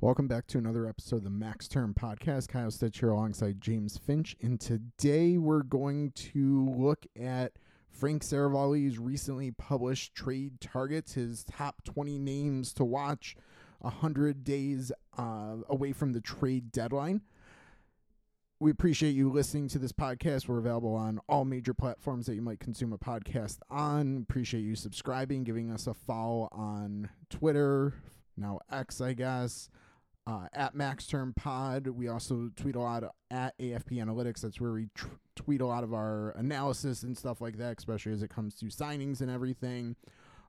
Welcome 0.00 0.28
back 0.28 0.46
to 0.48 0.58
another 0.58 0.86
episode 0.86 1.16
of 1.18 1.24
the 1.24 1.30
Max 1.30 1.66
Term 1.66 1.94
Podcast. 1.94 2.48
Kyle 2.48 2.70
Stitch 2.70 2.98
here 2.98 3.10
alongside 3.10 3.60
James 3.60 3.96
Finch. 3.96 4.36
And 4.42 4.60
today 4.60 5.38
we're 5.38 5.62
going 5.62 6.10
to 6.10 6.68
look 6.76 7.06
at 7.18 7.52
Frank 7.90 8.22
Seravalli's 8.22 8.98
recently 8.98 9.52
published 9.52 10.14
trade 10.14 10.60
targets, 10.60 11.14
his 11.14 11.44
top 11.44 11.82
20 11.84 12.18
names 12.18 12.74
to 12.74 12.84
watch 12.84 13.36
100 13.78 14.44
days 14.44 14.92
uh, 15.16 15.56
away 15.70 15.92
from 15.92 16.12
the 16.12 16.20
trade 16.20 16.70
deadline. 16.70 17.22
We 18.60 18.70
appreciate 18.70 19.12
you 19.12 19.30
listening 19.30 19.68
to 19.68 19.78
this 19.78 19.92
podcast. 19.92 20.48
We're 20.48 20.58
available 20.58 20.94
on 20.94 21.20
all 21.28 21.44
major 21.44 21.72
platforms 21.72 22.26
that 22.26 22.34
you 22.34 22.42
might 22.42 22.60
consume 22.60 22.92
a 22.92 22.98
podcast 22.98 23.58
on. 23.70 24.26
Appreciate 24.28 24.62
you 24.62 24.74
subscribing, 24.74 25.44
giving 25.44 25.70
us 25.70 25.86
a 25.86 25.94
follow 25.94 26.48
on 26.52 27.08
Twitter, 27.30 27.94
now 28.36 28.60
X, 28.70 29.00
I 29.00 29.12
guess, 29.12 29.70
uh, 30.26 30.46
at 30.52 30.74
Max 30.74 31.06
Term 31.06 31.34
Pod. 31.34 31.88
We 31.88 32.08
also 32.08 32.50
tweet 32.56 32.76
a 32.76 32.80
lot 32.80 33.04
at 33.30 33.58
AFP 33.58 33.92
Analytics. 33.92 34.40
That's 34.40 34.60
where 34.60 34.72
we 34.72 34.88
tr- 34.94 35.08
tweet 35.36 35.60
a 35.60 35.66
lot 35.66 35.84
of 35.84 35.92
our 35.92 36.30
analysis 36.30 37.02
and 37.02 37.16
stuff 37.16 37.40
like 37.40 37.58
that, 37.58 37.78
especially 37.78 38.12
as 38.12 38.22
it 38.22 38.30
comes 38.30 38.54
to 38.56 38.66
signings 38.66 39.20
and 39.20 39.30
everything. 39.30 39.96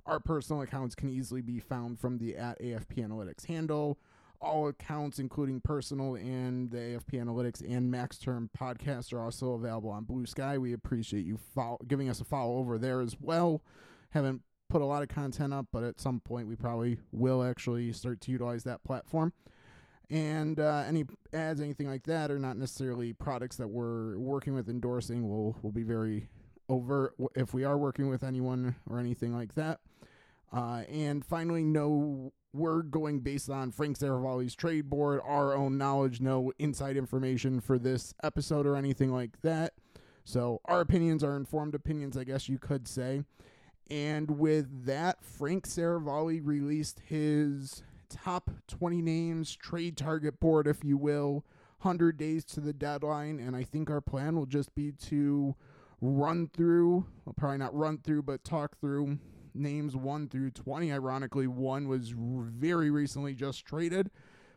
Our 0.05 0.19
personal 0.19 0.61
accounts 0.61 0.95
can 0.95 1.09
easily 1.09 1.41
be 1.41 1.59
found 1.59 1.99
from 1.99 2.19
the 2.19 2.37
at 2.37 2.59
AFP 2.61 2.97
Analytics 2.99 3.45
handle. 3.47 3.97
All 4.39 4.67
accounts, 4.67 5.17
including 5.17 5.61
personal 5.61 6.15
and 6.15 6.69
the 6.69 6.77
AFP 6.77 7.13
Analytics 7.13 7.63
and 7.67 7.89
Max 7.89 8.17
Term 8.17 8.49
podcast, 8.57 9.11
are 9.13 9.21
also 9.21 9.53
available 9.53 9.89
on 9.89 10.03
Blue 10.03 10.25
Sky. 10.25 10.57
We 10.57 10.73
appreciate 10.73 11.25
you 11.25 11.37
follow, 11.37 11.79
giving 11.87 12.09
us 12.09 12.21
a 12.21 12.25
follow 12.25 12.57
over 12.57 12.77
there 12.77 13.01
as 13.01 13.15
well. 13.19 13.63
Haven't 14.11 14.41
put 14.69 14.81
a 14.81 14.85
lot 14.85 15.01
of 15.01 15.09
content 15.09 15.53
up, 15.53 15.67
but 15.71 15.83
at 15.83 15.99
some 15.99 16.19
point 16.19 16.47
we 16.47 16.55
probably 16.55 16.99
will 17.11 17.43
actually 17.43 17.91
start 17.93 18.21
to 18.21 18.31
utilize 18.31 18.63
that 18.65 18.83
platform. 18.83 19.33
And 20.09 20.59
uh, 20.59 20.83
any 20.87 21.05
ads, 21.33 21.61
anything 21.61 21.87
like 21.87 22.03
that, 22.03 22.29
are 22.31 22.39
not 22.39 22.57
necessarily 22.57 23.13
products 23.13 23.55
that 23.57 23.67
we're 23.67 24.17
working 24.17 24.53
with 24.53 24.69
endorsing. 24.69 25.27
We'll 25.27 25.55
we'll 25.61 25.71
be 25.71 25.83
very 25.83 26.29
overt 26.69 27.15
if 27.35 27.53
we 27.53 27.63
are 27.63 27.77
working 27.77 28.09
with 28.09 28.23
anyone 28.23 28.75
or 28.89 28.99
anything 28.99 29.35
like 29.35 29.55
that. 29.55 29.79
Uh, 30.53 30.83
and 30.89 31.25
finally, 31.25 31.63
no, 31.63 32.31
we're 32.53 32.81
going 32.81 33.19
based 33.19 33.49
on 33.49 33.71
Frank 33.71 33.97
Seravalli's 33.97 34.55
trade 34.55 34.89
board, 34.89 35.19
our 35.25 35.53
own 35.53 35.77
knowledge, 35.77 36.21
no 36.21 36.51
inside 36.59 36.97
information 36.97 37.59
for 37.59 37.77
this 37.77 38.13
episode 38.23 38.65
or 38.65 38.75
anything 38.75 39.11
like 39.11 39.41
that. 39.41 39.73
So 40.23 40.61
our 40.65 40.81
opinions 40.81 41.23
are 41.23 41.35
informed 41.35 41.75
opinions, 41.75 42.17
I 42.17 42.23
guess 42.23 42.47
you 42.47 42.57
could 42.57 42.87
say. 42.87 43.23
And 43.89 44.39
with 44.39 44.85
that, 44.85 45.23
Frank 45.23 45.67
Seravalli 45.67 46.41
released 46.43 47.01
his 47.05 47.83
top 48.09 48.49
20 48.67 49.01
names, 49.01 49.55
trade 49.55 49.97
target 49.97 50.39
board, 50.39 50.67
if 50.67 50.83
you 50.83 50.97
will, 50.97 51.45
100 51.81 52.17
days 52.17 52.45
to 52.45 52.59
the 52.59 52.73
deadline. 52.73 53.39
And 53.39 53.55
I 53.55 53.63
think 53.63 53.89
our 53.89 54.01
plan 54.01 54.35
will 54.35 54.45
just 54.45 54.73
be 54.75 54.91
to 54.91 55.55
run 56.01 56.49
through, 56.53 57.05
well, 57.25 57.33
probably 57.35 57.57
not 57.57 57.75
run 57.75 57.99
through, 57.99 58.23
but 58.23 58.43
talk 58.43 58.79
through 58.79 59.19
names 59.53 59.95
1 59.95 60.29
through 60.29 60.51
20. 60.51 60.91
Ironically, 60.91 61.47
one 61.47 61.87
was 61.87 62.13
very 62.15 62.89
recently 62.89 63.33
just 63.33 63.65
traded. 63.65 64.11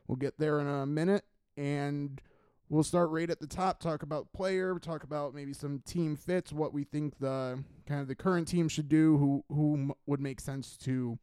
We'll 0.07 0.17
get 0.17 0.39
there 0.39 0.61
in 0.61 0.67
a 0.67 0.87
minute. 0.87 1.25
And 1.57 2.21
we'll 2.69 2.83
start 2.83 3.11
right 3.11 3.31
at 3.31 3.41
the 3.41 3.47
top, 3.47 3.81
talk 3.81 4.03
about 4.03 4.33
player, 4.33 4.79
talk 4.79 5.03
about 5.03 5.35
maybe 5.35 5.53
some 5.53 5.81
team 5.87 6.17
fits, 6.17 6.53
what 6.53 6.73
we 6.73 6.85
think 6.85 7.19
the 7.19 7.63
kind 7.87 8.01
of 8.01 8.09
the 8.09 8.15
current 8.15 8.49
team 8.49 8.69
should 8.69 8.89
do, 8.89 9.17
who 9.17 9.45
who 9.55 9.95
would 10.07 10.21
make 10.21 10.41
sense 10.41 10.77
to 10.79 11.19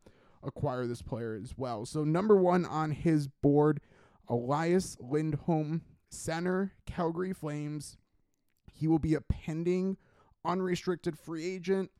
acquire 0.45 0.87
this 0.87 1.01
player 1.01 1.39
as 1.41 1.57
well. 1.57 1.85
So 1.85 2.03
number 2.03 2.35
one 2.35 2.65
on 2.65 2.91
his 2.91 3.27
board, 3.27 3.81
Elias 4.27 4.97
Lindholm, 4.99 5.81
center, 6.09 6.73
Calgary 6.85 7.33
Flames. 7.33 7.97
He 8.71 8.87
will 8.87 8.99
be 8.99 9.13
a 9.13 9.21
pending 9.21 9.97
unrestricted 10.43 11.17
free 11.17 11.45
agent. 11.45 11.91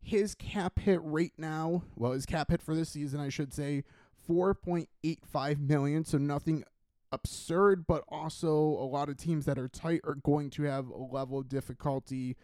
His 0.00 0.34
cap 0.34 0.80
hit 0.80 1.00
right 1.02 1.32
now, 1.38 1.84
well, 1.96 2.12
his 2.12 2.26
cap 2.26 2.50
hit 2.50 2.60
for 2.60 2.74
this 2.74 2.90
season, 2.90 3.20
I 3.20 3.30
should 3.30 3.54
say, 3.54 3.84
4.85 4.28 5.60
million. 5.60 6.04
So 6.04 6.18
nothing 6.18 6.64
absurd, 7.12 7.86
but 7.86 8.04
also 8.08 8.50
a 8.52 8.86
lot 8.86 9.08
of 9.08 9.16
teams 9.16 9.46
that 9.46 9.58
are 9.58 9.68
tight 9.68 10.00
are 10.04 10.16
going 10.16 10.50
to 10.50 10.64
have 10.64 10.88
a 10.88 10.96
level 10.96 11.38
of 11.38 11.48
difficulty 11.48 12.36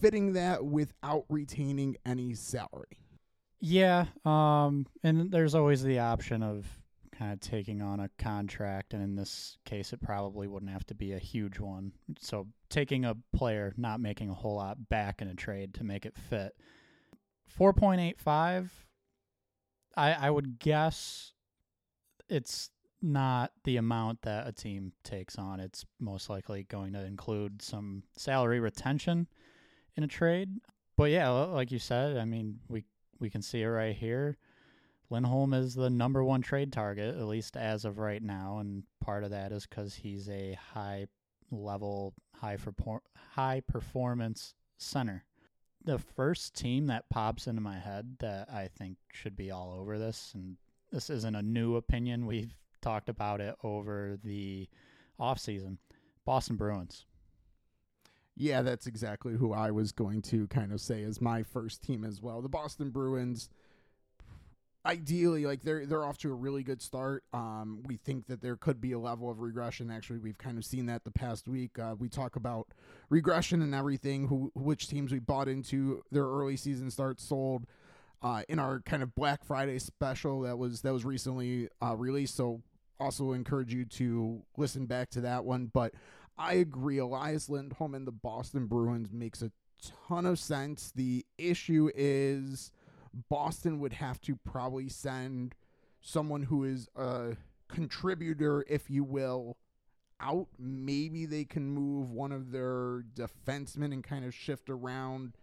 fitting 0.00 0.32
that 0.34 0.64
without 0.64 1.24
retaining 1.28 1.96
any 2.04 2.34
salary. 2.34 2.99
Yeah, 3.60 4.06
um, 4.24 4.86
and 5.02 5.30
there's 5.30 5.54
always 5.54 5.82
the 5.82 5.98
option 5.98 6.42
of 6.42 6.66
kind 7.12 7.32
of 7.32 7.40
taking 7.40 7.82
on 7.82 8.00
a 8.00 8.08
contract, 8.18 8.94
and 8.94 9.02
in 9.02 9.14
this 9.14 9.58
case, 9.66 9.92
it 9.92 10.00
probably 10.00 10.48
wouldn't 10.48 10.72
have 10.72 10.86
to 10.86 10.94
be 10.94 11.12
a 11.12 11.18
huge 11.18 11.60
one. 11.60 11.92
So 12.18 12.46
taking 12.70 13.04
a 13.04 13.16
player, 13.34 13.74
not 13.76 14.00
making 14.00 14.30
a 14.30 14.34
whole 14.34 14.56
lot 14.56 14.88
back 14.88 15.20
in 15.20 15.28
a 15.28 15.34
trade 15.34 15.74
to 15.74 15.84
make 15.84 16.06
it 16.06 16.16
fit. 16.16 16.54
Four 17.46 17.74
point 17.74 18.00
eight 18.00 18.18
five. 18.18 18.72
I 19.94 20.12
I 20.12 20.30
would 20.30 20.58
guess 20.58 21.32
it's 22.28 22.70
not 23.02 23.52
the 23.64 23.76
amount 23.76 24.22
that 24.22 24.46
a 24.46 24.52
team 24.52 24.92
takes 25.04 25.36
on. 25.36 25.60
It's 25.60 25.84
most 25.98 26.30
likely 26.30 26.62
going 26.64 26.92
to 26.94 27.04
include 27.04 27.60
some 27.60 28.04
salary 28.16 28.60
retention 28.60 29.26
in 29.96 30.04
a 30.04 30.08
trade. 30.08 30.48
But 30.96 31.10
yeah, 31.10 31.28
like 31.28 31.72
you 31.72 31.78
said, 31.78 32.16
I 32.16 32.24
mean, 32.24 32.60
we 32.68 32.84
we 33.20 33.30
can 33.30 33.42
see 33.42 33.62
it 33.62 33.68
right 33.68 33.94
here. 33.94 34.36
Lindholm 35.10 35.52
is 35.54 35.74
the 35.74 35.90
number 35.90 36.22
one 36.22 36.40
trade 36.40 36.72
target, 36.72 37.16
at 37.16 37.26
least 37.26 37.56
as 37.56 37.84
of 37.84 37.98
right 37.98 38.22
now, 38.22 38.58
and 38.58 38.84
part 39.00 39.24
of 39.24 39.30
that 39.30 39.52
is 39.52 39.66
because 39.66 39.94
he's 39.94 40.28
a 40.28 40.56
high 40.72 41.06
level, 41.50 42.14
high 42.36 42.56
for 42.56 42.72
high 43.32 43.60
performance 43.66 44.54
center. 44.78 45.24
The 45.84 45.98
first 45.98 46.54
team 46.54 46.86
that 46.86 47.08
pops 47.08 47.46
into 47.46 47.60
my 47.60 47.78
head 47.78 48.16
that 48.20 48.48
I 48.52 48.68
think 48.68 48.98
should 49.12 49.36
be 49.36 49.50
all 49.50 49.76
over 49.78 49.98
this, 49.98 50.32
and 50.34 50.56
this 50.92 51.10
isn't 51.10 51.34
a 51.34 51.42
new 51.42 51.76
opinion, 51.76 52.26
we've 52.26 52.54
talked 52.80 53.08
about 53.08 53.40
it 53.40 53.56
over 53.62 54.16
the 54.22 54.68
offseason. 55.18 55.78
Boston 56.24 56.56
Bruins. 56.56 57.06
Yeah, 58.40 58.62
that's 58.62 58.86
exactly 58.86 59.34
who 59.34 59.52
I 59.52 59.70
was 59.70 59.92
going 59.92 60.22
to 60.22 60.46
kind 60.46 60.72
of 60.72 60.80
say 60.80 61.02
as 61.02 61.20
my 61.20 61.42
first 61.42 61.82
team 61.82 62.06
as 62.06 62.22
well. 62.22 62.40
The 62.40 62.48
Boston 62.48 62.88
Bruins 62.88 63.50
ideally 64.86 65.44
like 65.44 65.62
they're 65.62 65.84
they're 65.84 66.06
off 66.06 66.16
to 66.18 66.30
a 66.30 66.34
really 66.34 66.62
good 66.62 66.80
start. 66.80 67.22
Um, 67.34 67.82
we 67.84 67.98
think 67.98 68.28
that 68.28 68.40
there 68.40 68.56
could 68.56 68.80
be 68.80 68.92
a 68.92 68.98
level 68.98 69.30
of 69.30 69.40
regression. 69.40 69.90
Actually, 69.90 70.20
we've 70.20 70.38
kind 70.38 70.56
of 70.56 70.64
seen 70.64 70.86
that 70.86 71.04
the 71.04 71.10
past 71.10 71.48
week. 71.48 71.78
Uh, 71.78 71.96
we 71.98 72.08
talk 72.08 72.34
about 72.34 72.68
regression 73.10 73.60
and 73.60 73.74
everything. 73.74 74.28
Who 74.28 74.50
which 74.54 74.88
teams 74.88 75.12
we 75.12 75.18
bought 75.18 75.46
into 75.46 76.02
their 76.10 76.24
early 76.24 76.56
season 76.56 76.90
start 76.90 77.20
sold. 77.20 77.66
Uh, 78.22 78.42
in 78.48 78.58
our 78.58 78.80
kind 78.80 79.02
of 79.02 79.14
Black 79.14 79.44
Friday 79.44 79.78
special 79.78 80.40
that 80.42 80.56
was 80.56 80.80
that 80.80 80.94
was 80.94 81.04
recently 81.04 81.68
uh, 81.82 81.94
released. 81.94 82.36
So 82.36 82.62
also 82.98 83.32
encourage 83.32 83.74
you 83.74 83.84
to 83.84 84.42
listen 84.56 84.86
back 84.86 85.10
to 85.10 85.20
that 85.22 85.44
one. 85.44 85.66
But 85.66 85.92
I 86.40 86.54
agree. 86.54 86.96
Elias 86.96 87.50
Lindholm 87.50 87.94
and 87.94 88.06
the 88.06 88.12
Boston 88.12 88.66
Bruins 88.66 89.12
makes 89.12 89.42
a 89.42 89.52
ton 90.08 90.24
of 90.24 90.38
sense. 90.38 90.90
The 90.96 91.26
issue 91.36 91.90
is 91.94 92.72
Boston 93.28 93.78
would 93.80 93.92
have 93.92 94.22
to 94.22 94.36
probably 94.36 94.88
send 94.88 95.54
someone 96.00 96.44
who 96.44 96.64
is 96.64 96.88
a 96.96 97.36
contributor, 97.68 98.64
if 98.70 98.88
you 98.88 99.04
will, 99.04 99.58
out. 100.18 100.46
Maybe 100.58 101.26
they 101.26 101.44
can 101.44 101.68
move 101.68 102.10
one 102.10 102.32
of 102.32 102.52
their 102.52 103.02
defensemen 103.14 103.92
and 103.92 104.02
kind 104.02 104.24
of 104.24 104.34
shift 104.34 104.70
around 104.70 105.36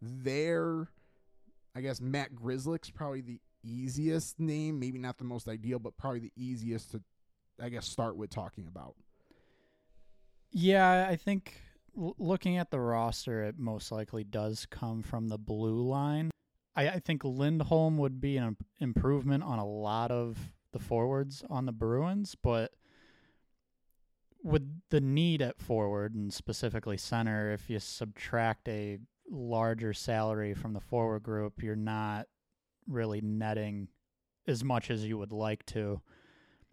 there. 0.00 0.88
I 1.76 1.82
guess 1.82 2.00
Matt 2.00 2.34
Grzelcyk's 2.34 2.88
probably 2.88 3.20
the 3.20 3.42
easiest 3.62 4.40
name. 4.40 4.80
Maybe 4.80 4.98
not 4.98 5.18
the 5.18 5.24
most 5.24 5.46
ideal, 5.46 5.78
but 5.78 5.98
probably 5.98 6.20
the 6.20 6.32
easiest 6.36 6.92
to, 6.92 7.02
I 7.62 7.68
guess, 7.68 7.86
start 7.86 8.16
with 8.16 8.30
talking 8.30 8.66
about. 8.66 8.94
Yeah, 10.50 11.06
I 11.08 11.16
think 11.16 11.60
l- 11.96 12.16
looking 12.18 12.56
at 12.56 12.70
the 12.70 12.80
roster, 12.80 13.42
it 13.44 13.58
most 13.58 13.92
likely 13.92 14.24
does 14.24 14.66
come 14.66 15.02
from 15.02 15.28
the 15.28 15.38
blue 15.38 15.82
line. 15.82 16.30
I, 16.74 16.88
I 16.88 16.98
think 17.00 17.24
Lindholm 17.24 17.98
would 17.98 18.20
be 18.20 18.36
an 18.36 18.56
improvement 18.80 19.44
on 19.44 19.58
a 19.58 19.66
lot 19.66 20.10
of 20.10 20.38
the 20.72 20.78
forwards 20.78 21.44
on 21.48 21.66
the 21.66 21.72
Bruins, 21.72 22.34
but 22.42 22.72
with 24.42 24.80
the 24.90 25.00
need 25.00 25.42
at 25.42 25.60
forward 25.60 26.14
and 26.14 26.32
specifically 26.32 26.96
center, 26.96 27.52
if 27.52 27.68
you 27.68 27.78
subtract 27.78 28.68
a 28.68 28.98
larger 29.30 29.92
salary 29.92 30.54
from 30.54 30.72
the 30.72 30.80
forward 30.80 31.22
group, 31.22 31.62
you're 31.62 31.76
not 31.76 32.26
really 32.86 33.20
netting 33.20 33.88
as 34.46 34.64
much 34.64 34.90
as 34.90 35.04
you 35.04 35.18
would 35.18 35.32
like 35.32 35.66
to 35.66 36.00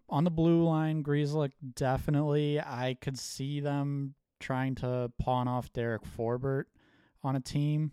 on 0.08 0.24
the 0.24 0.30
blue 0.30 0.62
line, 0.62 1.02
Grzelcyk 1.02 1.52
definitely. 1.74 2.60
I 2.60 2.96
could 3.00 3.18
see 3.18 3.60
them 3.60 4.14
trying 4.40 4.74
to 4.76 5.10
pawn 5.18 5.48
off 5.48 5.72
Derek 5.72 6.02
Forbort 6.16 6.64
on 7.22 7.36
a 7.36 7.40
team. 7.40 7.92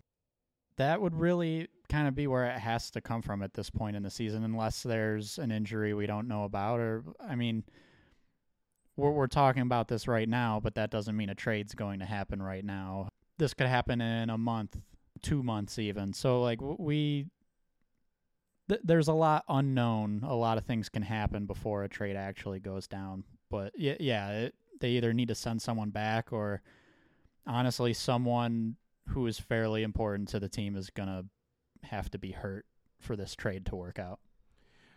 That 0.76 1.00
would 1.00 1.14
really 1.14 1.68
kind 1.88 2.08
of 2.08 2.14
be 2.14 2.26
where 2.26 2.46
it 2.46 2.58
has 2.58 2.90
to 2.92 3.00
come 3.00 3.22
from 3.22 3.42
at 3.42 3.54
this 3.54 3.70
point 3.70 3.96
in 3.96 4.02
the 4.02 4.10
season, 4.10 4.44
unless 4.44 4.82
there's 4.82 5.38
an 5.38 5.50
injury 5.50 5.94
we 5.94 6.06
don't 6.06 6.28
know 6.28 6.44
about. 6.44 6.80
Or, 6.80 7.04
I 7.20 7.34
mean, 7.34 7.64
we're, 8.96 9.10
we're 9.10 9.26
talking 9.26 9.62
about 9.62 9.88
this 9.88 10.08
right 10.08 10.28
now, 10.28 10.60
but 10.62 10.74
that 10.76 10.90
doesn't 10.90 11.16
mean 11.16 11.30
a 11.30 11.34
trade's 11.34 11.74
going 11.74 12.00
to 12.00 12.06
happen 12.06 12.42
right 12.42 12.64
now. 12.64 13.08
This 13.38 13.54
could 13.54 13.66
happen 13.66 14.00
in 14.00 14.30
a 14.30 14.38
month, 14.38 14.78
two 15.22 15.42
months, 15.42 15.78
even. 15.78 16.12
So, 16.12 16.40
like, 16.40 16.60
we. 16.60 17.26
Th- 18.68 18.80
there's 18.84 19.08
a 19.08 19.12
lot 19.12 19.44
unknown. 19.48 20.22
A 20.26 20.34
lot 20.34 20.58
of 20.58 20.64
things 20.64 20.88
can 20.88 21.02
happen 21.02 21.46
before 21.46 21.84
a 21.84 21.88
trade 21.88 22.16
actually 22.16 22.60
goes 22.60 22.86
down. 22.86 23.24
But 23.50 23.72
yeah, 23.76 23.96
yeah, 24.00 24.30
it, 24.30 24.54
they 24.80 24.90
either 24.90 25.12
need 25.12 25.28
to 25.28 25.34
send 25.34 25.62
someone 25.62 25.90
back 25.90 26.32
or 26.32 26.62
honestly, 27.46 27.92
someone 27.92 28.76
who 29.08 29.26
is 29.26 29.38
fairly 29.38 29.82
important 29.82 30.28
to 30.28 30.40
the 30.40 30.48
team 30.48 30.76
is 30.76 30.90
going 30.90 31.08
to 31.08 31.24
have 31.86 32.10
to 32.10 32.18
be 32.18 32.32
hurt 32.32 32.64
for 32.98 33.16
this 33.16 33.34
trade 33.34 33.66
to 33.66 33.76
work 33.76 33.98
out. 33.98 34.18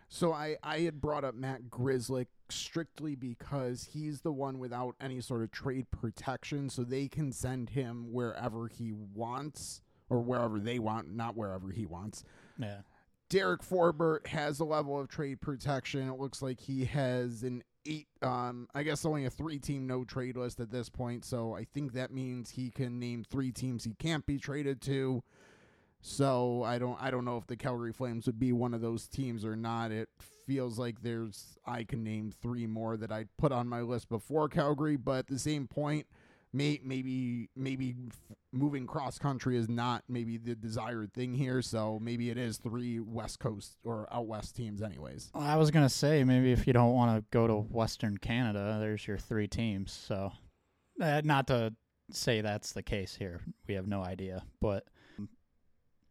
So 0.08 0.32
I, 0.32 0.56
I 0.62 0.78
had 0.80 1.02
brought 1.02 1.24
up 1.24 1.34
Matt 1.34 1.64
Grzelcyk 1.68 2.28
strictly 2.48 3.14
because 3.14 3.90
he's 3.92 4.22
the 4.22 4.32
one 4.32 4.58
without 4.58 4.94
any 5.00 5.20
sort 5.20 5.42
of 5.42 5.50
trade 5.50 5.90
protection, 5.90 6.70
so 6.70 6.82
they 6.82 7.08
can 7.08 7.30
send 7.30 7.70
him 7.70 8.10
wherever 8.10 8.68
he 8.68 8.92
wants 8.92 9.82
or 10.08 10.20
wherever 10.20 10.58
they 10.58 10.78
want, 10.78 11.14
not 11.14 11.36
wherever 11.36 11.70
he 11.70 11.84
wants. 11.84 12.24
Yeah. 12.58 12.78
Derek 13.30 13.62
Forbort 13.62 14.26
has 14.28 14.60
a 14.60 14.64
level 14.64 14.98
of 14.98 15.08
trade 15.08 15.40
protection. 15.40 16.08
It 16.08 16.18
looks 16.18 16.40
like 16.40 16.60
he 16.60 16.84
has 16.86 17.42
an 17.42 17.62
eight 17.86 18.08
um 18.22 18.68
I 18.74 18.82
guess 18.82 19.04
only 19.04 19.24
a 19.24 19.30
three 19.30 19.58
team 19.58 19.86
no 19.86 20.04
trade 20.04 20.36
list 20.36 20.60
at 20.60 20.70
this 20.70 20.88
point, 20.88 21.24
so 21.24 21.54
I 21.54 21.64
think 21.64 21.92
that 21.92 22.12
means 22.12 22.50
he 22.50 22.70
can 22.70 22.98
name 22.98 23.24
three 23.24 23.52
teams 23.52 23.84
he 23.84 23.94
can't 23.94 24.26
be 24.26 24.38
traded 24.38 24.80
to. 24.82 25.22
So 26.00 26.62
I 26.62 26.78
don't 26.78 27.00
I 27.00 27.10
don't 27.10 27.24
know 27.24 27.36
if 27.36 27.46
the 27.46 27.56
Calgary 27.56 27.92
Flames 27.92 28.26
would 28.26 28.38
be 28.38 28.52
one 28.52 28.74
of 28.74 28.80
those 28.80 29.08
teams 29.08 29.44
or 29.44 29.56
not. 29.56 29.90
It 29.90 30.08
feels 30.46 30.78
like 30.78 31.02
there's 31.02 31.58
I 31.66 31.84
can 31.84 32.02
name 32.04 32.32
three 32.42 32.66
more 32.66 32.96
that 32.96 33.12
I 33.12 33.26
put 33.36 33.52
on 33.52 33.68
my 33.68 33.80
list 33.80 34.08
before 34.08 34.48
Calgary, 34.48 34.96
but 34.96 35.18
at 35.20 35.26
the 35.26 35.38
same 35.38 35.66
point, 35.66 36.06
may, 36.52 36.80
maybe 36.82 37.48
maybe 37.56 37.94
moving 38.52 38.86
cross 38.86 39.18
country 39.18 39.56
is 39.56 39.68
not 39.68 40.04
maybe 40.08 40.38
the 40.38 40.54
desired 40.54 41.12
thing 41.12 41.34
here. 41.34 41.62
So 41.62 41.98
maybe 42.00 42.30
it 42.30 42.38
is 42.38 42.58
three 42.58 43.00
West 43.00 43.38
Coast 43.38 43.76
or 43.84 44.08
out 44.12 44.26
west 44.26 44.56
teams, 44.56 44.82
anyways. 44.82 45.30
I 45.34 45.56
was 45.56 45.70
gonna 45.70 45.88
say 45.88 46.24
maybe 46.24 46.52
if 46.52 46.66
you 46.66 46.72
don't 46.72 46.94
want 46.94 47.18
to 47.18 47.24
go 47.30 47.46
to 47.46 47.56
Western 47.56 48.18
Canada, 48.18 48.78
there's 48.80 49.06
your 49.06 49.18
three 49.18 49.48
teams. 49.48 49.92
So, 49.92 50.32
uh, 51.00 51.22
not 51.24 51.46
to 51.48 51.74
say 52.10 52.40
that's 52.40 52.72
the 52.72 52.82
case 52.82 53.14
here. 53.14 53.40
We 53.66 53.74
have 53.74 53.86
no 53.86 54.02
idea, 54.02 54.44
but 54.60 54.84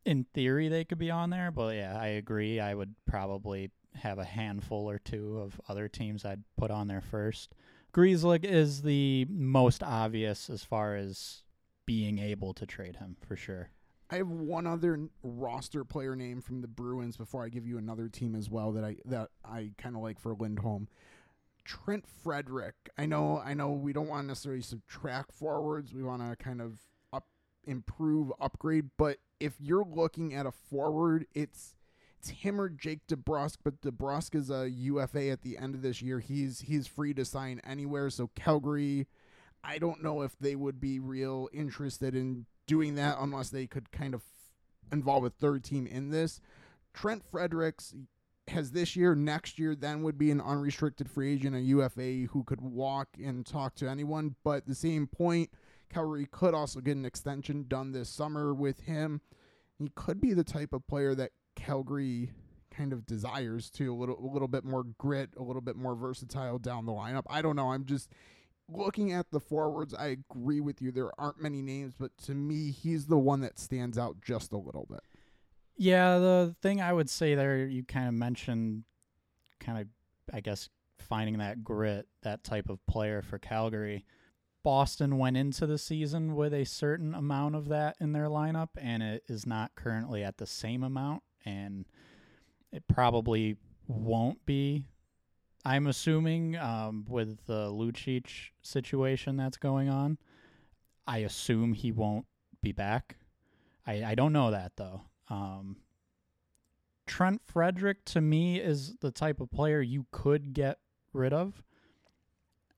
in 0.06 0.26
theory 0.34 0.70
they 0.70 0.86
could 0.86 1.00
be 1.00 1.12
on 1.12 1.30
there. 1.30 1.52
But 1.52 1.76
yeah, 1.76 1.98
I 2.00 2.08
agree. 2.08 2.60
I 2.60 2.74
would 2.74 2.96
probably 3.06 3.72
have 3.96 4.20
a 4.20 4.24
handful 4.24 4.90
or 4.90 5.00
two 5.00 5.40
of 5.40 5.60
other 5.68 5.88
teams 5.88 6.24
I'd 6.24 6.44
put 6.58 6.72
on 6.72 6.88
there 6.88 7.02
first. 7.02 7.56
Grzelcyk 7.98 8.44
is 8.44 8.84
the 8.84 9.26
most 9.28 9.82
obvious 9.82 10.52
as 10.52 10.64
far 10.64 10.96
as 10.96 11.42
being 11.88 12.20
able 12.20 12.54
to 12.54 12.68
trade 12.68 12.98
him 12.98 13.18
for 13.28 13.36
sure. 13.36 13.72
I 14.12 14.18
have 14.18 14.30
one 14.30 14.68
other 14.68 15.10
roster 15.24 15.84
player 15.84 16.16
name 16.16 16.40
from 16.42 16.62
the 16.62 16.68
Bruins 16.68 17.18
before 17.18 17.44
I 17.44 17.50
give 17.50 17.66
you 17.66 17.80
another 17.80 18.08
team 18.08 18.36
as 18.36 18.52
well 18.52 18.72
that 18.74 18.84
I 18.84 18.98
that 19.06 19.30
I 19.44 19.72
kind 19.80 19.96
of 19.96 20.04
like 20.04 20.20
for 20.20 20.36
Lindholm. 20.36 20.90
Trent 21.66 22.06
Frederick. 22.24 22.76
I 23.00 23.08
know 23.08 23.42
I 23.44 23.56
know 23.56 23.72
we 23.72 23.94
don't 23.94 24.08
want 24.08 24.26
to 24.26 24.28
necessarily 24.28 24.62
subtract 24.62 25.32
forwards. 25.32 25.92
We 25.92 26.04
want 26.04 26.22
to 26.22 26.36
kind 26.36 26.62
of 26.62 26.78
up 27.12 27.26
improve, 27.66 28.32
upgrade, 28.40 28.92
but 29.00 29.18
if 29.40 29.56
you're 29.60 29.84
looking 29.84 30.36
at 30.36 30.46
a 30.46 30.52
forward, 30.52 31.26
it's 31.34 31.74
it's 32.28 32.42
him 32.42 32.60
or 32.60 32.70
Jake 32.70 33.08
DeBrusk, 33.08 33.58
but 33.64 33.82
DeBrusk 33.82 34.36
is 34.36 34.50
a 34.50 34.70
UFA 34.70 35.30
at 35.30 35.42
the 35.42 35.58
end 35.58 35.76
of 35.76 35.82
this 35.82 36.02
year. 36.02 36.20
He's 36.20 36.62
he's 36.62 36.88
free 36.88 37.14
to 37.14 37.26
sign 37.26 37.62
anywhere. 37.64 38.10
So 38.10 38.30
Calgary, 38.36 39.08
I 39.64 39.78
don't 39.78 40.04
know 40.04 40.22
if 40.22 40.38
they 40.40 40.56
would 40.56 40.80
be 40.80 41.00
real 41.00 41.50
interested 41.54 42.16
in 42.16 42.46
doing 42.66 42.96
that 42.96 43.18
unless 43.20 43.50
they 43.50 43.66
could 43.66 43.92
kind 43.92 44.14
of 44.14 44.24
involve 44.92 45.24
a 45.24 45.30
third 45.30 45.64
team 45.64 45.88
in 45.88 46.10
this. 46.10 46.42
Trent 46.94 47.24
Fredericks 47.32 47.94
has 48.50 48.72
this 48.72 48.96
year, 48.96 49.14
next 49.14 49.60
year, 49.60 49.76
then 49.76 50.04
would 50.04 50.18
be 50.18 50.32
an 50.32 50.42
unrestricted 50.42 51.10
free 51.10 51.34
agent, 51.34 51.56
a 51.56 51.62
UFA 51.62 52.28
who 52.32 52.44
could 52.44 52.62
walk 52.62 53.10
and 53.24 53.46
talk 53.46 53.76
to 53.76 53.90
anyone. 53.90 54.36
But 54.44 54.66
the 54.66 54.76
same 54.76 55.08
point, 55.08 55.50
Calgary 55.90 56.28
could 56.30 56.54
also 56.54 56.80
get 56.80 56.98
an 56.98 57.06
extension 57.06 57.66
done 57.68 57.92
this 57.92 58.10
summer 58.10 58.54
with 58.54 58.82
him. 58.82 59.22
He 59.80 59.92
could 59.96 60.20
be 60.20 60.34
the 60.34 60.44
type 60.44 60.74
of 60.74 60.88
player 60.88 61.14
that 61.16 61.32
Calgary 61.68 62.32
kind 62.72 62.94
of 62.94 63.06
desires 63.06 63.70
to 63.72 63.94
a 63.94 63.96
little 63.96 64.18
a 64.18 64.30
little 64.32 64.48
bit 64.48 64.64
more 64.64 64.84
grit, 64.98 65.32
a 65.38 65.44
little 65.44 65.62
bit 65.62 65.76
more 65.76 65.96
versatile 65.96 66.60
down 66.60 66.86
the 66.86 66.94
lineup. 66.94 67.24
I 67.30 67.42
don't 67.42 67.58
know. 67.58 67.72
I'm 67.72 67.84
just 67.84 68.10
looking 68.70 69.12
at 69.12 69.32
the 69.32 69.42
forwards. 69.42 69.94
I 69.94 70.08
agree 70.08 70.62
with 70.62 70.82
you. 70.82 70.92
There 70.92 71.12
aren't 71.20 71.42
many 71.42 71.62
names, 71.62 71.94
but 72.00 72.18
to 72.24 72.34
me, 72.34 72.72
he's 72.72 73.08
the 73.08 73.18
one 73.18 73.42
that 73.42 73.60
stands 73.60 73.98
out 73.98 74.22
just 74.22 74.54
a 74.54 74.58
little 74.58 74.88
bit. 74.90 75.02
Yeah, 75.76 76.20
the 76.20 76.56
thing 76.62 76.82
I 76.82 76.94
would 76.94 77.10
say 77.10 77.36
there, 77.36 77.66
you 77.66 77.84
kind 77.84 78.08
of 78.08 78.14
mentioned, 78.14 78.84
kind 79.60 79.80
of, 79.80 79.88
I 80.34 80.40
guess, 80.40 80.70
finding 80.98 81.38
that 81.40 81.64
grit, 81.66 82.08
that 82.24 82.46
type 82.46 82.70
of 82.70 82.86
player 82.88 83.22
for 83.22 83.38
Calgary. 83.38 84.06
Boston 84.64 85.18
went 85.18 85.38
into 85.38 85.68
the 85.68 85.78
season 85.78 86.36
with 86.36 86.54
a 86.54 86.66
certain 86.66 87.14
amount 87.14 87.56
of 87.56 87.68
that 87.68 87.98
in 88.00 88.14
their 88.14 88.28
lineup, 88.28 88.70
and 88.78 89.04
it 89.04 89.24
is 89.28 89.46
not 89.46 89.76
currently 89.76 90.24
at 90.24 90.38
the 90.38 90.48
same 90.48 90.84
amount 90.84 91.24
and 91.48 91.86
it 92.72 92.84
probably 92.88 93.56
won't 93.88 94.46
be. 94.46 94.86
I'm 95.66 95.88
assuming 95.88 96.56
um, 96.58 97.06
with 97.08 97.46
the 97.46 97.70
Lucic 97.72 98.28
situation 98.62 99.38
that's 99.38 99.58
going 99.58 99.90
on, 99.90 100.18
I 101.06 101.20
assume 101.20 101.74
he 101.74 101.92
won't 101.92 102.26
be 102.62 102.72
back. 102.72 103.18
I, 103.86 104.04
I 104.04 104.16
don't 104.16 104.34
know 104.34 104.52
that 104.52 104.74
though. 104.76 105.02
Um, 105.30 105.78
Trent 107.06 107.42
Frederick 107.46 108.04
to 108.06 108.22
me 108.22 108.60
is 108.60 108.96
the 109.02 109.12
type 109.12 109.40
of 109.40 109.52
player 109.52 109.82
you 109.82 110.06
could 110.12 110.54
get 110.54 110.80
rid 111.14 111.34
of. 111.34 111.64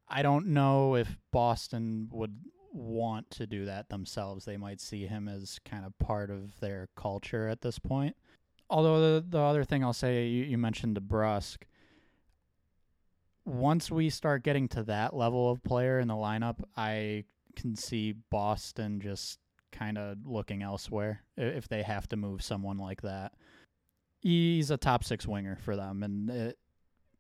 I 0.08 0.22
don't 0.22 0.48
know 0.48 0.96
if 0.96 1.18
Boston 1.32 2.10
would 2.12 2.36
want 2.72 3.30
to 3.32 3.48
do 3.48 3.66
that 3.66 3.90
themselves. 3.90 4.46
They 4.46 4.58
might 4.58 4.82
see 4.82 5.06
him 5.06 5.28
as 5.28 5.60
kind 5.66 5.86
of 5.86 5.98
part 6.00 6.30
of 6.30 6.60
their 6.60 6.90
culture 6.96 7.48
at 7.48 7.62
this 7.62 7.80
point. 7.80 8.16
Although 8.70 9.00
the, 9.02 9.26
the 9.28 9.40
other 9.40 9.64
thing 9.64 9.84
I'll 9.84 9.94
say, 9.94 10.28
you, 10.28 10.46
you 10.46 10.58
mentioned 10.58 11.00
DeBrusk. 11.00 11.58
Once 13.46 13.90
we 13.90 14.10
start 14.10 14.44
getting 14.44 14.68
to 14.68 14.84
that 14.84 15.16
level 15.16 15.50
of 15.50 15.64
player 15.64 16.00
in 16.00 16.08
the 16.08 16.14
lineup, 16.14 16.58
I 16.78 17.24
can 17.56 17.76
see 17.76 18.14
Boston 18.30 19.00
just 19.02 19.40
kind 19.72 19.98
of 19.98 20.18
looking 20.26 20.62
elsewhere 20.62 21.22
if 21.36 21.68
they 21.68 21.82
have 21.82 22.08
to 22.10 22.16
move 22.16 22.44
someone 22.44 22.78
like 22.78 23.02
that. 23.02 23.34
He's 24.22 24.70
a 24.70 24.78
top 24.78 25.04
six 25.04 25.26
winger 25.26 25.56
for 25.56 25.76
them, 25.76 26.04
and 26.04 26.30
it, 26.30 26.60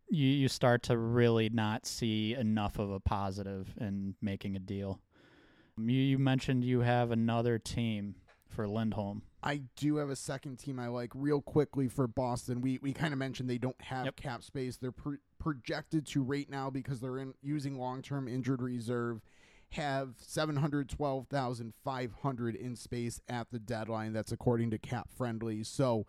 you 0.10 0.28
you 0.28 0.48
start 0.48 0.84
to 0.84 0.98
really 0.98 1.50
not 1.50 1.86
see 1.86 2.34
enough 2.34 2.78
of 2.78 2.92
a 2.92 3.00
positive 3.00 3.74
in 3.80 4.16
making 4.22 4.56
a 4.56 4.60
deal. 4.60 5.00
You, 5.78 5.94
you 5.94 6.20
mentioned 6.20 6.64
you 6.64 6.82
have 6.82 7.12
another 7.12 7.58
team 7.58 8.16
for 8.50 8.68
Lindholm. 8.68 9.24
I 9.42 9.62
do 9.76 9.98
have 9.98 10.10
a 10.10 10.16
second 10.16 10.58
team 10.58 10.80
I 10.80 10.88
like 10.88 11.12
real 11.14 11.42
quickly 11.42 11.88
for 11.88 12.08
Boston. 12.08 12.62
We 12.62 12.80
we 12.82 12.94
kind 12.94 13.14
of 13.14 13.20
mentioned 13.20 13.50
they 13.50 13.58
don't 13.58 13.80
have 13.82 14.06
yep. 14.06 14.16
cap 14.16 14.44
space. 14.44 14.78
They're 14.78 14.92
pro- 14.92 15.18
projected 15.40 16.06
to 16.08 16.24
right 16.24 16.50
now 16.50 16.70
because 16.70 17.00
they're 17.00 17.18
in 17.18 17.34
using 17.42 17.78
long-term 17.78 18.28
injured 18.28 18.62
reserve 18.62 19.22
have 19.74 20.16
712,500 20.18 22.56
in 22.56 22.76
space 22.76 23.22
at 23.30 23.52
the 23.52 23.60
deadline. 23.60 24.14
That's 24.14 24.32
according 24.32 24.72
to 24.72 24.80
Cap 24.80 25.10
Friendly. 25.16 25.64
So 25.64 26.08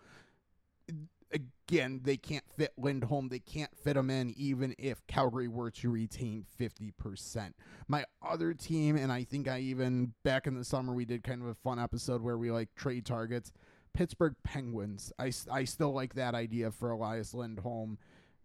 again, 1.32 2.00
they 2.02 2.16
can't 2.16 2.44
fit 2.56 2.72
Lindholm. 2.76 3.28
They 3.28 3.38
can't 3.38 3.74
fit 3.76 3.96
him 3.96 4.10
in 4.10 4.34
even 4.36 4.74
if 4.78 5.06
Calgary 5.06 5.48
were 5.48 5.70
to 5.72 5.90
retain 5.90 6.44
50%. 6.58 7.52
My 7.88 8.04
other 8.22 8.54
team, 8.54 8.96
and 8.96 9.12
I 9.12 9.24
think 9.24 9.48
I 9.48 9.60
even, 9.60 10.14
back 10.24 10.46
in 10.46 10.56
the 10.56 10.64
summer, 10.64 10.92
we 10.92 11.04
did 11.04 11.22
kind 11.22 11.42
of 11.42 11.48
a 11.48 11.54
fun 11.54 11.78
episode 11.78 12.22
where 12.22 12.38
we 12.38 12.50
like 12.50 12.74
trade 12.74 13.06
targets. 13.06 13.52
Pittsburgh 13.92 14.34
Penguins. 14.44 15.12
I, 15.18 15.32
I 15.50 15.64
still 15.64 15.92
like 15.92 16.14
that 16.14 16.34
idea 16.34 16.70
for 16.70 16.90
Elias 16.90 17.34
Lindholm. 17.34 17.98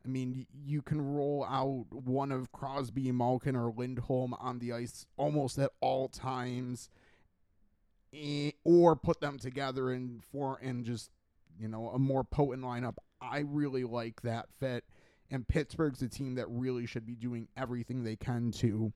I 0.04 0.08
mean, 0.08 0.46
you 0.63 0.82
can 0.82 1.01
roll 1.01 1.46
out 1.46 1.86
one 1.92 2.32
of 2.32 2.51
Crosby, 2.51 3.12
Malkin, 3.12 3.56
or 3.56 3.74
Lindholm 3.75 4.36
on 4.36 4.60
the 4.60 4.74
ice 4.74 5.08
almost 5.18 5.58
at 5.58 5.72
all 5.82 6.10
times, 6.10 6.89
eh, 8.13 8.51
or 8.63 8.96
put 8.96 9.20
them 9.20 9.39
together 9.39 9.89
and 9.92 10.24
for 10.24 10.60
and 10.62 10.86
just 10.86 11.10
you 11.60 11.68
know, 11.68 11.90
a 11.90 12.00
more 12.00 12.24
potent 12.24 12.64
lineup. 12.64 12.96
I 13.22 13.40
really 13.40 13.84
like 13.84 14.22
that 14.22 14.48
fit. 14.60 14.84
And 15.32 15.48
Pittsburgh's 15.48 16.02
a 16.02 16.08
team 16.08 16.36
that 16.36 16.48
really 16.50 16.86
should 16.86 17.06
be 17.06 17.16
doing 17.16 17.48
everything 17.58 18.04
they 18.04 18.16
can 18.16 18.52
to 18.54 18.94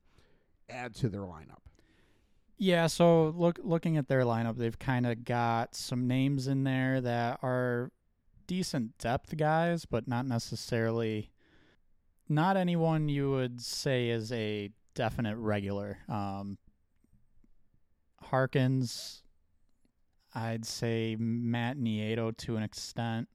add 0.69 0.95
to 0.95 1.09
their 1.09 1.21
lineup. 1.21 1.63
Yeah, 2.57 2.87
so 2.87 3.33
look 3.37 3.57
looking 3.63 3.95
at 3.95 4.09
their 4.09 4.23
lineup, 4.23 4.57
they've 4.57 4.77
kind 4.77 5.07
of 5.07 5.23
got 5.23 5.75
some 5.75 6.07
names 6.07 6.47
in 6.47 6.65
there 6.65 6.99
that 6.99 7.39
are 7.41 7.91
decent 8.47 8.97
depth 8.97 9.37
guys, 9.37 9.85
but 9.85 10.07
not 10.07 10.25
necessarily 10.25 11.31
not 12.27 12.57
anyone 12.57 13.09
you 13.09 13.31
would 13.31 13.61
say 13.61 14.09
is 14.09 14.31
a 14.31 14.71
definite 14.93 15.37
regular. 15.37 15.99
Um, 16.09 16.57
Harkins, 18.21 19.23
I'd 20.33 20.65
say 20.65 21.15
Matt 21.19 21.77
Nieto 21.77 22.35
to 22.37 22.55
an 22.55 22.63
extent, 22.63 23.27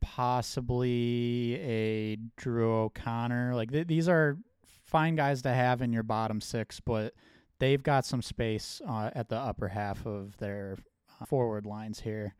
possibly 0.00 1.60
a 1.60 2.16
Drew 2.36 2.72
O'Connor. 2.72 3.54
Like 3.54 3.70
th- 3.70 3.86
these 3.86 4.08
are 4.08 4.38
fine 4.84 5.16
guys 5.16 5.42
to 5.42 5.52
have 5.52 5.82
in 5.82 5.92
your 5.92 6.02
bottom 6.02 6.40
six, 6.40 6.80
but 6.80 7.12
they've 7.58 7.82
got 7.82 8.04
some 8.04 8.22
space 8.22 8.80
uh, 8.88 9.10
at 9.14 9.28
the 9.28 9.36
upper 9.36 9.68
half 9.68 10.06
of 10.06 10.36
their 10.38 10.78
uh, 11.20 11.24
forward 11.26 11.66
lines 11.66 12.00
here. 12.00 12.34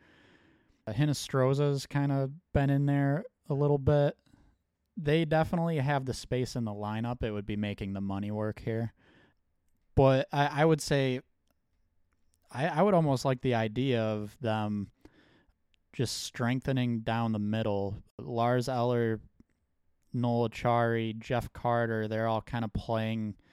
Uh, 0.86 0.92
Hinostroza's 0.92 1.86
kind 1.86 2.12
of 2.12 2.30
been 2.52 2.70
in 2.70 2.86
there 2.86 3.24
a 3.48 3.54
little 3.54 3.78
bit. 3.78 4.16
They 4.96 5.24
definitely 5.24 5.78
have 5.78 6.06
the 6.06 6.14
space 6.14 6.56
in 6.56 6.64
the 6.64 6.72
lineup. 6.72 7.22
It 7.22 7.32
would 7.32 7.46
be 7.46 7.56
making 7.56 7.92
the 7.92 8.00
money 8.00 8.30
work 8.30 8.62
here. 8.64 8.94
But 9.94 10.28
I, 10.32 10.62
I 10.62 10.64
would 10.64 10.80
say 10.80 11.20
I, 12.52 12.66
I 12.66 12.82
would 12.82 12.94
almost 12.94 13.24
like 13.24 13.40
the 13.40 13.54
idea 13.54 14.02
of 14.02 14.36
them 14.40 14.88
just 15.92 16.24
strengthening 16.24 17.00
down 17.00 17.32
the 17.32 17.38
middle. 17.38 18.02
Lars 18.18 18.68
Eller, 18.68 19.20
Noel 20.12 20.48
Acciari, 20.48 21.18
Jeff 21.18 21.52
Carter, 21.52 22.08
they're 22.08 22.28
all 22.28 22.42
kind 22.42 22.64
of 22.64 22.72
playing– 22.72 23.34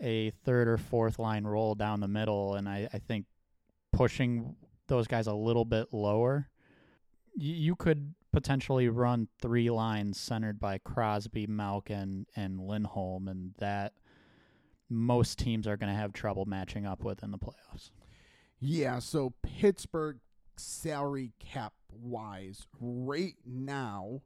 a 0.00 0.30
third 0.44 0.68
or 0.68 0.76
fourth 0.76 1.18
line 1.18 1.44
role 1.44 1.74
down 1.74 2.00
the 2.00 2.08
middle, 2.08 2.54
and 2.54 2.68
I, 2.68 2.88
I 2.92 2.98
think 2.98 3.26
pushing 3.92 4.56
those 4.86 5.06
guys 5.06 5.26
a 5.26 5.34
little 5.34 5.64
bit 5.64 5.88
lower, 5.92 6.48
you, 7.34 7.54
you 7.54 7.76
could 7.76 8.14
potentially 8.32 8.88
run 8.88 9.28
three 9.40 9.70
lines 9.70 10.18
centered 10.18 10.60
by 10.60 10.78
Crosby, 10.78 11.46
Malkin, 11.46 12.26
and 12.36 12.60
Lindholm, 12.60 13.28
and 13.28 13.54
that 13.58 13.94
most 14.88 15.38
teams 15.38 15.66
are 15.66 15.76
going 15.76 15.92
to 15.92 15.98
have 15.98 16.12
trouble 16.12 16.44
matching 16.46 16.86
up 16.86 17.02
with 17.02 17.22
in 17.22 17.30
the 17.30 17.38
playoffs. 17.38 17.90
Yeah, 18.60 18.98
so 18.98 19.34
Pittsburgh 19.42 20.18
salary 20.56 21.32
cap 21.38 21.74
wise, 21.92 22.66
right 22.80 23.36
now, 23.46 24.22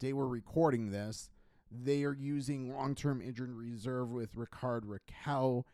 they 0.00 0.12
were 0.12 0.28
recording 0.28 0.90
this 0.90 1.30
they 1.70 2.04
are 2.04 2.14
using 2.14 2.74
long 2.74 2.94
term 2.94 3.20
injured 3.20 3.52
reserve 3.52 4.10
with 4.10 4.36
Rickard 4.36 4.84
Rakell. 4.84 5.64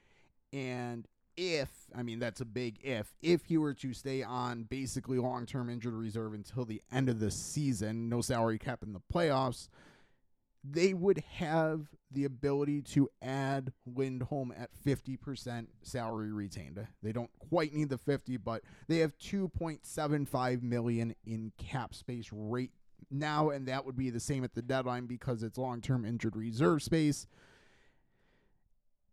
And 0.53 1.07
if, 1.37 1.69
I 1.95 2.03
mean, 2.03 2.19
that's 2.19 2.41
a 2.41 2.45
big 2.45 2.79
if, 2.83 3.13
if 3.23 3.45
he 3.47 3.59
were 3.59 3.75
to 3.75 3.93
stay 3.93 4.23
on 4.23 4.65
basically 4.65 5.19
long 5.19 5.47
term 5.47 5.69
injured 5.71 5.95
reserve 5.95 6.35
until 6.35 6.65
the 6.65 6.83
end 6.93 7.09
of 7.09 7.21
the 7.21 7.31
season, 7.31 8.09
no 8.09 8.21
salary 8.21 8.59
cap 8.59 8.83
in 8.83 8.93
the 8.93 9.03
playoffs, 9.13 9.69
they 10.65 10.95
would 10.95 11.23
have 11.35 11.89
the 12.11 12.25
ability 12.25 12.81
to 12.81 13.09
add 13.21 13.73
Lindholm 13.87 14.53
at 14.57 14.71
50% 14.87 15.67
salary 15.83 16.33
retained. 16.33 16.87
They 17.03 17.13
don't 17.13 17.31
quite 17.51 17.75
need 17.75 17.91
the 17.91 17.99
50, 17.99 18.39
but 18.39 18.63
they 18.89 18.99
have 18.99 19.19
2.75 19.19 20.63
million 20.63 21.15
in 21.27 21.53
cap 21.59 21.95
space 21.95 22.31
right 22.33 22.71
now, 23.11 23.51
and 23.51 23.69
that 23.69 23.85
would 23.85 23.97
be 23.97 24.11
the 24.11 24.21
same 24.21 24.45
at 24.45 24.55
the 24.55 24.63
deadline 24.63 25.07
because 25.07 25.43
it's 25.43 25.59
long 25.59 25.81
term 25.83 26.05
injured 26.05 26.37
reserve 26.37 26.83
space. 26.83 27.27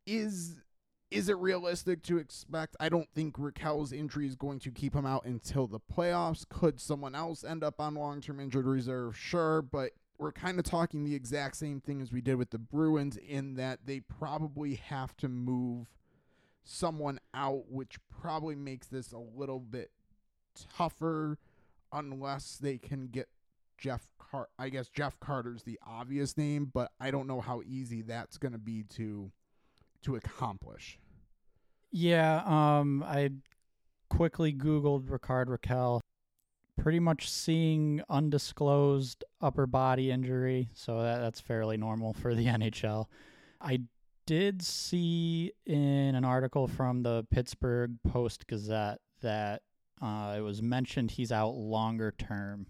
Is 0.06 0.56
is 1.12 1.28
it 1.28 1.38
realistic 1.38 2.04
to 2.04 2.18
expect? 2.18 2.78
I 2.80 2.88
don't 2.88 3.10
think 3.14 3.36
Rakell's 3.36 3.92
injury 3.92 4.26
is 4.26 4.36
going 4.36 4.60
to 4.60 4.72
keep 4.72 4.96
him 4.96 5.06
out 5.06 5.26
until 5.26 5.68
the 5.68 5.80
playoffs. 5.80 6.48
Could 6.48 6.80
someone 6.80 7.16
else 7.16 7.44
end 7.44 7.66
up 7.66 7.82
on 7.82 7.96
long 7.96 8.22
term 8.22 8.40
injured 8.40 8.66
reserve? 8.66 9.18
Sure, 9.18 9.62
but 9.62 9.92
we're 10.22 10.32
kind 10.32 10.60
of 10.60 10.64
talking 10.64 11.04
the 11.04 11.16
exact 11.16 11.56
same 11.56 11.82
thing 11.82 12.00
as 12.00 12.12
we 12.12 12.22
did 12.22 12.36
with 12.36 12.52
the 12.52 12.60
Bruins 12.60 13.18
in 13.18 13.56
that 13.56 13.80
they 13.86 14.02
probably 14.02 14.76
have 14.76 15.18
to 15.18 15.28
move 15.28 15.88
someone 16.64 17.20
out, 17.34 17.64
which 17.72 17.98
probably 18.22 18.56
makes 18.56 18.86
this 18.86 19.12
a 19.12 19.18
little 19.18 19.60
bit 19.60 19.90
tougher 20.78 21.40
unless 21.92 22.58
they 22.58 22.78
can 22.78 23.08
get 23.08 23.30
Jeff 23.80 24.08
Car 24.20 24.48
I 24.60 24.70
guess 24.70 24.90
Jeff 24.90 25.20
Carter's 25.20 25.64
the 25.64 25.80
obvious 25.86 26.38
name, 26.38 26.70
but 26.72 26.92
I 27.00 27.10
don't 27.10 27.26
know 27.26 27.42
how 27.42 27.64
easy 27.66 28.04
that's 28.04 28.38
going 28.38 28.52
to 28.52 28.60
be 28.60 28.84
to 28.96 29.32
to 30.04 30.16
accomplish. 30.16 31.00
Yeah, 31.92 32.44
um 32.46 33.02
I 33.02 33.32
quickly 34.10 34.54
googled 34.54 35.10
Rickard 35.10 35.48
Rakell 35.48 36.00
pretty 36.82 37.00
much 37.00 37.30
seeing 37.30 38.02
undisclosed 38.10 39.24
upper 39.42 39.68
body 39.68 40.12
injury, 40.12 40.70
so 40.74 41.02
that, 41.02 41.20
that's 41.20 41.40
fairly 41.40 41.78
normal 41.78 42.14
for 42.14 42.34
the 42.34 42.46
NHL. 42.48 43.06
I 43.60 43.82
did 44.26 44.62
see 44.62 45.52
in 45.66 46.16
an 46.16 46.26
article 46.26 46.68
from 46.68 47.04
the 47.04 47.26
Pittsburgh 47.32 47.98
Post 48.08 48.48
Gazette 48.48 49.00
that 49.22 49.62
uh, 50.02 50.36
it 50.38 50.42
was 50.42 50.62
mentioned 50.62 51.12
he's 51.12 51.32
out 51.32 51.56
longer 51.56 52.14
term 52.18 52.68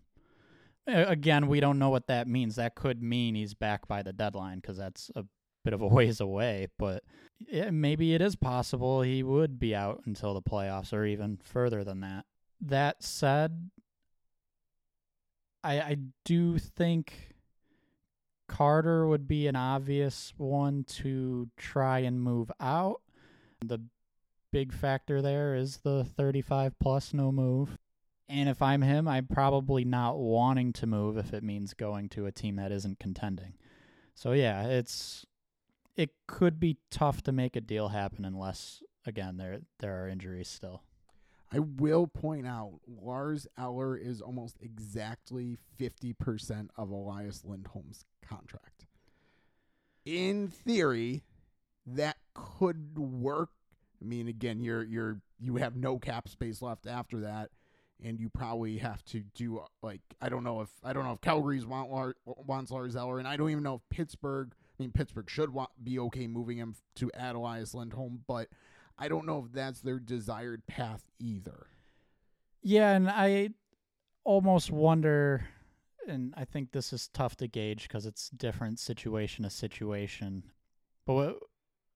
Again, 0.88 1.48
we 1.48 1.60
don't 1.60 1.78
know 1.78 1.90
what 1.90 2.08
that 2.08 2.28
means. 2.28 2.56
That 2.56 2.76
could 2.76 3.04
mean 3.04 3.36
he's 3.36 3.54
back 3.54 3.88
by 3.88 4.02
the 4.02 4.14
deadline 4.14 4.58
because 4.58 4.78
that's 4.78 5.12
a 5.16 5.26
bit 5.64 5.74
of 5.74 5.82
a 5.82 5.88
ways 5.88 6.20
away. 6.20 6.68
But 6.80 7.04
it, 7.48 7.72
maybe 7.72 8.14
it 8.16 8.22
is 8.22 8.36
possible 8.36 9.02
he 9.02 9.22
would 9.22 9.60
be 9.60 9.76
out 9.76 10.02
until 10.06 10.34
the 10.34 10.42
playoffs 10.42 10.92
or 10.92 11.06
even 11.06 11.38
further 11.44 11.84
than 11.84 12.02
that. 12.02 12.26
That 12.62 13.04
said, 13.04 13.70
I 15.64 15.80
I 15.80 15.98
do 16.26 16.58
think 16.58 17.36
Carter 18.48 19.08
would 19.08 19.28
be 19.28 19.48
an 19.48 19.56
obvious 19.56 20.34
one 20.38 20.84
to 20.84 21.50
try 21.58 22.00
and 22.00 22.22
move 22.22 22.52
out. 22.60 23.02
The 23.64 23.80
big 24.52 24.74
factor 24.74 25.22
there 25.22 25.56
is 25.56 25.78
the 25.78 26.04
35 26.04 26.78
plus 26.80 27.14
no 27.14 27.32
move. 27.32 27.78
And 28.28 28.50
if 28.50 28.62
I'm 28.62 28.82
him, 28.82 29.08
I'm 29.08 29.28
probably 29.28 29.84
not 29.84 30.18
wanting 30.18 30.74
to 30.74 30.88
move 30.88 31.18
if 31.18 31.34
it 31.34 31.44
means 31.44 31.74
going 31.74 32.10
to 32.10 32.26
a 32.26 32.32
team 32.32 32.58
that 32.58 32.72
isn't 32.72 33.00
contending. 33.00 33.54
So 34.16 34.34
yeah, 34.34 34.68
it's 34.68 35.26
it 35.96 36.12
could 36.28 36.60
be 36.60 36.78
tough 36.90 37.22
to 37.24 37.32
make 37.32 37.56
a 37.56 37.62
deal 37.62 37.90
happen 37.90 38.26
unless 38.26 38.84
again 39.06 39.38
there 39.38 39.60
there 39.80 40.04
are 40.04 40.08
injuries 40.08 40.48
still. 40.48 40.84
I 41.54 41.60
will 41.60 42.08
point 42.08 42.48
out 42.48 42.80
Lars 42.88 43.48
Eller 43.58 43.98
is 43.98 44.22
almost 44.22 44.58
exactly 44.62 45.58
50% 45.80 46.70
of 46.78 46.90
Elias 46.90 47.44
Lindholm's 47.44 48.06
contract. 48.26 48.86
In 50.06 50.48
theory, 50.48 51.24
that 51.86 52.18
could 52.34 52.98
work. 52.98 53.50
I 54.02 54.06
mean, 54.06 54.28
again, 54.28 54.62
you're 54.62 54.84
you're 54.84 55.22
you 55.40 55.58
have 55.58 55.76
no 55.76 56.00
cap 56.00 56.28
space 56.28 56.62
left 56.62 56.88
after 56.88 57.20
that 57.20 57.52
and 58.04 58.20
you 58.20 58.30
probably 58.30 58.78
have 58.78 59.04
to 59.06 59.20
do 59.36 59.60
uh, 59.60 59.66
like 59.82 60.02
I 60.22 60.30
don't 60.30 60.44
know 60.44 60.62
if 60.62 60.70
I 60.84 60.94
don't 60.94 61.06
know 61.06 61.14
if 61.14 61.22
Calgary's 61.22 61.66
want 61.66 62.16
wants 62.26 62.72
Lars 62.72 62.96
Eller, 62.96 63.20
and 63.20 63.28
I 63.28 63.38
don't 63.38 63.50
even 63.50 63.64
know 63.64 63.76
if 63.76 63.82
Pittsburgh. 63.90 64.54
I 64.54 64.84
mean, 64.84 64.92
Pittsburgh 64.92 65.30
should 65.30 65.54
want, 65.54 65.70
be 65.84 66.00
okay 66.00 66.26
moving 66.28 66.58
him 66.58 66.76
to 66.96 67.12
add 67.14 67.36
Elias 67.36 67.76
Lindholm, 67.76 68.24
but 68.28 68.48
I 69.02 69.08
don't 69.08 69.26
know 69.26 69.44
if 69.46 69.52
that's 69.52 69.82
their 69.82 70.00
desired 70.00 70.68
path 70.68 71.04
either. 71.20 71.66
Yeah, 72.62 72.92
and 72.92 73.10
I 73.10 73.50
almost 74.24 74.70
wonder, 74.70 75.48
and 76.08 76.36
I 76.38 76.46
think 76.46 76.72
this 76.72 76.94
is 76.94 77.08
tough 77.08 77.36
to 77.38 77.48
gauge 77.48 77.88
because 77.88 78.06
it's 78.06 78.30
different 78.30 78.80
situation 78.80 79.44
to 79.44 79.50
situation. 79.50 80.44
But 81.08 81.38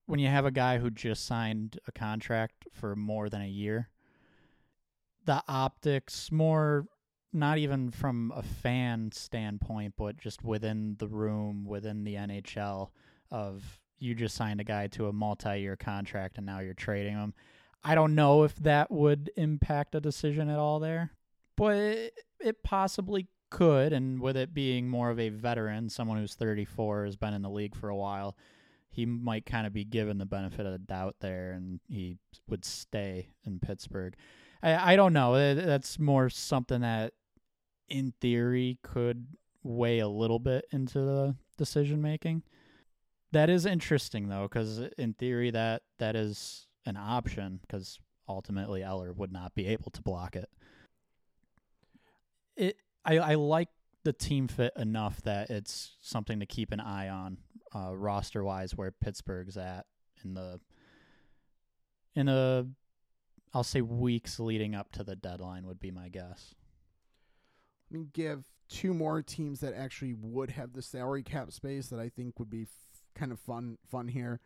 when 0.07 0.19
you 0.19 0.29
have 0.29 0.45
a 0.45 0.51
guy 0.51 0.79
who 0.79 0.89
just 0.89 1.27
signed 1.27 1.79
a 1.87 1.91
contract 1.91 2.65
for 2.73 2.95
more 2.95 3.29
than 3.29 3.43
a 3.43 3.47
year, 3.47 3.89
the 5.25 5.43
optics 5.47 6.31
more 6.31 6.87
not 7.31 7.59
even 7.59 7.91
from 7.91 8.31
a 8.35 8.41
fan 8.41 9.11
standpoint, 9.11 9.93
but 9.95 10.17
just 10.17 10.43
within 10.43 10.95
the 10.97 11.07
room, 11.07 11.65
within 11.65 12.03
the 12.03 12.15
NHL, 12.15 12.89
of 13.29 13.79
you 13.99 14.15
just 14.15 14.35
signed 14.35 14.59
a 14.59 14.65
guy 14.65 14.87
to 14.87 15.07
a 15.07 15.13
multi-year 15.13 15.75
contract 15.75 16.37
and 16.37 16.45
now 16.45 16.59
you're 16.59 16.73
trading 16.73 17.13
him. 17.13 17.33
I 17.83 17.95
don't 17.95 18.15
know 18.15 18.43
if 18.43 18.55
that 18.57 18.91
would 18.91 19.29
impact 19.37 19.95
a 19.95 20.01
decision 20.01 20.49
at 20.49 20.57
all 20.57 20.79
there, 20.79 21.11
but 21.55 21.75
it, 21.75 22.19
it 22.39 22.63
possibly 22.63 23.27
could. 23.49 23.93
And 23.93 24.19
with 24.19 24.35
it 24.35 24.53
being 24.53 24.89
more 24.89 25.09
of 25.09 25.19
a 25.19 25.29
veteran, 25.29 25.89
someone 25.89 26.17
who's 26.17 26.35
34 26.35 27.05
has 27.05 27.15
been 27.15 27.33
in 27.33 27.41
the 27.41 27.49
league 27.49 27.75
for 27.75 27.89
a 27.89 27.95
while, 27.95 28.35
he 28.89 29.05
might 29.05 29.45
kind 29.45 29.67
of 29.67 29.73
be 29.73 29.83
given 29.83 30.17
the 30.17 30.25
benefit 30.25 30.65
of 30.65 30.71
the 30.71 30.79
doubt 30.79 31.17
there, 31.19 31.51
and 31.51 31.81
he 31.89 32.17
would 32.47 32.63
stay 32.63 33.27
in 33.45 33.59
Pittsburgh. 33.59 34.15
I, 34.63 34.93
I 34.93 34.95
don't 34.95 35.13
know. 35.13 35.53
That's 35.53 35.99
more 35.99 36.29
something 36.29 36.81
that, 36.81 37.13
in 37.89 38.13
theory, 38.21 38.79
could 38.83 39.27
weigh 39.63 39.99
a 39.99 40.07
little 40.07 40.39
bit 40.39 40.65
into 40.71 40.99
the 40.99 41.35
decision 41.57 42.01
making. 42.01 42.43
That 43.35 43.49
is 43.49 43.65
interesting 43.65 44.29
though, 44.29 44.43
because 44.43 44.79
in 44.97 45.13
theory, 45.13 45.51
that 45.51 45.81
that 45.99 46.15
is 46.15 46.67
an 46.85 46.95
option 46.95 47.59
because 47.59 47.99
ultimately 48.29 48.81
Eller 48.81 49.11
would 49.11 49.33
not 49.33 49.53
be 49.53 49.67
able 49.67 49.91
to 49.91 50.01
block 50.01 50.37
it. 50.37 50.49
It 52.55 52.77
I, 53.03 53.17
I 53.17 53.35
like 53.35 53.67
the 54.05 54.13
team 54.13 54.47
fit 54.47 54.71
enough 54.77 55.21
that 55.23 55.49
it's 55.49 55.97
something 56.01 56.39
to 56.39 56.45
keep 56.45 56.71
an 56.71 56.79
eye 56.79 57.09
on 57.09 57.39
uh, 57.75 57.93
roster 57.93 58.41
wise 58.41 58.73
where 58.73 58.91
Pittsburgh's 58.91 59.57
at 59.57 59.85
in 60.23 60.33
the 60.33 60.61
in 62.15 62.27
the 62.27 62.69
I'll 63.53 63.63
say 63.65 63.81
weeks 63.81 64.39
leading 64.39 64.75
up 64.75 64.93
to 64.93 65.03
the 65.03 65.17
deadline 65.17 65.67
would 65.67 65.81
be 65.81 65.91
my 65.91 66.07
guess. 66.07 66.55
Let 67.91 67.99
me 67.99 68.07
give 68.13 68.45
two 68.69 68.93
more 68.93 69.21
teams 69.21 69.59
that 69.59 69.73
actually 69.73 70.13
would 70.13 70.51
have 70.51 70.71
the 70.71 70.81
salary 70.81 71.21
cap 71.21 71.51
space 71.51 71.87
that 71.87 71.99
I 71.99 72.07
think 72.07 72.39
would 72.39 72.49
be 72.49 72.67
kind 73.15 73.31
of 73.31 73.39
fun 73.39 73.77
fun 73.89 74.09
here. 74.09 74.39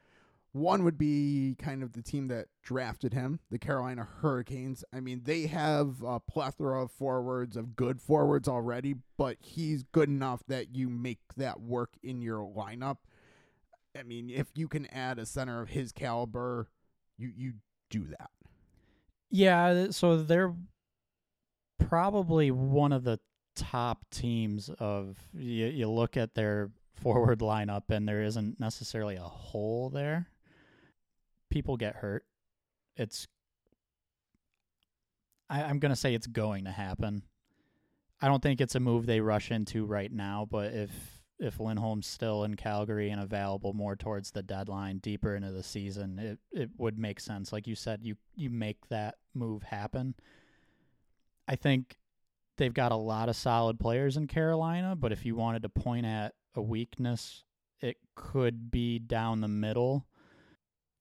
One 0.52 0.84
would 0.84 0.98
be 0.98 1.56
kind 1.60 1.84
of 1.84 1.94
the 1.94 2.02
team 2.02 2.28
that 2.30 2.48
drafted 2.64 3.14
him, 3.14 3.40
the 3.52 3.60
Carolina 3.60 4.08
Hurricanes. 4.22 4.84
I 4.92 5.00
mean, 5.00 5.22
they 5.26 5.46
have 5.46 6.02
a 6.04 6.20
plethora 6.20 6.84
of 6.84 6.92
forwards, 6.92 7.56
of 7.56 7.76
good 7.76 8.02
forwards 8.02 8.48
already, 8.48 8.96
but 9.16 9.38
he's 9.42 9.84
good 9.84 10.10
enough 10.10 10.42
that 10.48 10.76
you 10.76 10.90
make 10.90 11.20
that 11.38 11.62
work 11.62 11.92
in 12.02 12.24
your 12.24 12.40
lineup. 12.40 12.98
I 13.98 14.02
mean, 14.02 14.32
if 14.32 14.48
you 14.56 14.68
can 14.68 14.88
add 14.88 15.20
a 15.20 15.26
center 15.26 15.62
of 15.62 15.70
his 15.70 15.92
caliber, 15.92 16.68
you 17.18 17.32
you 17.36 17.54
do 17.92 18.06
that. 18.08 18.32
Yeah, 19.30 19.92
so 19.92 20.24
they're 20.24 20.56
probably 21.78 22.50
one 22.50 22.92
of 22.92 23.04
the 23.04 23.20
top 23.56 24.06
teams 24.10 24.70
of 24.80 25.18
you, 25.34 25.68
you 25.68 25.90
look 25.90 26.18
at 26.18 26.34
their 26.34 26.72
forward 27.02 27.40
lineup 27.40 27.84
and 27.90 28.08
there 28.08 28.24
isn't 28.24 28.60
necessarily 28.60 29.16
a 29.16 29.22
hole 29.22 29.90
there. 29.90 30.28
People 31.50 31.78
get 31.78 31.96
hurt. 31.96 32.26
It's 32.96 33.28
I, 35.50 35.64
I'm 35.64 35.80
gonna 35.80 35.96
say 35.96 36.14
it's 36.14 36.28
going 36.28 36.66
to 36.66 36.72
happen. 36.72 37.24
I 38.22 38.28
don't 38.28 38.44
think 38.44 38.60
it's 38.60 38.76
a 38.76 38.80
move 38.80 39.06
they 39.06 39.22
rush 39.22 39.50
into 39.52 39.86
right 39.86 40.12
now, 40.12 40.48
but 40.50 40.74
if 40.74 40.92
if 41.40 41.60
Lindholm's 41.60 42.06
still 42.06 42.44
in 42.44 42.56
Calgary 42.56 43.10
and 43.10 43.22
available 43.22 43.72
more 43.72 43.96
towards 43.96 44.32
the 44.32 44.44
deadline, 44.44 44.98
deeper 44.98 45.36
into 45.36 45.52
the 45.52 45.64
season, 45.64 46.20
it 46.20 46.40
it 46.52 46.70
would 46.78 47.00
make 47.00 47.20
sense. 47.20 47.54
Like 47.54 47.66
you 47.66 47.76
said, 47.76 48.02
you 48.04 48.16
you 48.36 48.50
make 48.50 48.88
that 48.90 49.16
move 49.34 49.64
happen. 49.64 50.16
I 51.48 51.56
think 51.56 51.98
they've 52.58 52.74
got 52.74 52.92
a 52.92 52.98
lot 52.98 53.30
of 53.30 53.36
solid 53.36 53.80
players 53.80 54.18
in 54.18 54.28
Carolina, 54.28 54.96
but 54.96 55.12
if 55.12 55.26
you 55.26 55.36
wanted 55.36 55.64
to 55.64 55.70
point 55.70 56.06
at 56.06 56.34
a 56.60 56.62
weakness, 56.62 57.44
it 57.80 57.98
could 58.16 58.70
be 58.70 59.00
down 59.00 59.42
the 59.42 59.48
middle. 59.48 60.06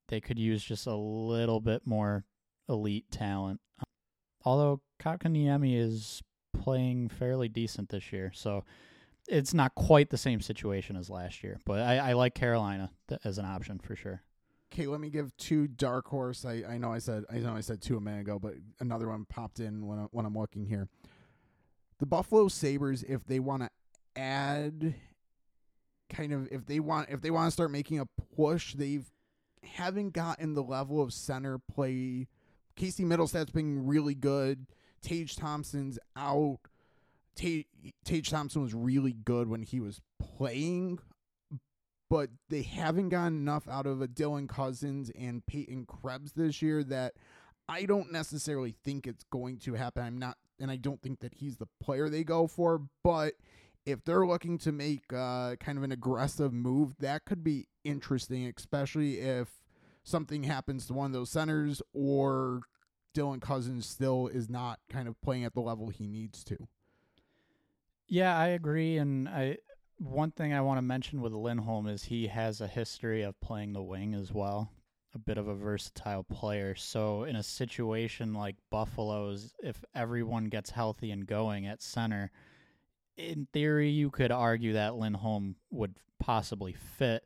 They 0.08 0.20
could 0.20 0.38
use 0.38 0.64
just 0.64 0.86
a 0.86 0.94
little 0.94 1.60
bit 1.60 1.82
more 1.84 2.24
elite 2.68 3.10
talent. 3.10 3.60
Although 4.44 4.80
Kotkaniemi 5.02 5.76
is 5.76 6.22
playing 6.56 7.08
fairly 7.08 7.48
decent 7.48 7.88
this 7.90 8.12
year, 8.12 8.30
so 8.34 8.64
it's 9.28 9.52
not 9.52 9.74
quite 9.74 10.10
the 10.10 10.16
same 10.16 10.40
situation 10.40 10.96
as 10.96 11.10
last 11.10 11.42
year. 11.42 11.58
But 11.66 11.80
I, 11.80 11.98
I 11.98 12.12
like 12.14 12.34
Carolina 12.34 12.90
as 13.24 13.38
an 13.38 13.44
option 13.44 13.78
for 13.78 13.96
sure. 13.96 14.22
Okay, 14.72 14.86
let 14.86 15.00
me 15.00 15.10
give 15.10 15.36
two 15.36 15.66
dark 15.66 16.06
horse. 16.06 16.44
I, 16.44 16.62
I 16.68 16.78
know 16.78 16.92
I 16.92 16.98
said 16.98 17.24
I 17.30 17.38
know 17.38 17.54
I 17.54 17.60
said 17.60 17.82
two 17.82 17.96
a 17.96 18.00
minute 18.00 18.20
ago, 18.20 18.38
but 18.38 18.54
another 18.80 19.08
one 19.08 19.24
popped 19.24 19.60
in 19.60 19.86
when 19.86 19.98
I, 19.98 20.02
when 20.10 20.24
I'm 20.24 20.36
looking 20.36 20.66
here. 20.66 20.88
The 21.98 22.06
Buffalo 22.06 22.48
Sabres, 22.48 23.02
if 23.02 23.26
they 23.26 23.40
want 23.40 23.62
to 23.62 23.70
add, 24.14 24.94
kind 26.08 26.32
of 26.32 26.48
if 26.50 26.66
they 26.66 26.80
want 26.80 27.08
if 27.10 27.20
they 27.20 27.30
want 27.30 27.48
to 27.48 27.50
start 27.50 27.70
making 27.70 28.00
a 28.00 28.06
push, 28.36 28.74
they've 28.74 29.10
haven't 29.62 30.12
gotten 30.12 30.54
the 30.54 30.62
level 30.62 31.02
of 31.02 31.12
center 31.12 31.58
play. 31.58 32.28
Casey 32.76 33.04
Mittelstadt's 33.04 33.50
been 33.50 33.86
really 33.86 34.14
good. 34.14 34.66
Tage 35.02 35.36
Thompson's 35.36 35.98
out. 36.16 36.58
Tage, 37.34 37.66
Tage 38.04 38.30
Thompson 38.30 38.62
was 38.62 38.74
really 38.74 39.12
good 39.12 39.48
when 39.48 39.62
he 39.62 39.80
was 39.80 40.00
playing, 40.18 40.98
but 42.10 42.30
they 42.48 42.62
haven't 42.62 43.10
gotten 43.10 43.38
enough 43.38 43.68
out 43.68 43.86
of 43.86 44.02
a 44.02 44.08
Dylan 44.08 44.48
Cozens 44.48 45.10
and 45.16 45.46
Peyton 45.46 45.86
Krebs 45.86 46.32
this 46.32 46.62
year 46.62 46.82
that 46.84 47.14
I 47.68 47.84
don't 47.84 48.10
necessarily 48.10 48.74
think 48.84 49.06
it's 49.06 49.24
going 49.24 49.58
to 49.58 49.74
happen. 49.74 50.02
I'm 50.02 50.18
not, 50.18 50.36
and 50.58 50.70
I 50.70 50.76
don't 50.76 51.00
think 51.00 51.20
that 51.20 51.34
he's 51.34 51.58
the 51.58 51.68
player 51.80 52.08
they 52.08 52.24
go 52.24 52.46
for, 52.46 52.82
but 53.04 53.34
if 53.88 54.04
they're 54.04 54.26
looking 54.26 54.58
to 54.58 54.72
make 54.72 55.12
uh, 55.12 55.56
kind 55.56 55.78
of 55.78 55.84
an 55.84 55.92
aggressive 55.92 56.52
move, 56.52 56.94
that 56.98 57.24
could 57.24 57.42
be 57.42 57.68
interesting, 57.84 58.52
especially 58.54 59.20
if 59.20 59.48
something 60.04 60.44
happens 60.44 60.86
to 60.86 60.92
one 60.92 61.06
of 61.06 61.12
those 61.12 61.30
centers 61.30 61.80
or 61.92 62.60
Dylan 63.14 63.40
Cozens 63.40 63.86
still 63.86 64.26
is 64.28 64.50
not 64.50 64.78
kind 64.90 65.08
of 65.08 65.20
playing 65.22 65.44
at 65.44 65.54
the 65.54 65.60
level 65.60 65.88
he 65.88 66.06
needs 66.06 66.44
to. 66.44 66.68
Yeah, 68.06 68.36
I 68.36 68.48
agree. 68.48 68.98
And 68.98 69.28
I 69.28 69.56
one 69.98 70.30
thing 70.30 70.52
I 70.52 70.60
want 70.60 70.78
to 70.78 70.82
mention 70.82 71.20
with 71.20 71.32
Lindholm 71.32 71.88
is 71.88 72.04
he 72.04 72.28
has 72.28 72.60
a 72.60 72.68
history 72.68 73.22
of 73.22 73.40
playing 73.40 73.72
the 73.72 73.82
wing 73.82 74.14
as 74.14 74.32
well. 74.32 74.70
A 75.14 75.18
bit 75.18 75.38
of 75.38 75.48
a 75.48 75.54
versatile 75.54 76.22
player. 76.22 76.74
So 76.74 77.24
in 77.24 77.36
a 77.36 77.42
situation 77.42 78.34
like 78.34 78.56
Buffalo's, 78.70 79.54
if 79.62 79.82
everyone 79.94 80.44
gets 80.44 80.70
healthy 80.70 81.10
and 81.10 81.26
going 81.26 81.66
at 81.66 81.82
center, 81.82 82.30
in 83.18 83.46
theory 83.52 83.90
you 83.90 84.10
could 84.10 84.32
argue 84.32 84.72
that 84.74 84.94
Lindholm 84.94 85.56
would 85.70 85.96
possibly 86.18 86.72
fit. 86.72 87.24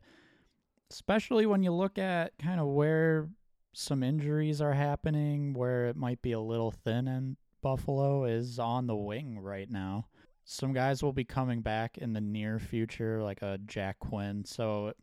Especially 0.91 1.45
when 1.45 1.63
you 1.63 1.71
look 1.71 1.97
at 1.97 2.37
kind 2.37 2.59
of 2.59 2.67
where 2.67 3.29
some 3.73 4.03
injuries 4.03 4.61
are 4.61 4.73
happening, 4.73 5.53
where 5.53 5.87
it 5.87 5.95
might 5.95 6.21
be 6.21 6.33
a 6.33 6.39
little 6.39 6.71
thin 6.71 7.07
and 7.07 7.37
Buffalo 7.61 8.25
is 8.25 8.59
on 8.59 8.87
the 8.87 8.95
wing 8.95 9.39
right 9.39 9.71
now 9.71 10.07
some 10.45 10.73
guys 10.73 11.01
will 11.01 11.13
be 11.13 11.23
coming 11.23 11.61
back 11.61 11.97
in 11.97 12.13
the 12.13 12.21
near 12.21 12.59
future, 12.59 13.23
like 13.23 13.41
a 13.41 13.59
Jack 13.65 13.99
Quinn. 13.99 14.43
So 14.45 14.93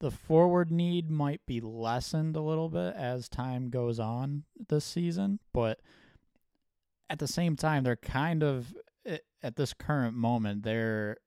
the 0.00 0.10
forward 0.10 0.70
need 0.70 1.10
might 1.10 1.44
be 1.46 1.60
lessened 1.60 2.36
a 2.36 2.40
little 2.40 2.68
bit 2.68 2.94
as 2.96 3.28
time 3.28 3.68
goes 3.68 4.00
on 4.00 4.44
this 4.68 4.84
season, 4.84 5.38
but 5.52 5.80
at 7.10 7.18
the 7.18 7.26
same 7.26 7.56
time, 7.56 7.84
they're 7.84 7.96
kind 7.96 8.42
of 8.42 8.74
at 9.42 9.56
this 9.56 9.74
current 9.74 10.14
moment, 10.14 10.62
they're 10.62 11.18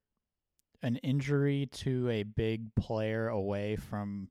an 0.82 0.98
injury 0.98 1.70
to 1.72 2.10
a 2.10 2.24
big 2.24 2.74
player 2.76 3.28
away 3.28 3.76
from. 3.76 4.30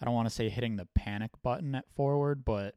I 0.00 0.04
don't 0.04 0.14
want 0.14 0.28
to 0.28 0.34
say 0.34 0.48
hitting 0.48 0.76
the 0.76 0.88
panic 0.94 1.30
button 1.42 1.74
at 1.74 1.88
forward, 1.94 2.44
but 2.44 2.74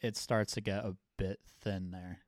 it 0.00 0.16
starts 0.16 0.54
to 0.54 0.60
get 0.60 0.84
a 0.84 0.96
bit 1.18 1.40
thin 1.60 1.90
there. 1.90 2.20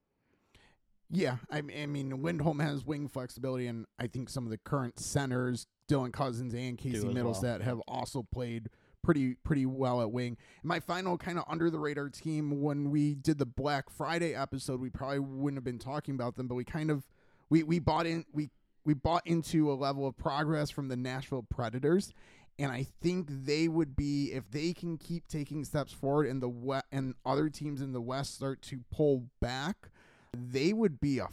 Yeah, 1.10 1.36
I, 1.50 1.58
I 1.58 1.86
mean 1.86 2.22
Lindholm 2.22 2.60
has 2.60 2.84
wing 2.84 3.08
flexibility, 3.08 3.66
and 3.66 3.86
I 3.98 4.06
think 4.06 4.28
some 4.28 4.44
of 4.44 4.50
the 4.50 4.58
current 4.58 4.98
centers, 4.98 5.66
Dylan 5.88 6.12
Cozens 6.12 6.54
and 6.54 6.78
Casey 6.78 7.06
Mittelstadt, 7.06 7.58
well. 7.58 7.60
have 7.60 7.80
also 7.88 8.22
played 8.22 8.68
pretty 9.02 9.34
pretty 9.34 9.66
well 9.66 10.00
at 10.00 10.10
wing. 10.10 10.36
My 10.62 10.80
final 10.80 11.16
kind 11.18 11.38
of 11.38 11.44
under 11.48 11.70
the 11.70 11.78
radar 11.78 12.08
team 12.08 12.60
when 12.60 12.90
we 12.90 13.14
did 13.14 13.38
the 13.38 13.46
Black 13.46 13.90
Friday 13.90 14.34
episode, 14.34 14.80
we 14.80 14.90
probably 14.90 15.20
wouldn't 15.20 15.56
have 15.58 15.64
been 15.64 15.78
talking 15.78 16.14
about 16.14 16.36
them, 16.36 16.46
but 16.48 16.54
we 16.54 16.64
kind 16.64 16.90
of 16.90 17.06
we 17.48 17.62
we 17.62 17.78
bought 17.78 18.06
in 18.06 18.24
we 18.32 18.50
we 18.84 18.94
bought 18.94 19.26
into 19.26 19.70
a 19.70 19.74
level 19.74 20.06
of 20.06 20.16
progress 20.16 20.70
from 20.70 20.88
the 20.88 20.96
Nashville 20.96 21.46
Predators. 21.48 22.12
And 22.58 22.70
I 22.70 22.86
think 23.00 23.28
they 23.30 23.68
would 23.68 23.96
be 23.96 24.32
if 24.32 24.50
they 24.50 24.74
can 24.74 24.98
keep 24.98 25.26
taking 25.28 25.64
steps 25.64 25.94
forward, 25.94 26.26
and 26.26 26.42
the 26.42 26.48
we- 26.48 26.80
and 26.92 27.14
other 27.24 27.48
teams 27.48 27.80
in 27.80 27.92
the 27.92 28.02
West 28.02 28.34
start 28.34 28.60
to 28.62 28.80
pull 28.90 29.30
back 29.40 29.88
they 30.32 30.72
would 30.72 31.00
be 31.00 31.18
a 31.18 31.28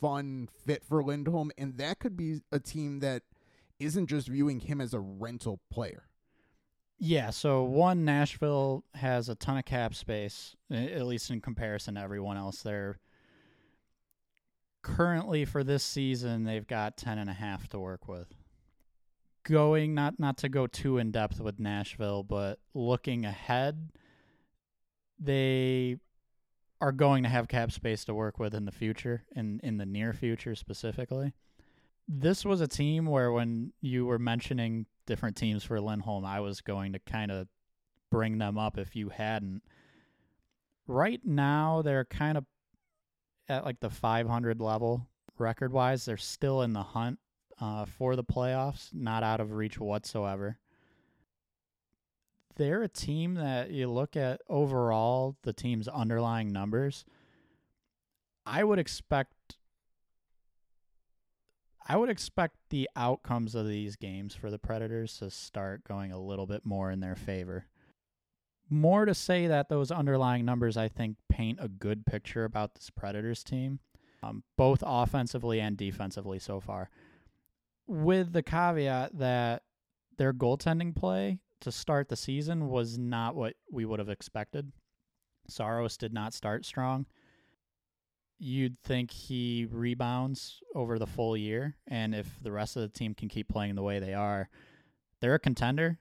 fun 0.00 0.48
fit 0.64 0.84
for 0.84 1.02
Lindholm, 1.02 1.50
and 1.58 1.76
that 1.78 1.98
could 1.98 2.16
be 2.16 2.40
a 2.50 2.58
team 2.58 3.00
that 3.00 3.22
isn't 3.78 4.06
just 4.06 4.28
viewing 4.28 4.60
him 4.60 4.80
as 4.80 4.94
a 4.94 5.00
rental 5.00 5.60
player. 5.70 6.04
Yeah, 7.04 7.30
so 7.30 7.64
one 7.64 8.04
Nashville 8.04 8.84
has 8.94 9.28
a 9.28 9.34
ton 9.34 9.58
of 9.58 9.64
cap 9.64 9.92
space, 9.92 10.54
at 10.70 11.04
least 11.04 11.32
in 11.32 11.40
comparison 11.40 11.96
to 11.96 12.00
everyone 12.00 12.36
else. 12.36 12.62
They're 12.62 13.00
currently 14.82 15.44
for 15.44 15.64
this 15.64 15.82
season 15.82 16.44
they've 16.44 16.66
got 16.66 16.96
ten 16.96 17.18
and 17.18 17.28
a 17.28 17.32
half 17.32 17.66
to 17.70 17.80
work 17.80 18.06
with. 18.06 18.28
Going 19.42 19.94
not 19.94 20.20
not 20.20 20.38
to 20.38 20.48
go 20.48 20.68
too 20.68 20.98
in 20.98 21.10
depth 21.10 21.40
with 21.40 21.58
Nashville, 21.58 22.22
but 22.22 22.60
looking 22.72 23.24
ahead, 23.24 23.90
they 25.18 25.96
are 26.80 26.92
going 26.92 27.24
to 27.24 27.28
have 27.28 27.48
cap 27.48 27.72
space 27.72 28.04
to 28.04 28.14
work 28.14 28.38
with 28.38 28.54
in 28.54 28.64
the 28.64 28.70
future, 28.70 29.24
in 29.34 29.58
in 29.64 29.76
the 29.76 29.86
near 29.86 30.12
future 30.12 30.54
specifically. 30.54 31.32
This 32.06 32.44
was 32.44 32.60
a 32.60 32.68
team 32.68 33.06
where 33.06 33.32
when 33.32 33.72
you 33.80 34.06
were 34.06 34.20
mentioning 34.20 34.86
different 35.06 35.36
teams 35.36 35.64
for 35.64 35.80
Lindholm, 35.80 36.24
I 36.24 36.40
was 36.40 36.60
going 36.60 36.92
to 36.92 36.98
kind 37.00 37.30
of 37.30 37.48
bring 38.10 38.38
them 38.38 38.58
up 38.58 38.78
if 38.78 38.94
you 38.96 39.08
hadn't. 39.08 39.62
Right 40.86 41.20
now, 41.24 41.82
they're 41.82 42.04
kind 42.04 42.36
of 42.38 42.44
at 43.48 43.64
like 43.64 43.80
the 43.80 43.90
500 43.90 44.60
level 44.60 45.06
record 45.38 45.72
wise. 45.72 46.04
They're 46.04 46.16
still 46.16 46.62
in 46.62 46.72
the 46.72 46.82
hunt 46.82 47.18
uh, 47.60 47.84
for 47.86 48.16
the 48.16 48.24
playoffs, 48.24 48.88
not 48.92 49.22
out 49.22 49.40
of 49.40 49.52
reach 49.52 49.78
whatsoever. 49.78 50.58
they're 52.56 52.82
a 52.82 52.88
team 52.88 53.34
that 53.34 53.70
you 53.70 53.88
look 53.88 54.16
at 54.16 54.40
overall 54.48 55.36
the 55.42 55.52
team's 55.52 55.88
underlying 55.88 56.52
numbers. 56.52 57.04
I 58.44 58.64
would 58.64 58.78
expect 58.78 59.32
I 61.88 61.96
would 61.96 62.08
expect 62.08 62.56
the 62.70 62.88
outcomes 62.96 63.54
of 63.54 63.66
these 63.66 63.96
games 63.96 64.34
for 64.34 64.50
the 64.50 64.58
Predators 64.58 65.18
to 65.18 65.30
start 65.30 65.84
going 65.84 66.12
a 66.12 66.20
little 66.20 66.46
bit 66.46 66.64
more 66.64 66.90
in 66.90 67.00
their 67.00 67.16
favor. 67.16 67.66
More 68.70 69.04
to 69.04 69.14
say 69.14 69.48
that 69.48 69.68
those 69.68 69.90
underlying 69.90 70.44
numbers, 70.44 70.76
I 70.76 70.88
think, 70.88 71.16
paint 71.28 71.58
a 71.60 71.68
good 71.68 72.06
picture 72.06 72.44
about 72.44 72.74
this 72.74 72.90
Predators 72.90 73.42
team, 73.42 73.80
um, 74.22 74.44
both 74.56 74.82
offensively 74.86 75.60
and 75.60 75.76
defensively 75.76 76.38
so 76.38 76.60
far. 76.60 76.88
With 77.86 78.32
the 78.32 78.42
caveat 78.42 79.18
that 79.18 79.64
their 80.16 80.32
goaltending 80.32 80.94
play 80.94 81.40
to 81.60 81.72
start 81.72 82.08
the 82.08 82.16
season 82.16 82.68
was 82.68 82.96
not 82.96 83.34
what 83.34 83.54
we 83.70 83.84
would 83.84 83.98
have 83.98 84.08
expected. 84.08 84.72
Saros 85.48 85.96
did 85.96 86.14
not 86.14 86.32
start 86.32 86.64
strong 86.64 87.06
you'd 88.42 88.76
think 88.80 89.12
he 89.12 89.68
rebounds 89.70 90.60
over 90.74 90.98
the 90.98 91.06
full 91.06 91.36
year. 91.36 91.76
And 91.86 92.12
if 92.12 92.26
the 92.42 92.50
rest 92.50 92.74
of 92.74 92.82
the 92.82 92.88
team 92.88 93.14
can 93.14 93.28
keep 93.28 93.48
playing 93.48 93.76
the 93.76 93.82
way 93.82 94.00
they 94.00 94.14
are, 94.14 94.48
they're 95.20 95.34
a 95.34 95.38
contender. 95.38 96.00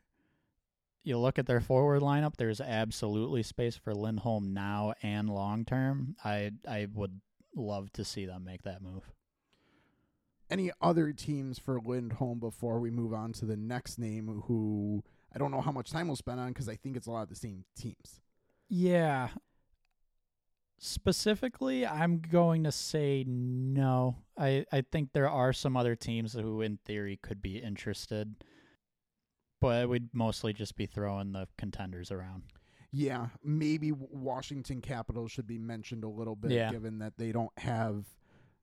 You 1.04 1.20
look 1.20 1.38
at 1.38 1.46
their 1.46 1.62
forward 1.62 2.02
lineup, 2.02 2.38
there's 2.38 2.60
absolutely 2.60 3.44
space 3.44 3.76
for 3.76 3.94
Lindholm 3.94 4.54
now 4.54 4.94
and 5.04 5.30
long 5.30 5.66
term. 5.66 6.16
I 6.26 6.52
I 6.68 6.88
would 6.92 7.22
love 7.56 7.94
to 7.94 8.04
see 8.04 8.26
them 8.26 8.44
make 8.44 8.64
that 8.64 8.82
move. 8.82 9.04
Any 10.50 10.72
other 10.82 11.14
teams 11.14 11.60
for 11.60 11.80
Lindholm 11.80 12.40
before 12.40 12.80
we 12.80 12.90
move 12.90 13.14
on 13.14 13.34
to 13.34 13.46
the 13.46 13.56
next 13.56 14.00
name 14.00 14.44
who 14.48 15.04
I 15.34 15.38
don't 15.38 15.52
know 15.52 15.62
how 15.62 15.72
much 15.72 15.92
time 15.92 16.08
we'll 16.08 16.18
spend 16.18 16.40
on 16.40 16.50
because 16.50 16.68
I 16.68 16.76
think 16.76 16.98
it's 16.98 17.08
a 17.08 17.12
lot 17.12 17.24
of 17.24 17.30
the 17.30 17.36
same 17.36 17.66
teams. 17.80 18.20
Yeah, 18.68 19.30
Specifically, 20.84 21.86
I'm 21.86 22.18
going 22.20 22.64
to 22.64 22.72
say 22.72 23.24
no. 23.28 24.16
I, 24.36 24.66
I 24.72 24.82
think 24.82 25.14
there 25.14 25.30
are 25.30 25.54
some 25.54 25.78
other 25.78 25.96
teams 25.96 26.34
who, 26.34 26.62
in 26.62 26.80
theory, 26.86 27.20
could 27.22 27.40
be 27.40 27.60
interested, 27.60 28.34
but 29.60 29.88
we'd 29.90 30.10
mostly 30.12 30.54
just 30.54 30.76
be 30.76 30.88
throwing 30.88 31.34
the 31.34 31.48
contenders 31.56 32.12
around. 32.12 32.44
Yeah, 32.92 33.28
maybe 33.44 33.92
Washington 33.92 34.82
Capitals 34.82 35.32
should 35.32 35.46
be 35.46 35.60
mentioned 35.60 36.04
a 36.04 36.10
little 36.10 36.36
bit, 36.36 36.50
Yeah. 36.50 36.72
given 36.72 36.98
that 36.98 37.14
they 37.16 37.32
don't 37.32 37.56
have. 37.60 38.06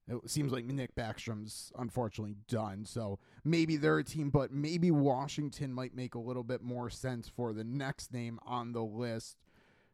It 0.09 0.28
seems 0.28 0.50
like 0.50 0.64
Nick 0.64 0.96
Backstrom's 0.96 1.70
unfortunately 1.78 2.35
done, 2.48 2.85
so 2.85 3.20
maybe 3.44 3.76
they're 3.76 3.98
a 3.98 4.04
team, 4.04 4.31
but 4.31 4.50
maybe 4.50 4.90
Washington 4.90 5.72
might 5.72 5.94
make 5.94 6.16
a 6.16 6.18
little 6.18 6.42
bit 6.42 6.62
more 6.62 6.90
sense 6.90 7.28
for 7.28 7.52
the 7.52 7.62
next 7.62 8.12
name 8.12 8.40
on 8.44 8.72
the 8.72 8.83
list, 8.83 9.37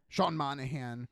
Sean 0.08 0.38
Monahan. 0.38 1.06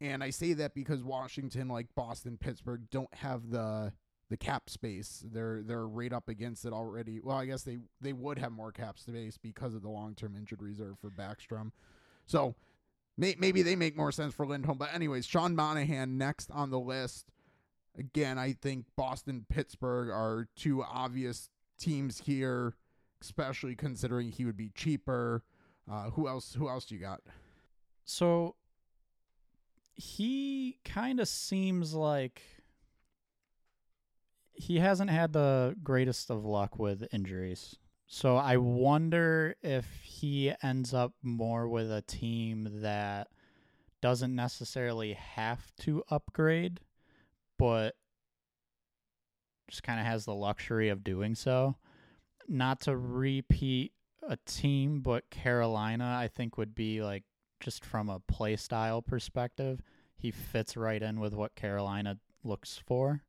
And 0.00 0.22
I 0.22 0.30
say 0.30 0.52
that 0.54 0.74
because 0.74 1.02
Washington, 1.02 1.68
like 1.68 1.86
Boston, 1.94 2.36
Pittsburgh, 2.36 2.82
don't 2.90 3.12
have 3.14 3.50
the 3.50 3.92
the 4.28 4.36
cap 4.36 4.68
space. 4.68 5.24
They're 5.32 5.62
they're 5.62 5.86
right 5.86 6.12
up 6.12 6.28
against 6.28 6.64
it 6.64 6.72
already. 6.72 7.20
Well, 7.20 7.36
I 7.36 7.46
guess 7.46 7.62
they 7.62 7.78
they 8.00 8.12
would 8.12 8.38
have 8.38 8.52
more 8.52 8.72
cap 8.72 8.98
space 8.98 9.38
because 9.38 9.74
of 9.74 9.82
the 9.82 9.88
long 9.88 10.14
term 10.14 10.36
injured 10.36 10.62
reserve 10.62 10.98
for 11.00 11.10
Backstrom. 11.10 11.70
So 12.26 12.56
may, 13.16 13.36
maybe 13.38 13.62
they 13.62 13.76
make 13.76 13.96
more 13.96 14.12
sense 14.12 14.34
for 14.34 14.46
Lindholm. 14.46 14.78
But 14.78 14.92
anyways, 14.92 15.26
Sean 15.26 15.54
Monahan 15.54 16.18
next 16.18 16.50
on 16.50 16.70
the 16.70 16.80
list. 16.80 17.26
Again, 17.98 18.38
I 18.38 18.52
think 18.52 18.84
Boston, 18.94 19.46
Pittsburgh 19.48 20.10
are 20.10 20.48
two 20.54 20.82
obvious 20.82 21.48
teams 21.78 22.18
here, 22.18 22.74
especially 23.22 23.74
considering 23.74 24.30
he 24.30 24.44
would 24.44 24.56
be 24.56 24.70
cheaper. 24.74 25.42
Uh, 25.90 26.10
who 26.10 26.28
else? 26.28 26.54
Who 26.54 26.68
else 26.68 26.84
do 26.84 26.94
you 26.94 27.00
got? 27.00 27.22
So 28.04 28.56
he 29.96 30.78
kind 30.84 31.20
of 31.20 31.28
seems 31.28 31.94
like 31.94 32.42
he 34.52 34.78
hasn't 34.78 35.10
had 35.10 35.32
the 35.32 35.74
greatest 35.82 36.30
of 36.30 36.44
luck 36.44 36.78
with 36.78 37.08
injuries. 37.12 37.76
So 38.06 38.36
I 38.36 38.56
wonder 38.56 39.56
if 39.62 39.86
he 40.02 40.52
ends 40.62 40.94
up 40.94 41.12
more 41.22 41.68
with 41.68 41.90
a 41.90 42.02
team 42.02 42.68
that 42.82 43.28
doesn't 44.00 44.34
necessarily 44.34 45.14
have 45.14 45.74
to 45.80 46.04
upgrade, 46.10 46.80
but 47.58 47.96
just 49.68 49.82
kind 49.82 49.98
of 49.98 50.06
has 50.06 50.24
the 50.24 50.34
luxury 50.34 50.88
of 50.88 51.02
doing 51.02 51.34
so. 51.34 51.76
Not 52.46 52.80
to 52.82 52.96
repeat 52.96 53.92
a 54.22 54.36
team, 54.46 55.00
but 55.00 55.28
Carolina, 55.30 56.16
I 56.18 56.28
think, 56.28 56.56
would 56.56 56.74
be 56.74 57.02
like 57.02 57.24
just 57.66 57.84
from 57.84 58.08
a 58.08 58.20
play 58.20 58.54
style 58.54 59.02
perspective, 59.02 59.82
he 60.16 60.30
fits 60.30 60.76
right 60.76 61.02
in 61.02 61.18
with 61.18 61.34
what 61.34 61.56
Carolina 61.56 62.16
looks 62.44 62.80
for. 62.86 63.24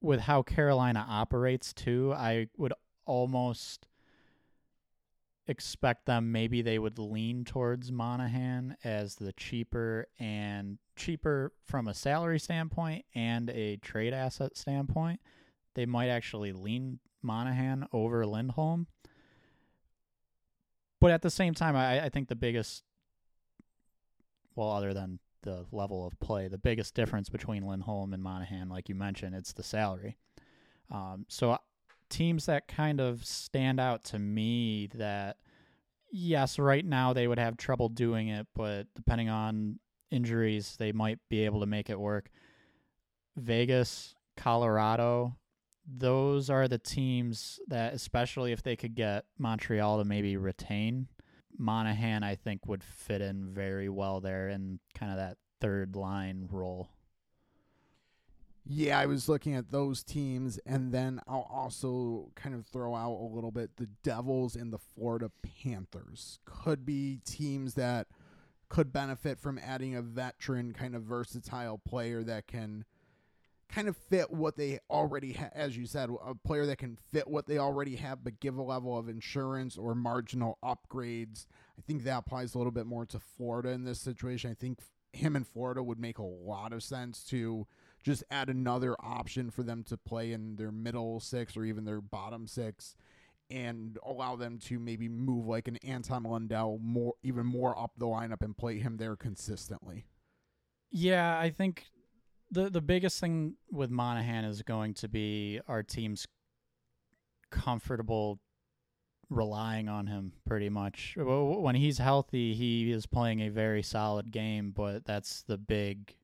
With 0.00 0.20
how 0.20 0.40
Carolina 0.40 1.04
operates 1.06 1.74
too, 1.74 2.14
I 2.16 2.46
would 2.56 2.72
almost 3.04 3.88
expect 5.46 6.06
them 6.06 6.32
maybe 6.32 6.62
they 6.62 6.78
would 6.78 6.98
lean 6.98 7.44
towards 7.44 7.92
Monahan 7.92 8.78
as 8.84 9.16
the 9.16 9.34
cheaper 9.34 10.06
and 10.18 10.78
cheaper 10.96 11.52
from 11.66 11.88
a 11.88 11.94
salary 11.94 12.40
standpoint 12.40 13.04
and 13.14 13.50
a 13.50 13.76
trade 13.76 14.14
asset 14.14 14.56
standpoint. 14.56 15.20
They 15.74 15.84
might 15.84 16.08
actually 16.08 16.52
lean 16.52 17.00
Monahan 17.20 17.86
over 17.92 18.24
Lindholm. 18.24 18.86
But 21.00 21.12
at 21.12 21.22
the 21.22 21.30
same 21.30 21.54
time, 21.54 21.76
I, 21.76 22.04
I 22.04 22.08
think 22.10 22.28
the 22.28 22.36
biggest, 22.36 22.84
well, 24.54 24.70
other 24.70 24.92
than 24.92 25.18
the 25.42 25.64
level 25.72 26.06
of 26.06 26.18
play, 26.20 26.48
the 26.48 26.58
biggest 26.58 26.94
difference 26.94 27.28
between 27.30 27.66
Lindholm 27.66 28.12
and 28.12 28.22
Monahan, 28.22 28.68
like 28.68 28.88
you 28.88 28.94
mentioned, 28.94 29.34
it's 29.34 29.54
the 29.54 29.62
salary. 29.62 30.18
Um, 30.90 31.24
so 31.28 31.56
teams 32.10 32.46
that 32.46 32.68
kind 32.68 33.00
of 33.00 33.24
stand 33.24 33.80
out 33.80 34.04
to 34.04 34.18
me 34.18 34.88
that, 34.94 35.38
yes, 36.10 36.58
right 36.58 36.84
now 36.84 37.12
they 37.12 37.26
would 37.26 37.38
have 37.38 37.56
trouble 37.56 37.88
doing 37.88 38.28
it, 38.28 38.46
but 38.54 38.86
depending 38.94 39.30
on 39.30 39.78
injuries, 40.10 40.76
they 40.78 40.92
might 40.92 41.18
be 41.30 41.44
able 41.44 41.60
to 41.60 41.66
make 41.66 41.88
it 41.88 41.98
work. 41.98 42.28
Vegas, 43.36 44.14
Colorado, 44.36 45.36
those 45.96 46.50
are 46.50 46.68
the 46.68 46.78
teams 46.78 47.60
that, 47.68 47.94
especially 47.94 48.52
if 48.52 48.62
they 48.62 48.76
could 48.76 48.94
get 48.94 49.24
Montreal 49.38 49.98
to 49.98 50.04
maybe 50.04 50.36
retain, 50.36 51.08
Monahan, 51.58 52.22
I 52.22 52.34
think, 52.36 52.66
would 52.66 52.82
fit 52.82 53.20
in 53.20 53.52
very 53.52 53.88
well 53.88 54.20
there 54.20 54.48
in 54.48 54.78
kind 54.94 55.10
of 55.12 55.18
that 55.18 55.36
third 55.60 55.96
line 55.96 56.48
role. 56.50 56.90
Yeah, 58.66 58.98
I 58.98 59.06
was 59.06 59.28
looking 59.28 59.54
at 59.56 59.72
those 59.72 60.02
teams, 60.02 60.58
and 60.64 60.92
then 60.92 61.20
I'll 61.26 61.48
also 61.50 62.30
kind 62.36 62.54
of 62.54 62.66
throw 62.66 62.94
out 62.94 63.12
a 63.12 63.34
little 63.34 63.50
bit 63.50 63.76
the 63.76 63.88
Devils 64.02 64.54
and 64.54 64.72
the 64.72 64.78
Florida 64.78 65.30
Panthers 65.42 66.38
could 66.44 66.86
be 66.86 67.20
teams 67.24 67.74
that 67.74 68.06
could 68.68 68.92
benefit 68.92 69.40
from 69.40 69.58
adding 69.58 69.96
a 69.96 70.02
veteran, 70.02 70.72
kind 70.72 70.94
of 70.94 71.02
versatile 71.02 71.78
player 71.78 72.22
that 72.22 72.46
can 72.46 72.84
kind 73.70 73.88
of 73.88 73.96
fit 73.96 74.30
what 74.30 74.56
they 74.56 74.80
already 74.90 75.32
have. 75.34 75.52
As 75.54 75.76
you 75.76 75.86
said, 75.86 76.10
a 76.24 76.34
player 76.34 76.66
that 76.66 76.78
can 76.78 76.98
fit 77.12 77.28
what 77.28 77.46
they 77.46 77.58
already 77.58 77.96
have, 77.96 78.24
but 78.24 78.40
give 78.40 78.56
a 78.56 78.62
level 78.62 78.98
of 78.98 79.08
insurance 79.08 79.76
or 79.76 79.94
marginal 79.94 80.58
upgrades. 80.64 81.46
I 81.78 81.82
think 81.82 82.04
that 82.04 82.18
applies 82.18 82.54
a 82.54 82.58
little 82.58 82.72
bit 82.72 82.86
more 82.86 83.06
to 83.06 83.18
Florida 83.18 83.70
in 83.70 83.84
this 83.84 84.00
situation. 84.00 84.50
I 84.50 84.54
think 84.54 84.80
him 85.12 85.36
in 85.36 85.44
Florida 85.44 85.82
would 85.82 85.98
make 85.98 86.18
a 86.18 86.24
lot 86.24 86.72
of 86.72 86.82
sense 86.82 87.24
to 87.24 87.66
just 88.02 88.24
add 88.30 88.48
another 88.48 88.96
option 89.00 89.50
for 89.50 89.62
them 89.62 89.82
to 89.84 89.96
play 89.96 90.32
in 90.32 90.56
their 90.56 90.72
middle 90.72 91.20
six 91.20 91.56
or 91.56 91.64
even 91.64 91.84
their 91.84 92.00
bottom 92.00 92.46
six 92.46 92.96
and 93.50 93.98
allow 94.04 94.36
them 94.36 94.58
to 94.58 94.78
maybe 94.78 95.08
move 95.08 95.46
like 95.46 95.68
an 95.68 95.76
Anton 95.78 96.22
Lundell 96.22 96.78
more 96.80 97.14
even 97.22 97.44
more 97.44 97.76
up 97.78 97.92
the 97.98 98.06
lineup 98.06 98.42
and 98.42 98.56
play 98.56 98.78
him 98.78 98.96
there 98.96 99.16
consistently. 99.16 100.06
Yeah, 100.92 101.38
I 101.38 101.50
think 101.50 101.86
the 102.50 102.70
the 102.70 102.80
biggest 102.80 103.20
thing 103.20 103.54
with 103.70 103.90
Monahan 103.90 104.44
is 104.44 104.62
going 104.62 104.94
to 104.94 105.08
be 105.08 105.60
our 105.68 105.82
team's 105.82 106.26
comfortable 107.50 108.40
relying 109.28 109.88
on 109.88 110.06
him 110.06 110.32
pretty 110.44 110.68
much. 110.68 111.14
When 111.16 111.76
he's 111.76 111.98
healthy, 111.98 112.54
he 112.54 112.90
is 112.90 113.06
playing 113.06 113.40
a 113.40 113.48
very 113.48 113.82
solid 113.82 114.30
game, 114.32 114.72
but 114.74 115.04
that's 115.04 115.42
the 115.42 115.56
big 115.56 116.16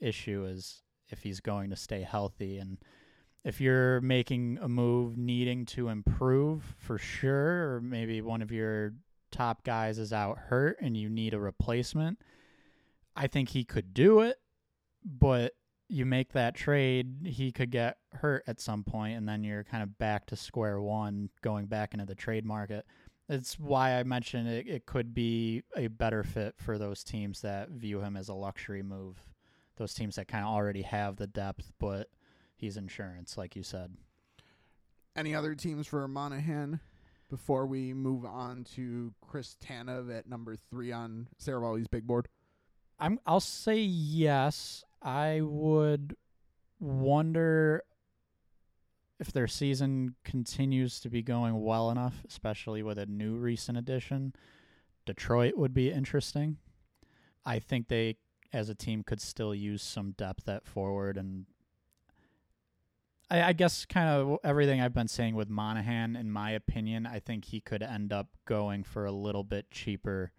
issue 0.00 0.46
is 0.46 0.82
if 1.10 1.22
he's 1.22 1.40
going 1.40 1.70
to 1.70 1.76
stay 1.76 2.02
healthy 2.02 2.58
and 2.58 2.78
if 3.44 3.60
you're 3.60 4.00
making 4.00 4.58
a 4.62 4.68
move 4.68 5.18
needing 5.18 5.66
to 5.66 5.88
improve 5.88 6.74
for 6.78 6.96
sure 6.96 7.74
or 7.74 7.80
maybe 7.82 8.22
one 8.22 8.40
of 8.40 8.50
your 8.50 8.94
top 9.30 9.62
guys 9.64 9.98
is 9.98 10.12
out 10.12 10.38
hurt 10.38 10.78
and 10.80 10.96
you 10.96 11.10
need 11.10 11.34
a 11.34 11.38
replacement, 11.38 12.18
I 13.14 13.26
think 13.26 13.50
he 13.50 13.64
could 13.64 13.92
do 13.92 14.20
it, 14.20 14.38
but 15.04 15.52
you 15.88 16.06
make 16.06 16.32
that 16.32 16.54
trade, 16.54 17.26
he 17.26 17.52
could 17.52 17.70
get 17.70 17.98
hurt 18.12 18.42
at 18.46 18.60
some 18.60 18.84
point, 18.84 19.16
and 19.16 19.28
then 19.28 19.44
you're 19.44 19.64
kind 19.64 19.82
of 19.82 19.98
back 19.98 20.26
to 20.26 20.36
square 20.36 20.80
one, 20.80 21.28
going 21.42 21.66
back 21.66 21.92
into 21.92 22.06
the 22.06 22.14
trade 22.14 22.44
market. 22.44 22.86
It's 23.28 23.58
why 23.58 23.98
I 23.98 24.02
mentioned 24.02 24.48
it, 24.48 24.66
it 24.66 24.86
could 24.86 25.14
be 25.14 25.62
a 25.76 25.88
better 25.88 26.22
fit 26.22 26.54
for 26.58 26.78
those 26.78 27.04
teams 27.04 27.40
that 27.42 27.70
view 27.70 28.00
him 28.00 28.16
as 28.16 28.28
a 28.28 28.34
luxury 28.34 28.82
move. 28.82 29.18
Those 29.76 29.94
teams 29.94 30.16
that 30.16 30.28
kind 30.28 30.44
of 30.44 30.50
already 30.50 30.82
have 30.82 31.16
the 31.16 31.26
depth, 31.26 31.72
but 31.78 32.08
he's 32.56 32.76
insurance, 32.76 33.36
like 33.36 33.56
you 33.56 33.62
said. 33.62 33.96
Any 35.16 35.34
other 35.34 35.54
teams 35.54 35.86
for 35.86 36.06
Monahan 36.08 36.80
before 37.30 37.66
we 37.66 37.94
move 37.94 38.24
on 38.24 38.64
to 38.74 39.12
Chris 39.20 39.56
Tanev 39.64 40.16
at 40.16 40.28
number 40.28 40.56
three 40.70 40.92
on 40.92 41.28
Seravalli's 41.42 41.88
big 41.88 42.06
board? 42.06 42.28
I'm 42.98 43.18
I'll 43.26 43.40
say 43.40 43.78
yes. 43.78 44.84
I 45.04 45.42
would 45.42 46.16
wonder 46.80 47.84
if 49.20 49.32
their 49.32 49.46
season 49.46 50.14
continues 50.24 50.98
to 51.00 51.10
be 51.10 51.22
going 51.22 51.62
well 51.62 51.90
enough, 51.90 52.22
especially 52.26 52.82
with 52.82 52.98
a 52.98 53.06
new 53.06 53.36
recent 53.36 53.78
addition. 53.78 54.34
Detroit 55.06 55.56
would 55.56 55.74
be 55.74 55.92
interesting. 55.92 56.56
I 57.44 57.58
think 57.58 57.88
they 57.88 58.16
as 58.52 58.68
a 58.68 58.74
team 58.74 59.02
could 59.02 59.20
still 59.20 59.54
use 59.54 59.82
some 59.82 60.12
depth 60.12 60.48
at 60.48 60.64
forward 60.64 61.16
and 61.16 61.44
I, 63.30 63.42
I 63.42 63.52
guess 63.52 63.84
kind 63.84 64.08
of 64.08 64.38
everything 64.44 64.80
I've 64.80 64.94
been 64.94 65.08
saying 65.08 65.34
with 65.34 65.48
Monahan, 65.48 66.14
in 66.14 66.30
my 66.30 66.50
opinion, 66.50 67.06
I 67.06 67.18
think 67.18 67.46
he 67.46 67.60
could 67.60 67.82
end 67.82 68.12
up 68.12 68.28
going 68.44 68.84
for 68.84 69.06
a 69.06 69.12
little 69.12 69.44
bit 69.44 69.70
cheaper 69.70 70.30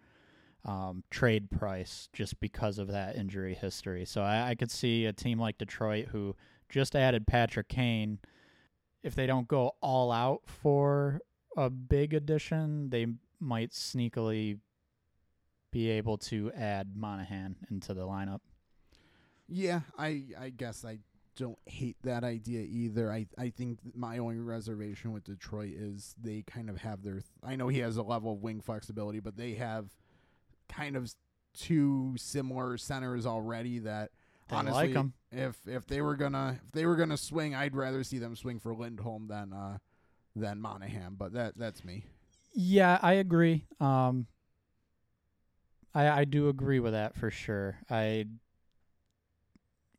um, 0.66 1.04
trade 1.10 1.50
price 1.50 2.08
just 2.12 2.38
because 2.40 2.78
of 2.78 2.88
that 2.88 3.16
injury 3.16 3.54
history. 3.54 4.04
So 4.04 4.20
I, 4.20 4.50
I 4.50 4.54
could 4.56 4.70
see 4.70 5.06
a 5.06 5.12
team 5.12 5.38
like 5.38 5.58
Detroit 5.58 6.08
who 6.08 6.34
just 6.68 6.96
added 6.96 7.26
Patrick 7.26 7.68
Kane. 7.68 8.18
If 9.02 9.14
they 9.14 9.26
don't 9.26 9.46
go 9.46 9.76
all 9.80 10.10
out 10.10 10.42
for 10.44 11.20
a 11.56 11.70
big 11.70 12.12
addition, 12.12 12.90
they 12.90 13.06
might 13.38 13.70
sneakily 13.70 14.58
be 15.70 15.88
able 15.90 16.18
to 16.18 16.50
add 16.52 16.96
Monahan 16.96 17.56
into 17.70 17.94
the 17.94 18.02
lineup. 18.02 18.40
Yeah, 19.48 19.82
I 19.96 20.24
I 20.36 20.50
guess 20.50 20.84
I 20.84 20.98
don't 21.36 21.58
hate 21.66 21.96
that 22.02 22.24
idea 22.24 22.62
either. 22.62 23.12
I 23.12 23.26
I 23.38 23.50
think 23.50 23.78
my 23.94 24.18
only 24.18 24.40
reservation 24.40 25.12
with 25.12 25.22
Detroit 25.22 25.74
is 25.76 26.16
they 26.20 26.42
kind 26.42 26.68
of 26.68 26.78
have 26.78 27.04
their. 27.04 27.20
Th- 27.20 27.24
I 27.44 27.54
know 27.54 27.68
he 27.68 27.78
has 27.80 27.96
a 27.96 28.02
level 28.02 28.32
of 28.32 28.42
wing 28.42 28.60
flexibility, 28.60 29.20
but 29.20 29.36
they 29.36 29.54
have 29.54 29.94
kind 30.68 30.96
of 30.96 31.12
two 31.54 32.14
similar 32.16 32.76
centers 32.76 33.26
already 33.26 33.78
that 33.80 34.10
They 34.48 34.56
honestly, 34.56 34.94
like 34.94 35.06
if 35.32 35.56
if 35.66 35.86
they 35.86 36.00
were 36.00 36.16
gonna 36.16 36.58
if 36.64 36.72
they 36.72 36.86
were 36.86 36.96
gonna 36.96 37.16
swing, 37.16 37.54
I'd 37.54 37.74
rather 37.74 38.04
see 38.04 38.18
them 38.18 38.36
swing 38.36 38.58
for 38.58 38.74
Lindholm 38.74 39.28
than 39.28 39.52
uh 39.52 39.78
than 40.34 40.60
Monahan. 40.60 41.14
But 41.16 41.32
that 41.32 41.56
that's 41.56 41.84
me. 41.84 42.04
Yeah, 42.54 42.98
I 43.02 43.14
agree. 43.14 43.66
Um, 43.80 44.26
I 45.94 46.08
I 46.08 46.24
do 46.24 46.48
agree 46.48 46.80
with 46.80 46.92
that 46.92 47.14
for 47.16 47.30
sure. 47.30 47.78
I 47.90 48.26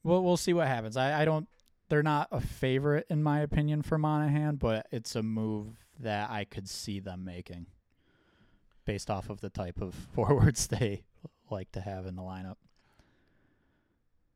we'll 0.03 0.23
we'll 0.23 0.37
see 0.37 0.53
what 0.53 0.67
happens. 0.67 0.97
I 0.97 1.21
I 1.21 1.25
don't. 1.25 1.47
They're 1.89 2.03
not 2.03 2.27
a 2.31 2.41
favorite 2.41 3.05
in 3.09 3.23
my 3.23 3.39
opinion 3.39 3.81
for 3.81 3.97
Monahan, 3.97 4.57
but 4.57 4.87
it's 4.91 5.15
a 5.15 5.23
move 5.23 5.85
that 5.99 6.29
I 6.29 6.43
could 6.43 6.69
see 6.69 6.99
them 6.99 7.23
making, 7.23 7.67
based 8.87 9.11
off 9.11 9.29
of 9.29 9.41
the 9.41 9.49
type 9.49 9.79
of 9.79 9.93
forwards 10.15 10.65
they 10.65 11.03
like 11.51 11.71
to 11.73 11.81
have 11.81 12.07
in 12.07 12.15
the 12.15 12.23
lineup. 12.23 12.55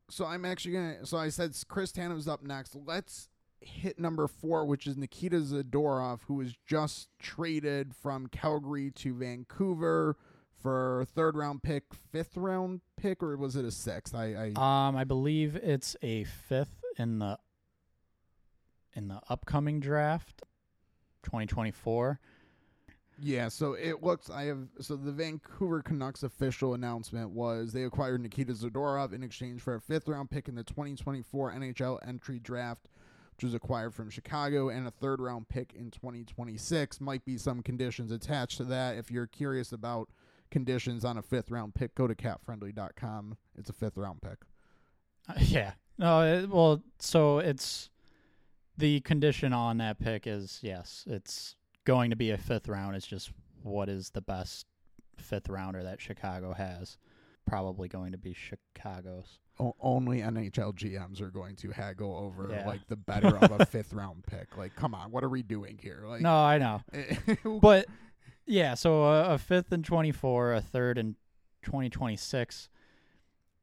So 0.08 0.26
I'm 0.26 0.44
actually 0.44 0.74
gonna. 0.74 1.06
So 1.06 1.16
I 1.16 1.30
said 1.30 1.56
Chris 1.66 1.90
Tanev's 1.90 2.28
up 2.28 2.42
next. 2.44 2.76
Let's 2.76 3.28
hit 3.60 3.98
number 3.98 4.28
four, 4.28 4.66
which 4.66 4.86
is 4.86 4.96
Nikita 4.96 5.38
Zadorov, 5.38 6.20
who 6.26 6.34
was 6.34 6.54
just 6.66 7.08
traded 7.18 7.94
from 7.94 8.26
Calgary 8.26 8.90
to 8.90 9.14
Vancouver 9.14 10.16
for 10.60 11.06
third 11.14 11.34
round 11.34 11.62
pick, 11.62 11.84
fifth 12.12 12.36
round 12.36 12.82
pick, 12.96 13.22
or 13.22 13.36
was 13.38 13.56
it 13.56 13.64
a 13.64 13.70
sixth? 13.70 14.14
I, 14.14 14.52
I 14.56 14.86
Um, 14.88 14.96
I 14.96 15.04
believe 15.04 15.56
it's 15.56 15.96
a 16.02 16.24
fifth 16.24 16.84
in 16.98 17.18
the 17.20 17.38
in 18.94 19.08
the 19.08 19.20
upcoming 19.30 19.80
draft, 19.80 20.42
2024. 21.22 22.20
Yeah. 23.20 23.48
So 23.48 23.74
it 23.74 24.02
looks. 24.02 24.30
I 24.30 24.44
have. 24.44 24.68
So 24.80 24.96
the 24.96 25.12
Vancouver 25.12 25.82
Canucks 25.82 26.22
official 26.22 26.74
announcement 26.74 27.30
was 27.30 27.72
they 27.72 27.84
acquired 27.84 28.20
Nikita 28.20 28.52
Zadorov 28.52 29.12
in 29.12 29.22
exchange 29.22 29.60
for 29.60 29.74
a 29.74 29.80
fifth 29.80 30.08
round 30.08 30.30
pick 30.30 30.48
in 30.48 30.54
the 30.54 30.64
2024 30.64 31.52
NHL 31.52 31.98
entry 32.06 32.38
draft. 32.38 32.88
Which 33.36 33.44
was 33.44 33.54
acquired 33.54 33.94
from 33.94 34.10
Chicago 34.10 34.68
and 34.68 34.86
a 34.86 34.90
third 34.90 35.18
round 35.18 35.48
pick 35.48 35.72
in 35.72 35.90
2026. 35.90 37.00
Might 37.00 37.24
be 37.24 37.38
some 37.38 37.62
conditions 37.62 38.12
attached 38.12 38.58
to 38.58 38.64
that. 38.64 38.98
If 38.98 39.10
you're 39.10 39.26
curious 39.26 39.72
about 39.72 40.10
conditions 40.50 41.02
on 41.04 41.16
a 41.16 41.22
fifth 41.22 41.50
round 41.50 41.74
pick, 41.74 41.94
go 41.94 42.06
to 42.06 42.14
capfriendly.com. 42.14 43.38
It's 43.58 43.70
a 43.70 43.72
fifth 43.72 43.96
round 43.96 44.20
pick. 44.20 44.38
Uh, 45.28 45.34
yeah. 45.40 45.72
No, 45.98 46.22
it, 46.22 46.50
well, 46.50 46.82
so 46.98 47.38
it's 47.38 47.90
the 48.76 49.00
condition 49.00 49.52
on 49.52 49.78
that 49.78 49.98
pick 49.98 50.26
is 50.26 50.60
yes, 50.62 51.04
it's 51.06 51.56
going 51.84 52.10
to 52.10 52.16
be 52.16 52.30
a 52.30 52.38
fifth 52.38 52.68
round. 52.68 52.96
It's 52.96 53.06
just 53.06 53.30
what 53.62 53.88
is 53.88 54.10
the 54.10 54.20
best 54.20 54.66
fifth 55.18 55.48
rounder 55.48 55.82
that 55.82 56.00
Chicago 56.00 56.52
has? 56.52 56.98
Probably 57.46 57.88
going 57.88 58.12
to 58.12 58.18
be 58.18 58.34
Chicago's. 58.34 59.38
O- 59.60 59.74
only 59.80 60.20
NHL 60.20 60.74
GMs 60.74 61.20
are 61.20 61.30
going 61.30 61.56
to 61.56 61.70
haggle 61.70 62.16
over 62.16 62.48
Yeah. 62.50 62.66
like 62.66 62.86
the 62.88 62.96
better 62.96 63.36
of 63.36 63.60
a 63.60 63.66
fifth 63.66 63.92
round 63.92 64.24
pick. 64.24 64.56
Like, 64.56 64.74
come 64.76 64.94
on, 64.94 65.10
what 65.10 65.24
are 65.24 65.28
we 65.28 65.42
doing 65.42 65.78
here? 65.80 66.04
Like, 66.06 66.22
No, 66.22 66.34
I 66.34 66.58
know. 66.58 66.82
but 67.60 67.86
yeah, 68.46 68.74
so 68.74 69.04
a, 69.04 69.34
a 69.34 69.38
fifth 69.38 69.72
in 69.72 69.82
24, 69.82 70.54
a 70.54 70.60
third 70.60 70.98
in 70.98 71.16
2026. 71.64 72.68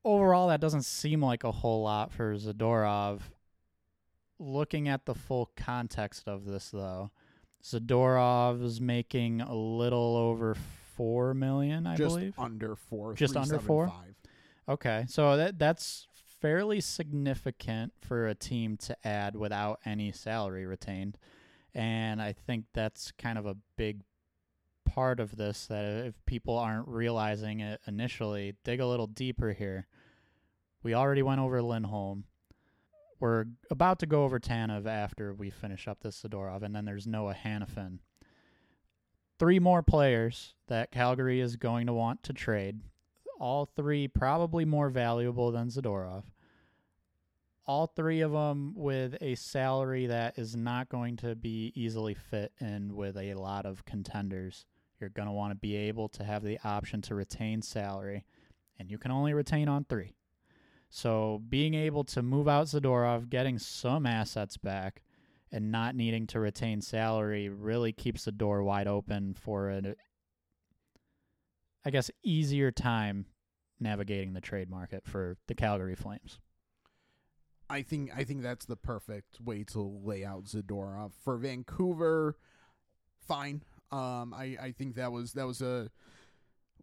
Overall, 0.06 0.48
that 0.48 0.62
doesn't 0.62 0.84
seem 0.86 1.22
like 1.22 1.44
a 1.44 1.52
whole 1.52 1.84
lot 1.84 2.12
for 2.12 2.34
Zadorov. 2.36 3.20
Looking 4.40 4.88
at 4.88 5.06
the 5.06 5.16
full 5.16 5.52
context 5.58 6.28
of 6.30 6.46
this, 6.46 6.70
though, 6.70 7.12
Zadorov 7.64 8.64
is 8.64 8.80
making 8.80 9.42
a 9.42 9.54
little 9.54 10.16
over 10.16 10.56
four 10.96 11.34
million, 11.34 11.88
I 11.88 11.96
just 11.96 12.16
believe. 12.16 12.40
under 12.40 12.76
four, 12.76 13.14
Just 13.14 13.36
under 13.36 13.60
four? 13.60 13.88
375. 13.88 14.16
Okay, 14.70 15.06
so 15.08 15.36
that 15.38 15.58
that's 15.58 16.08
fairly 16.42 16.80
significant 16.80 17.94
for 18.00 18.28
a 18.28 18.36
team 18.36 18.78
to 18.78 18.96
add 19.08 19.36
without 19.36 19.80
any 19.86 20.12
salary 20.12 20.66
retained, 20.66 21.18
and 21.74 22.22
I 22.22 22.34
think 22.34 22.66
that's 22.74 23.12
kind 23.12 23.38
of 23.38 23.46
a 23.46 23.58
big 23.78 24.02
part 24.86 25.20
of 25.20 25.36
this. 25.36 25.68
That 25.68 26.06
if 26.06 26.26
people 26.26 26.58
aren't 26.58 26.88
realizing 26.88 27.60
it 27.60 27.82
initially, 27.88 28.56
dig 28.64 28.80
a 28.80 28.88
little 28.88 29.08
deeper 29.08 29.54
here. 29.54 29.88
We 30.84 30.94
already 30.94 31.24
went 31.24 31.42
over 31.42 31.62
Lindholm. 31.62 32.24
We're 33.20 33.46
about 33.70 34.00
to 34.00 34.06
go 34.06 34.24
over 34.24 34.40
Tanev 34.40 34.86
after 34.86 35.34
we 35.34 35.50
finish 35.50 35.88
up 35.88 36.00
this 36.02 36.22
Zadorov, 36.22 36.64
and 36.64 36.76
then 36.76 36.86
there's 36.86 37.08
Noah 37.08 37.36
Hanifin. 37.36 38.00
Three 39.38 39.60
more 39.60 39.84
players 39.84 40.54
that 40.68 40.92
Calgary 40.92 41.40
is 41.40 41.56
going 41.56 41.88
to 41.88 41.94
want 41.94 42.24
to 42.24 42.34
trade 42.34 42.82
all 43.40 43.66
three 43.66 44.08
probably 44.08 44.66
more 44.66 44.90
valuable 44.90 45.52
than 45.52 45.70
Zadorov. 45.70 46.24
All 47.66 47.88
three 47.88 48.22
of 48.22 48.32
them 48.32 48.74
with 48.76 49.16
a 49.22 49.36
salary 49.36 50.08
that 50.08 50.38
is 50.38 50.56
not 50.56 50.90
going 50.90 51.18
to 51.18 51.36
be 51.36 51.72
easily 51.76 52.16
fit 52.16 52.52
in 52.60 52.96
with 52.96 53.16
a 53.16 53.36
lot 53.36 53.66
of 53.66 53.86
contenders. 53.86 54.66
You're 55.00 55.12
going 55.12 55.28
to 55.28 55.34
want 55.34 55.52
to 55.52 55.56
be 55.56 55.76
able 55.76 56.10
to 56.10 56.24
have 56.24 56.44
the 56.44 56.60
option 56.64 57.02
to 57.04 57.16
retain 57.16 57.62
salary, 57.62 58.26
and 58.78 58.92
you 58.92 58.98
can 58.98 59.12
only 59.12 59.34
retain 59.34 59.70
on 59.70 59.86
three. 59.86 60.16
So 60.90 61.42
being 61.48 61.76
able 61.76 62.04
to 62.06 62.22
move 62.22 62.48
out 62.48 62.68
Zadorov, 62.68 63.30
getting 63.30 63.60
some 63.60 64.06
assets 64.06 64.58
back, 64.58 65.04
and 65.52 65.72
not 65.72 65.96
needing 65.96 66.28
to 66.28 66.40
retain 66.40 66.82
salary 66.82 67.50
really 67.50 67.92
keeps 67.92 68.26
the 68.26 68.32
door 68.32 68.64
wide 68.64 68.88
open 68.88 69.34
for 69.34 69.70
an 69.70 69.96
I 71.86 71.92
guess, 71.92 72.12
easier 72.24 72.72
time 72.72 73.26
navigating 73.80 74.34
the 74.34 74.42
trade 74.42 74.70
market 74.70 75.06
for 75.06 75.38
the 75.48 75.56
Calgary 75.56 75.96
Flames. 75.96 76.40
I 77.70 77.84
think 77.84 78.12
I 78.16 78.24
think 78.24 78.42
that's 78.42 78.66
the 78.66 78.76
perfect 78.76 79.40
way 79.40 79.64
to 79.66 79.82
lay 79.82 80.26
out 80.26 80.46
Zadorov 80.46 81.14
for 81.24 81.38
Vancouver. 81.38 82.36
Fine. 83.28 83.64
Um, 83.92 84.34
I, 84.34 84.58
I 84.60 84.72
think 84.72 84.96
that 84.96 85.12
was 85.12 85.34
that 85.34 85.46
was 85.46 85.62
a 85.62 85.90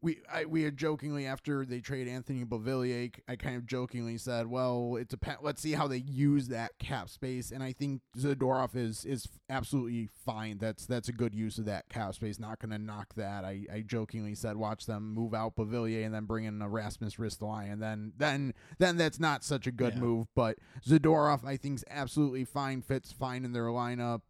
we 0.06 0.20
I, 0.32 0.44
we 0.44 0.62
had 0.62 0.76
jokingly 0.76 1.26
after 1.26 1.66
they 1.66 1.80
trade 1.80 2.06
Anthony 2.06 2.44
Beauvillier, 2.44 3.12
I 3.28 3.34
kind 3.34 3.56
of 3.56 3.66
jokingly 3.66 4.16
said, 4.18 4.46
well, 4.46 4.96
it 5.00 5.08
depends. 5.08 5.40
Let's 5.42 5.60
see 5.60 5.72
how 5.72 5.88
they 5.88 5.96
use 5.96 6.46
that 6.48 6.78
cap 6.78 7.08
space, 7.08 7.50
and 7.50 7.60
I 7.60 7.72
think 7.72 8.02
Zadorov 8.16 8.76
is 8.76 9.04
is 9.04 9.26
absolutely 9.50 10.08
fine. 10.24 10.58
That's 10.58 10.86
that's 10.86 11.08
a 11.08 11.12
good 11.12 11.34
use 11.34 11.58
of 11.58 11.64
that 11.64 11.88
cap 11.88 12.14
space. 12.14 12.38
Not 12.38 12.60
going 12.60 12.70
to 12.70 12.78
knock 12.78 13.14
that. 13.16 13.44
I, 13.44 13.66
I 13.72 13.80
jokingly 13.80 14.36
said, 14.36 14.56
watch 14.56 14.86
them 14.86 15.12
move 15.12 15.34
out 15.34 15.56
Beauvillier 15.56 16.06
and 16.06 16.14
then 16.14 16.24
bring 16.26 16.44
in 16.44 16.62
Rasmus 16.62 17.16
Ristolainen, 17.16 17.80
then 17.80 18.12
then 18.16 18.54
then 18.78 18.96
that's 18.96 19.18
not 19.18 19.42
such 19.42 19.66
a 19.66 19.72
good 19.72 19.94
Yeah. 19.94 20.00
move. 20.00 20.28
But 20.36 20.58
Zadorov, 20.86 21.44
I 21.44 21.56
think, 21.56 21.78
is 21.80 21.84
absolutely 21.90 22.44
fine. 22.44 22.80
Fits 22.80 23.10
fine 23.10 23.44
in 23.44 23.52
their 23.52 23.66
lineup. 23.66 24.20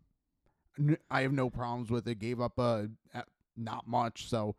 I 1.10 1.20
have 1.20 1.32
no 1.32 1.50
problems 1.50 1.90
with 1.90 2.08
it. 2.08 2.18
Gave 2.18 2.40
up 2.40 2.58
a 2.58 2.88
not 3.56 3.86
much. 3.86 4.28
So 4.28 4.56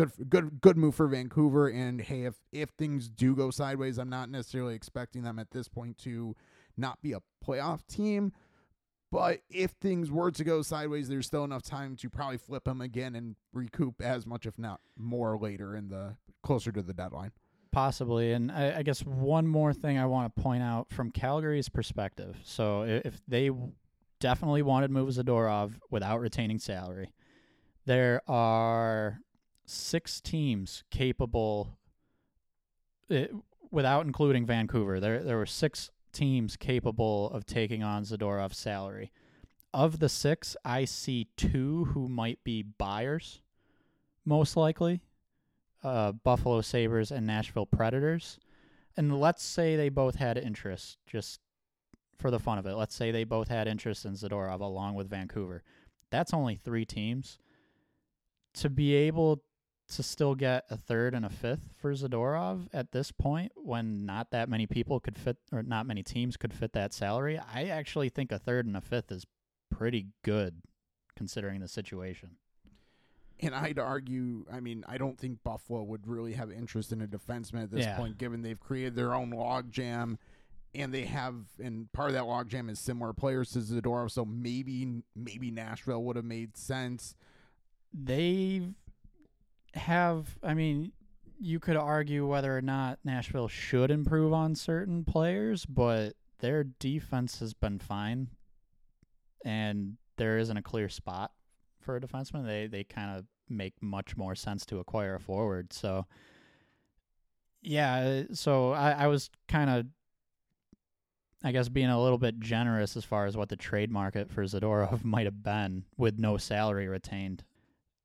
good, 0.00 0.30
good, 0.30 0.60
good 0.60 0.76
move 0.76 0.94
for 0.94 1.06
Vancouver. 1.06 1.68
And 1.68 2.00
hey, 2.00 2.24
if 2.24 2.34
if 2.52 2.70
things 2.70 3.08
do 3.08 3.34
go 3.34 3.50
sideways, 3.50 3.98
I'm 3.98 4.10
not 4.10 4.30
necessarily 4.30 4.74
expecting 4.74 5.22
them 5.22 5.38
at 5.38 5.50
this 5.50 5.68
point 5.68 5.98
to 5.98 6.34
not 6.76 7.02
be 7.02 7.12
a 7.12 7.20
playoff 7.44 7.86
team. 7.86 8.32
But 9.12 9.40
if 9.50 9.72
things 9.72 10.10
were 10.10 10.30
to 10.30 10.44
go 10.44 10.62
sideways, 10.62 11.08
there's 11.08 11.26
still 11.26 11.42
enough 11.42 11.62
time 11.62 11.96
to 11.96 12.08
probably 12.08 12.38
flip 12.38 12.64
them 12.64 12.80
again 12.80 13.16
and 13.16 13.34
recoup 13.52 14.00
as 14.00 14.24
much, 14.24 14.46
if 14.46 14.56
not 14.56 14.80
more, 14.96 15.36
later 15.36 15.74
in 15.74 15.88
the 15.88 16.16
closer 16.44 16.70
to 16.70 16.80
the 16.80 16.94
deadline. 16.94 17.32
Possibly, 17.72 18.32
and 18.32 18.52
I, 18.52 18.78
I 18.78 18.82
guess 18.82 19.00
one 19.00 19.48
more 19.48 19.72
thing 19.72 19.98
I 19.98 20.06
want 20.06 20.34
to 20.34 20.42
point 20.42 20.62
out 20.62 20.92
from 20.92 21.10
Calgary's 21.10 21.68
perspective. 21.68 22.36
So 22.44 22.82
if 22.82 23.20
they 23.26 23.50
definitely 24.20 24.62
wanted 24.62 24.90
move 24.90 25.08
Zadorov 25.10 25.72
without 25.90 26.20
retaining 26.20 26.60
salary, 26.60 27.12
there 27.86 28.22
are 28.28 29.20
six 29.70 30.20
teams 30.20 30.84
capable, 30.90 31.78
it, 33.08 33.32
without 33.70 34.06
including 34.06 34.46
Vancouver. 34.46 35.00
There 35.00 35.22
there 35.22 35.36
were 35.36 35.46
six 35.46 35.90
teams 36.12 36.56
capable 36.56 37.30
of 37.30 37.46
taking 37.46 37.82
on 37.82 38.04
Zadorov's 38.04 38.58
salary. 38.58 39.12
Of 39.72 40.00
the 40.00 40.08
six, 40.08 40.56
I 40.64 40.84
see 40.84 41.28
two 41.36 41.86
who 41.86 42.08
might 42.08 42.42
be 42.42 42.62
buyers, 42.62 43.40
most 44.24 44.56
likely 44.56 45.00
uh, 45.82 46.12
Buffalo 46.12 46.60
Sabres 46.60 47.10
and 47.10 47.26
Nashville 47.26 47.66
Predators. 47.66 48.38
And 48.96 49.18
let's 49.18 49.42
say 49.42 49.76
they 49.76 49.88
both 49.88 50.16
had 50.16 50.36
interest, 50.36 50.98
just 51.06 51.40
for 52.18 52.30
the 52.30 52.40
fun 52.40 52.58
of 52.58 52.66
it. 52.66 52.74
Let's 52.74 52.94
say 52.94 53.10
they 53.10 53.24
both 53.24 53.48
had 53.48 53.68
interest 53.68 54.04
in 54.04 54.12
Zadorov 54.14 54.60
along 54.60 54.94
with 54.94 55.08
Vancouver. 55.08 55.62
That's 56.10 56.34
only 56.34 56.56
three 56.56 56.84
teams. 56.84 57.38
To 58.54 58.68
be 58.68 58.94
able 58.94 59.42
to 59.90 60.02
still 60.02 60.34
get 60.34 60.64
a 60.70 60.76
third 60.76 61.14
and 61.14 61.24
a 61.24 61.28
fifth 61.30 61.74
for 61.76 61.92
Zadorov 61.92 62.68
at 62.72 62.92
this 62.92 63.10
point, 63.12 63.52
when 63.56 64.06
not 64.06 64.30
that 64.30 64.48
many 64.48 64.66
people 64.66 65.00
could 65.00 65.18
fit, 65.18 65.36
or 65.52 65.62
not 65.62 65.86
many 65.86 66.02
teams 66.02 66.36
could 66.36 66.52
fit 66.52 66.72
that 66.72 66.92
salary, 66.92 67.38
I 67.52 67.64
actually 67.64 68.08
think 68.08 68.32
a 68.32 68.38
third 68.38 68.66
and 68.66 68.76
a 68.76 68.80
fifth 68.80 69.10
is 69.12 69.26
pretty 69.70 70.06
good 70.22 70.62
considering 71.16 71.60
the 71.60 71.68
situation. 71.68 72.36
And 73.42 73.54
I'd 73.54 73.78
argue, 73.78 74.44
I 74.52 74.60
mean, 74.60 74.84
I 74.86 74.98
don't 74.98 75.18
think 75.18 75.42
Buffalo 75.42 75.82
would 75.82 76.06
really 76.06 76.34
have 76.34 76.50
interest 76.52 76.92
in 76.92 77.00
a 77.00 77.06
defenseman 77.06 77.62
at 77.64 77.70
this 77.70 77.86
Yeah. 77.86 77.96
point, 77.96 78.18
given 78.18 78.42
they've 78.42 78.60
created 78.60 78.94
their 78.94 79.14
own 79.14 79.30
logjam, 79.30 80.18
and 80.74 80.92
they 80.94 81.06
have, 81.06 81.34
and 81.58 81.90
part 81.92 82.10
of 82.10 82.14
that 82.14 82.24
logjam 82.24 82.70
is 82.70 82.78
similar 82.78 83.12
players 83.12 83.50
to 83.52 83.60
Zadorov. 83.60 84.10
So 84.10 84.24
maybe, 84.24 85.02
maybe 85.16 85.50
Nashville 85.50 86.02
would 86.04 86.16
have 86.16 86.24
made 86.24 86.56
sense. 86.56 87.14
they 87.92 88.62
have 89.74 90.38
i 90.42 90.54
mean 90.54 90.92
you 91.38 91.58
could 91.58 91.76
argue 91.76 92.26
whether 92.26 92.56
or 92.56 92.62
not 92.62 92.98
nashville 93.04 93.48
should 93.48 93.90
improve 93.90 94.32
on 94.32 94.54
certain 94.54 95.04
players 95.04 95.64
but 95.64 96.14
their 96.40 96.64
defense 96.64 97.38
has 97.40 97.54
been 97.54 97.78
fine. 97.78 98.28
And 99.44 99.96
there 100.16 100.38
isn't 100.38 100.56
a 100.56 100.62
clear 100.62 100.88
spot 100.88 101.32
for 101.80 101.96
a 101.96 102.00
defenseman. 102.00 102.44
They 102.46 102.66
they 102.66 102.84
kind 102.84 103.16
of 103.16 103.24
make 103.48 103.74
much 103.80 104.16
more 104.16 104.34
sense 104.34 104.66
to 104.66 104.78
acquire 104.78 105.14
a 105.14 105.20
forward. 105.20 105.72
So 105.72 106.06
yeah 107.62 108.22
so 108.32 108.72
i, 108.72 108.92
I 108.92 109.06
was 109.08 109.28
kind 109.46 109.68
of 109.68 109.84
I 111.44 111.52
guess 111.52 111.68
being 111.68 111.90
a 111.90 112.02
little 112.02 112.16
bit 112.16 112.40
generous 112.40 112.96
as 112.96 113.04
far 113.04 113.26
as 113.26 113.36
what 113.36 113.50
the 113.50 113.56
trade 113.56 113.90
market 113.90 114.30
for 114.30 114.42
Zadorov 114.44 115.04
might 115.04 115.26
have 115.26 115.42
been 115.42 115.84
with 115.98 116.18
no 116.18 116.38
salary 116.38 116.88
retained 116.88 117.44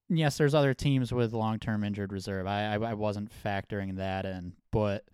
yes, 0.10 0.38
there's 0.38 0.54
other 0.54 0.74
teams 0.74 1.12
with 1.12 1.34
long 1.34 1.60
term 1.60 1.84
injured 1.84 2.12
reserve. 2.12 2.48
I, 2.48 2.76
I 2.76 2.92
I 2.92 2.94
wasn't 2.94 3.32
factoring 3.44 3.98
that 3.98 4.26
in, 4.26 4.54
but 4.72 5.06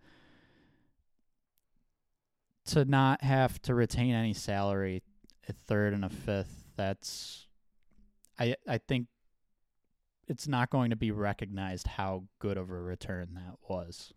to 2.68 2.86
not 2.86 3.24
have 3.24 3.62
to 3.64 3.74
retain 3.74 4.14
any 4.14 4.34
salary 4.34 5.04
a 5.48 5.54
third 5.54 5.94
and 5.94 6.06
a 6.06 6.10
fifth, 6.10 6.66
that's 6.76 7.48
I 8.40 8.56
I 8.68 8.78
think 8.78 9.08
it's 10.28 10.48
not 10.48 10.70
going 10.70 10.92
to 10.92 10.96
be 10.96 11.12
recognized 11.12 11.88
how 11.88 12.24
good 12.40 12.58
of 12.58 12.70
a 12.70 12.80
return 12.80 13.30
that 13.34 13.58
was. 13.68 14.14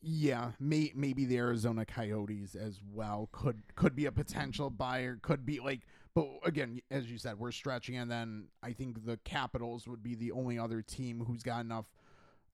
Yeah, 0.00 0.52
may, 0.60 0.92
maybe 0.94 1.24
the 1.24 1.38
Arizona 1.38 1.84
Coyotes 1.84 2.54
as 2.54 2.80
well 2.92 3.28
could 3.32 3.62
could 3.74 3.96
be 3.96 4.06
a 4.06 4.12
potential 4.12 4.70
buyer. 4.70 5.18
Could 5.20 5.44
be 5.44 5.58
like, 5.58 5.80
but 6.20 6.48
again, 6.48 6.80
as 6.90 7.10
you 7.10 7.18
said, 7.18 7.38
we're 7.38 7.52
stretching, 7.52 7.96
and 7.96 8.10
then 8.10 8.48
I 8.62 8.72
think 8.72 9.04
the 9.04 9.16
Capitals 9.24 9.86
would 9.86 10.02
be 10.02 10.14
the 10.14 10.32
only 10.32 10.58
other 10.58 10.82
team 10.82 11.24
who's 11.26 11.42
got 11.42 11.60
enough 11.60 11.86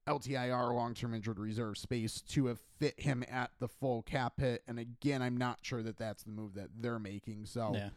LTIR 0.07 0.75
long 0.75 0.95
term 0.95 1.15
injured 1.15 1.39
reserve 1.39 1.79
space 1.79 2.21
to 2.21 2.47
have 2.47 2.61
fit 2.79 3.01
him 3.01 3.25
at 3.31 3.51
the 3.59 3.69
full 3.69 4.03
cap 4.03 4.35
hit. 4.39 4.63
And 4.69 4.79
again, 4.79 5.23
I'm 5.23 5.37
not 5.37 5.59
sure 5.63 5.83
that 5.83 5.97
that's 5.97 6.25
the 6.25 6.31
move 6.31 6.55
that 6.55 6.69
they're 6.79 6.99
making. 6.99 7.47
So 7.47 7.73
Yeah. 7.75 7.89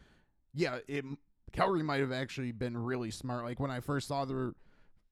yeah, 0.54 0.78
it 0.88 1.04
Calgary 1.52 1.82
might 1.82 2.00
have 2.00 2.12
actually 2.12 2.52
been 2.52 2.76
really 2.76 3.10
smart. 3.10 3.44
Like 3.44 3.60
when 3.60 3.70
I 3.70 3.80
first 3.80 4.08
saw 4.08 4.24
the 4.24 4.54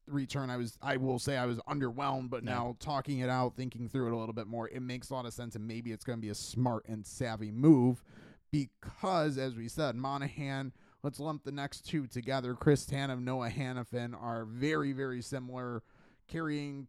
return, 0.07 0.49
I 0.49 0.57
was 0.57 0.79
I 0.81 0.97
will 0.97 1.19
say 1.19 1.37
I 1.37 1.45
was 1.45 1.59
underwhelmed, 1.69 2.31
but 2.31 2.45
Yeah. 2.45 2.53
now 2.55 2.77
talking 2.81 3.19
it 3.19 3.29
out, 3.29 3.57
thinking 3.57 3.89
through 3.89 4.07
it 4.09 4.13
a 4.13 4.17
little 4.17 4.33
bit 4.35 4.47
more, 4.47 4.69
it 4.69 4.81
makes 4.81 5.11
a 5.11 5.15
lot 5.15 5.27
of 5.27 5.35
sense, 5.35 5.55
and 5.55 5.67
maybe 5.67 5.93
it's 5.93 6.05
going 6.05 6.19
to 6.19 6.23
be 6.23 6.31
a 6.31 6.35
smart 6.35 6.87
and 6.89 7.05
savvy 7.07 7.51
move 7.51 8.03
because, 8.57 9.39
as 9.39 9.55
we 9.55 9.69
said, 9.69 9.97
Monahan. 9.97 10.73
Let's 11.03 11.21
lump 11.21 11.45
the 11.45 11.53
next 11.53 11.87
two 11.87 12.07
together. 12.07 12.55
Chris 12.55 12.85
Tanev, 12.87 13.23
Noah 13.23 13.51
Hanifin 13.51 14.21
are 14.21 14.45
very, 14.45 14.93
very 14.93 15.23
similar, 15.23 15.83
carrying 16.27 16.89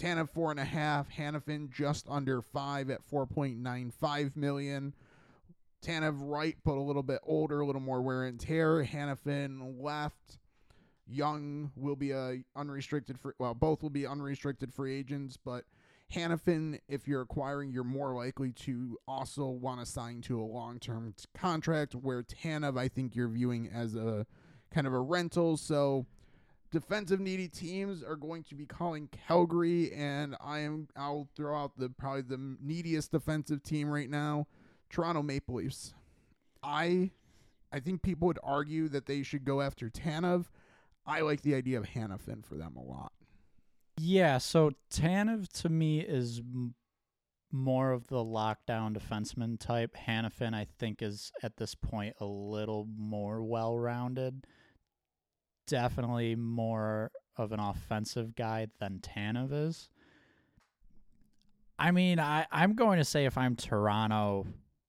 Tanev 0.00 0.30
four 0.30 0.50
and 0.50 0.58
a 0.58 0.64
half, 0.64 1.08
Hanifin 1.10 1.70
just 1.70 2.06
under 2.08 2.42
five 2.42 2.90
at 2.90 3.04
four 3.04 3.26
point 3.26 3.58
nine 3.58 3.92
five 4.00 4.36
million. 4.36 4.94
Tanev 5.84 6.16
right, 6.18 6.56
but 6.64 6.76
a 6.76 6.80
little 6.80 7.02
bit 7.02 7.20
older, 7.24 7.60
a 7.60 7.66
little 7.66 7.80
more 7.80 8.02
wear 8.02 8.24
and 8.24 8.40
tear. 8.40 8.82
Hanifin 8.84 9.80
left. 9.80 10.38
Young 11.06 11.70
will 11.76 11.94
be 11.94 12.10
a 12.10 12.42
unrestricted 12.56 13.20
free. 13.20 13.34
Well, 13.38 13.54
both 13.54 13.82
will 13.82 13.90
be 13.90 14.06
unrestricted 14.06 14.74
free 14.74 14.98
agents, 14.98 15.36
but 15.36 15.64
Hanifin, 16.12 16.78
if 16.88 17.08
you're 17.08 17.22
acquiring, 17.22 17.72
you're 17.72 17.84
more 17.84 18.14
likely 18.14 18.52
to 18.52 18.96
also 19.08 19.46
want 19.46 19.80
to 19.80 19.86
sign 19.86 20.20
to 20.22 20.40
a 20.40 20.44
long-term 20.44 21.14
t- 21.16 21.24
contract. 21.36 21.94
Where 21.94 22.22
Tanev, 22.22 22.78
I 22.78 22.88
think 22.88 23.16
you're 23.16 23.28
viewing 23.28 23.68
as 23.72 23.94
a 23.94 24.26
kind 24.70 24.86
of 24.86 24.92
a 24.92 25.00
rental. 25.00 25.56
So 25.56 26.06
defensive 26.70 27.20
needy 27.20 27.48
teams 27.48 28.02
are 28.02 28.16
going 28.16 28.44
to 28.44 28.54
be 28.54 28.66
calling 28.66 29.08
Calgary, 29.26 29.92
and 29.92 30.36
I 30.40 30.60
am. 30.60 30.88
I'll 30.96 31.28
throw 31.36 31.56
out 31.58 31.72
the 31.76 31.88
probably 31.88 32.22
the 32.22 32.56
neediest 32.62 33.10
defensive 33.10 33.62
team 33.62 33.88
right 33.88 34.10
now, 34.10 34.46
Toronto 34.90 35.22
Maple 35.22 35.56
Leafs. 35.56 35.94
I, 36.62 37.10
I 37.72 37.80
think 37.80 38.02
people 38.02 38.26
would 38.28 38.38
argue 38.42 38.88
that 38.88 39.06
they 39.06 39.22
should 39.22 39.44
go 39.44 39.60
after 39.60 39.90
Tanev. 39.90 40.46
I 41.04 41.20
like 41.20 41.42
the 41.42 41.54
idea 41.54 41.78
of 41.78 41.86
Hanifin 41.86 42.44
for 42.44 42.56
them 42.56 42.76
a 42.76 42.82
lot. 42.82 43.12
Yeah, 43.98 44.38
so 44.38 44.72
Tanev 44.92 45.48
to 45.62 45.68
me 45.68 46.00
is 46.00 46.40
m- 46.40 46.74
more 47.50 47.92
of 47.92 48.08
the 48.08 48.16
lockdown 48.16 48.96
defenseman 48.96 49.58
type. 49.58 49.96
Hanifin, 50.06 50.54
I 50.54 50.66
think, 50.78 51.02
is 51.02 51.32
at 51.42 51.56
this 51.56 51.74
point 51.74 52.14
a 52.20 52.26
little 52.26 52.86
more 52.96 53.42
well 53.42 53.78
rounded. 53.78 54.46
Definitely 55.66 56.36
more 56.36 57.10
of 57.36 57.52
an 57.52 57.60
offensive 57.60 58.34
guy 58.34 58.68
than 58.78 59.00
Tanev 59.00 59.52
is. 59.52 59.88
I 61.78 61.90
mean, 61.90 62.18
I, 62.18 62.46
I'm 62.50 62.74
going 62.74 62.98
to 62.98 63.04
say 63.04 63.24
if 63.24 63.36
I'm 63.36 63.56
Toronto, 63.56 64.46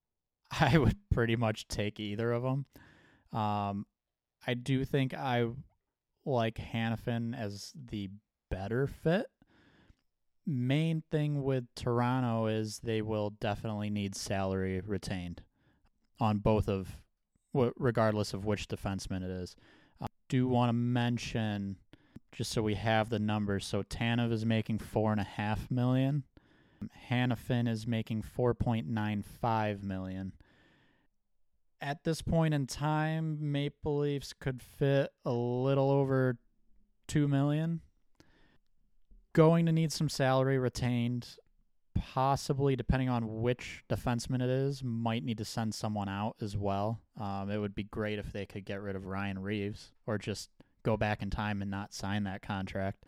I 0.51 0.77
would 0.77 0.97
pretty 1.11 1.35
much 1.35 1.67
take 1.67 1.99
either 1.99 2.31
of 2.31 2.43
them. 2.43 2.65
Um, 3.31 3.85
I 4.45 4.53
do 4.53 4.85
think 4.85 5.13
I 5.13 5.45
like 6.25 6.55
Hanifin 6.55 7.37
as 7.37 7.73
the 7.89 8.09
better 8.49 8.87
fit. 8.87 9.27
Main 10.45 11.03
thing 11.11 11.43
with 11.43 11.65
Toronto 11.75 12.47
is 12.47 12.79
they 12.79 13.01
will 13.01 13.31
definitely 13.31 13.89
need 13.89 14.15
salary 14.15 14.79
retained 14.79 15.41
on 16.19 16.37
both 16.37 16.69
of, 16.69 16.97
regardless 17.53 18.33
of 18.33 18.45
which 18.45 18.67
defenseman 18.67 19.23
it 19.23 19.29
is. 19.29 19.55
I 20.01 20.07
do 20.29 20.47
want 20.47 20.69
to 20.69 20.73
mention, 20.73 21.77
just 22.31 22.51
so 22.51 22.61
we 22.61 22.75
have 22.75 23.09
the 23.09 23.19
numbers. 23.19 23.65
So 23.65 23.83
Tanev 23.83 24.31
is 24.31 24.45
making 24.45 24.79
four 24.79 25.11
and 25.11 25.19
a 25.19 25.25
half 25.25 25.69
million. 25.69 26.23
Hanifin 27.09 27.67
is 27.67 27.87
making 27.87 28.21
four 28.21 28.53
point 28.53 28.87
nine 28.87 29.23
five 29.23 29.83
million. 29.83 30.31
At 31.81 32.03
this 32.03 32.21
point 32.21 32.53
in 32.53 32.67
time, 32.67 33.51
Maple 33.51 33.99
Leafs 33.99 34.33
could 34.33 34.61
fit 34.61 35.11
a 35.25 35.31
little 35.31 35.91
over 35.91 36.37
two 37.07 37.27
million 37.27 37.81
going 39.37 39.65
to 39.67 39.71
need 39.71 39.91
some 39.91 40.09
salary 40.09 40.57
retained. 40.57 41.37
Possibly, 41.99 42.75
depending 42.75 43.09
on 43.09 43.41
which 43.41 43.83
defenseman 43.89 44.41
it 44.43 44.49
is, 44.49 44.83
might 44.83 45.23
need 45.23 45.39
to 45.39 45.45
send 45.45 45.73
someone 45.73 46.07
out 46.07 46.35
as 46.41 46.55
well. 46.55 47.01
Um, 47.19 47.49
it 47.49 47.57
would 47.57 47.73
be 47.73 47.85
great 47.85 48.19
if 48.19 48.31
they 48.31 48.45
could 48.45 48.65
get 48.65 48.81
rid 48.81 48.95
of 48.95 49.05
Ryan 49.07 49.39
Reaves 49.39 49.93
or 50.05 50.19
just 50.19 50.49
go 50.83 50.95
back 50.95 51.23
in 51.23 51.31
time 51.31 51.61
and 51.63 51.71
not 51.71 51.93
sign 51.95 52.23
that 52.25 52.43
contract. 52.43 53.03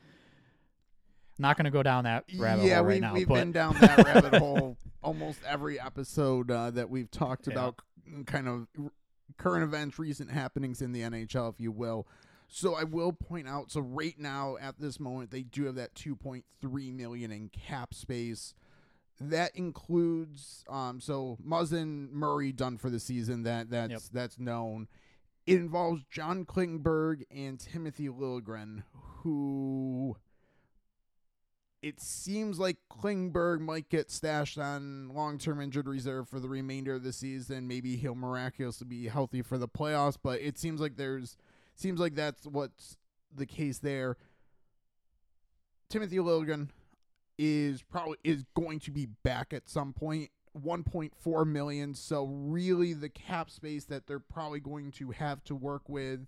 Not 1.38 1.56
going 1.56 1.66
to 1.66 1.72
go 1.72 1.84
down 1.84 2.06
that 2.06 2.26
rabbit 2.38 2.66
yeah, 2.66 2.78
hole 2.78 2.86
right 2.86 2.94
we, 2.96 3.00
now. 3.00 3.14
we've 3.14 3.28
but 3.28 3.36
been 3.36 3.52
down 3.52 3.76
that 3.80 3.98
rabbit 4.04 4.36
hole 4.40 4.76
almost 5.04 5.40
every 5.48 5.80
episode 5.80 6.50
uh, 6.50 6.72
that 6.72 6.90
we've 6.90 7.12
talked 7.12 7.46
Yeah. 7.48 7.54
about, 7.54 7.76
kind 8.26 8.48
of 8.48 8.68
current 9.38 9.64
events, 9.64 10.00
recent 10.00 10.32
happenings 10.32 10.82
in 10.82 10.92
the 10.94 11.02
NHL, 11.02 11.54
if 11.54 11.60
you 11.62 11.72
will. 11.72 12.08
So 12.52 12.74
I 12.74 12.84
will 12.84 13.14
point 13.14 13.48
out. 13.48 13.72
So 13.72 13.80
right 13.80 14.18
now, 14.18 14.58
at 14.60 14.80
this 14.80 15.00
moment, 15.00 15.30
they 15.30 15.44
do 15.44 15.66
have 15.66 15.76
that 15.76 15.94
2.3 15.94 16.44
million 16.94 17.32
in 17.32 17.50
cap 17.50 17.94
space. 17.94 18.56
That 19.22 19.56
includes 19.56 20.64
um, 20.68 21.00
so 21.00 21.38
Muzzin 21.46 22.10
Murray 22.12 22.52
done 22.52 22.78
for 22.78 22.90
the 22.90 23.00
season. 23.00 23.44
That 23.44 23.70
that's 23.70 23.92
Yep. 23.92 24.02
that's 24.14 24.40
known. 24.40 24.88
It 25.46 25.58
involves 25.58 26.04
John 26.10 26.46
Klingberg 26.46 27.24
and 27.30 27.60
Timothy 27.60 28.08
Liljegren, 28.08 28.84
who 28.94 30.16
it 31.82 32.00
seems 32.02 32.60
like 32.60 32.78
Klingberg 32.92 33.60
might 33.60 33.90
get 33.90 34.12
stashed 34.12 34.58
on 34.58 35.10
long-term 35.10 35.62
injured 35.62 35.88
reserve 35.88 36.28
for 36.28 36.40
the 36.40 36.50
remainder 36.50 36.96
of 36.96 37.04
the 37.04 37.14
season. 37.14 37.68
Maybe 37.68 37.96
he'll 37.96 38.16
miraculously 38.16 38.86
be 38.88 39.08
healthy 39.08 39.42
for 39.42 39.58
the 39.58 39.68
playoffs, 39.68 40.18
but 40.22 40.42
it 40.42 40.58
seems 40.58 40.82
like 40.82 40.98
there's 40.98 41.38
seems 41.80 42.00
like 42.00 42.16
that's 42.16 42.46
what's 42.46 42.98
the 43.36 43.46
case 43.46 43.80
there. 43.80 44.18
Timothy 45.90 46.18
Liljegren 46.18 46.70
is 47.38 47.82
probably 47.82 48.18
is 48.24 48.44
going 48.56 48.80
to 48.82 48.92
be 48.92 49.08
back 49.24 49.54
at 49.54 49.70
some 49.70 49.94
point. 49.94 50.30
1.4 50.60 51.48
million, 51.48 51.94
so 51.94 52.26
really 52.26 52.94
the 52.94 53.08
cap 53.08 53.52
space 53.52 53.86
that 53.86 54.08
they're 54.08 54.20
probably 54.20 54.60
going 54.60 54.92
to 54.92 55.12
have 55.12 55.44
to 55.44 55.56
work 55.56 55.88
with 55.88 56.28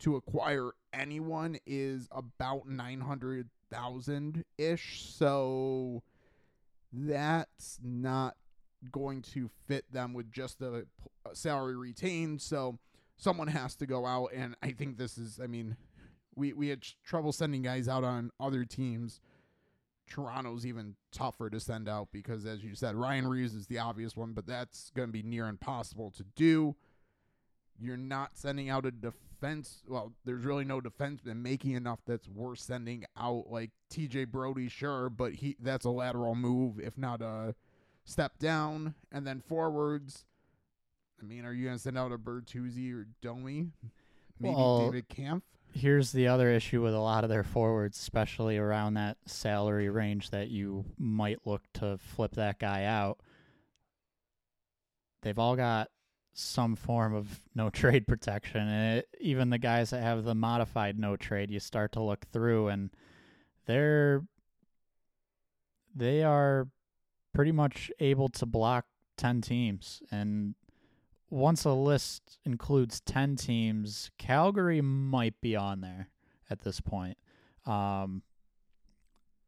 to 0.00 0.16
acquire 0.16 0.72
anyone 0.92 1.56
is 1.64 2.08
about 2.10 2.68
900,000 2.68 4.44
ish. 4.58 5.04
So 5.08 6.02
that's 6.92 7.78
not 7.82 8.36
going 8.90 9.22
to 9.22 9.48
fit 9.66 9.90
them 9.92 10.12
with 10.12 10.30
just 10.32 10.58
the 10.58 10.86
salary 11.32 11.76
retained. 11.76 12.42
So 12.42 12.78
someone 13.16 13.48
has 13.48 13.74
to 13.76 13.86
go 13.86 14.06
out. 14.06 14.30
And 14.34 14.54
I 14.62 14.72
think 14.72 14.98
this 14.98 15.18
is, 15.18 15.40
I 15.42 15.46
mean, 15.46 15.76
we, 16.34 16.52
we 16.52 16.68
had 16.68 16.82
trouble 17.04 17.32
sending 17.32 17.62
guys 17.62 17.88
out 17.88 18.04
on 18.04 18.30
other 18.38 18.64
teams. 18.64 19.20
Toronto's 20.08 20.64
even 20.64 20.94
tougher 21.10 21.50
to 21.50 21.58
send 21.58 21.88
out 21.88 22.08
because, 22.12 22.46
as 22.46 22.62
you 22.62 22.74
said, 22.74 22.94
Ryan 22.94 23.26
Reaves 23.26 23.54
is 23.54 23.66
the 23.66 23.78
obvious 23.78 24.16
one, 24.16 24.32
but 24.32 24.46
that's 24.46 24.90
going 24.94 25.08
to 25.08 25.12
be 25.12 25.22
near 25.22 25.48
impossible 25.48 26.12
to 26.12 26.24
do. 26.36 26.76
You're 27.78 27.96
not 27.96 28.36
sending 28.38 28.70
out 28.70 28.86
a 28.86 28.90
defense. 28.90 29.82
Well, 29.86 30.12
there's 30.24 30.44
really 30.44 30.64
no 30.64 30.80
defenseman 30.80 31.42
making 31.42 31.72
enough 31.72 32.00
that's 32.06 32.28
worth 32.28 32.60
sending 32.60 33.04
out. 33.18 33.46
Like 33.50 33.70
TJ 33.92 34.28
Brodie, 34.28 34.68
sure, 34.68 35.10
but 35.10 35.34
he 35.34 35.56
that's 35.60 35.84
a 35.84 35.90
lateral 35.90 36.34
move, 36.34 36.78
if 36.78 36.96
not 36.96 37.20
a 37.20 37.54
step 38.04 38.38
down. 38.38 38.94
And 39.10 39.26
then 39.26 39.40
forwards. 39.40 40.24
I 41.20 41.24
mean, 41.24 41.44
are 41.44 41.52
you 41.52 41.64
going 41.64 41.76
to 41.76 41.82
send 41.82 41.96
out 41.98 42.12
a 42.12 42.18
Bertuzzi 42.18 42.92
or 42.94 43.06
Domi? 43.22 43.68
Maybe 44.38 44.54
Well, 44.54 44.86
David 44.90 45.08
Kampf? 45.08 45.44
here's 45.72 46.12
the 46.12 46.26
other 46.28 46.50
issue 46.50 46.82
with 46.82 46.94
a 46.94 46.98
lot 46.98 47.22
of 47.24 47.30
their 47.30 47.42
forwards, 47.42 47.98
especially 47.98 48.56
around 48.56 48.94
that 48.94 49.16
salary 49.26 49.88
range 49.90 50.30
that 50.30 50.48
you 50.48 50.84
might 50.98 51.46
look 51.46 51.62
to 51.74 51.98
flip 51.98 52.32
that 52.34 52.58
guy 52.58 52.84
out. 52.84 53.18
They've 55.22 55.38
all 55.38 55.56
got 55.56 55.88
some 56.32 56.76
form 56.76 57.14
of 57.14 57.40
no 57.54 57.70
trade 57.70 58.06
protection, 58.06 58.60
and 58.68 58.98
it, 58.98 59.08
even 59.20 59.50
the 59.50 59.58
guys 59.58 59.90
that 59.90 60.02
have 60.02 60.24
the 60.24 60.34
modified 60.34 60.98
no 60.98 61.16
trade, 61.16 61.50
you 61.50 61.60
start 61.60 61.92
to 61.92 62.02
look 62.02 62.26
through, 62.32 62.68
and 62.68 62.90
they're 63.66 64.22
they 65.94 66.22
are 66.22 66.68
pretty 67.32 67.52
much 67.52 67.90
able 68.00 68.28
to 68.28 68.46
block 68.46 68.84
ten 69.16 69.40
teams, 69.40 70.02
and 70.10 70.54
once 71.30 71.64
a 71.64 71.72
list 71.72 72.38
includes 72.44 73.00
10 73.00 73.36
teams, 73.36 74.10
Calgary 74.18 74.80
might 74.80 75.40
be 75.40 75.56
on 75.56 75.80
there 75.80 76.08
at 76.48 76.60
this 76.60 76.80
point. 76.80 77.18
Um, 77.64 78.22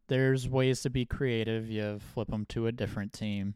there's 0.09 0.49
ways 0.49 0.83
to 0.83 0.91
be 0.91 1.05
creative. 1.05 1.71
You 1.71 2.01
flip 2.15 2.29
them 2.29 2.47
to 2.47 2.67
a 2.67 2.73
different 2.73 3.13
team. 3.13 3.55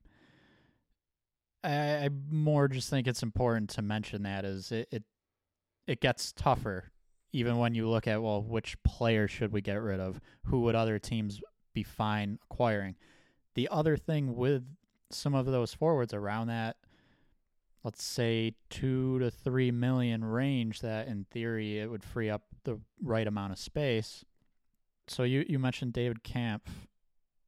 I, 1.64 2.05
I 2.05 2.09
more 2.31 2.68
just 2.68 2.91
think 2.91 3.07
it's 3.07 3.23
important 3.23 3.70
to 3.70 3.83
mention 3.83 4.23
that 4.25 4.45
is 4.45 4.73
it, 4.73 4.89
it 4.91 5.05
it 5.87 6.01
gets 6.01 6.33
tougher 6.33 6.91
even 7.33 7.57
when 7.59 7.75
you 7.75 7.89
look 7.89 8.07
at 8.07 8.23
well 8.23 8.43
which 8.43 8.77
player 8.83 9.29
should 9.29 9.53
we 9.53 9.61
get 9.61 9.81
rid 9.81 10.01
of 10.01 10.20
who 10.47 10.62
would 10.62 10.75
other 10.75 10.99
teams 10.99 11.41
be 11.73 11.83
fine 11.83 12.39
acquiring 12.51 12.97
the 13.55 13.68
other 13.70 13.97
thing 13.97 14.35
with 14.35 14.64
some 15.11 15.35
of 15.35 15.47
those 15.47 15.73
forwards 15.73 16.12
around 16.12 16.49
that 16.49 16.77
let's 17.85 18.03
say 18.03 18.55
two 18.70 19.18
to 19.18 19.30
three 19.30 19.70
million 19.70 20.24
range 20.24 20.80
that 20.80 21.09
in 21.09 21.26
theory 21.30 21.78
it 21.78 21.91
would 21.91 22.05
free 22.05 22.30
up 22.30 22.43
the 22.64 22.78
right 23.03 23.26
amount 23.26 23.53
of 23.53 23.59
space. 23.59 24.24
So 25.09 25.24
you, 25.24 25.45
you 25.49 25.59
mentioned 25.59 25.93
David 25.93 26.22
Kampf 26.22 26.87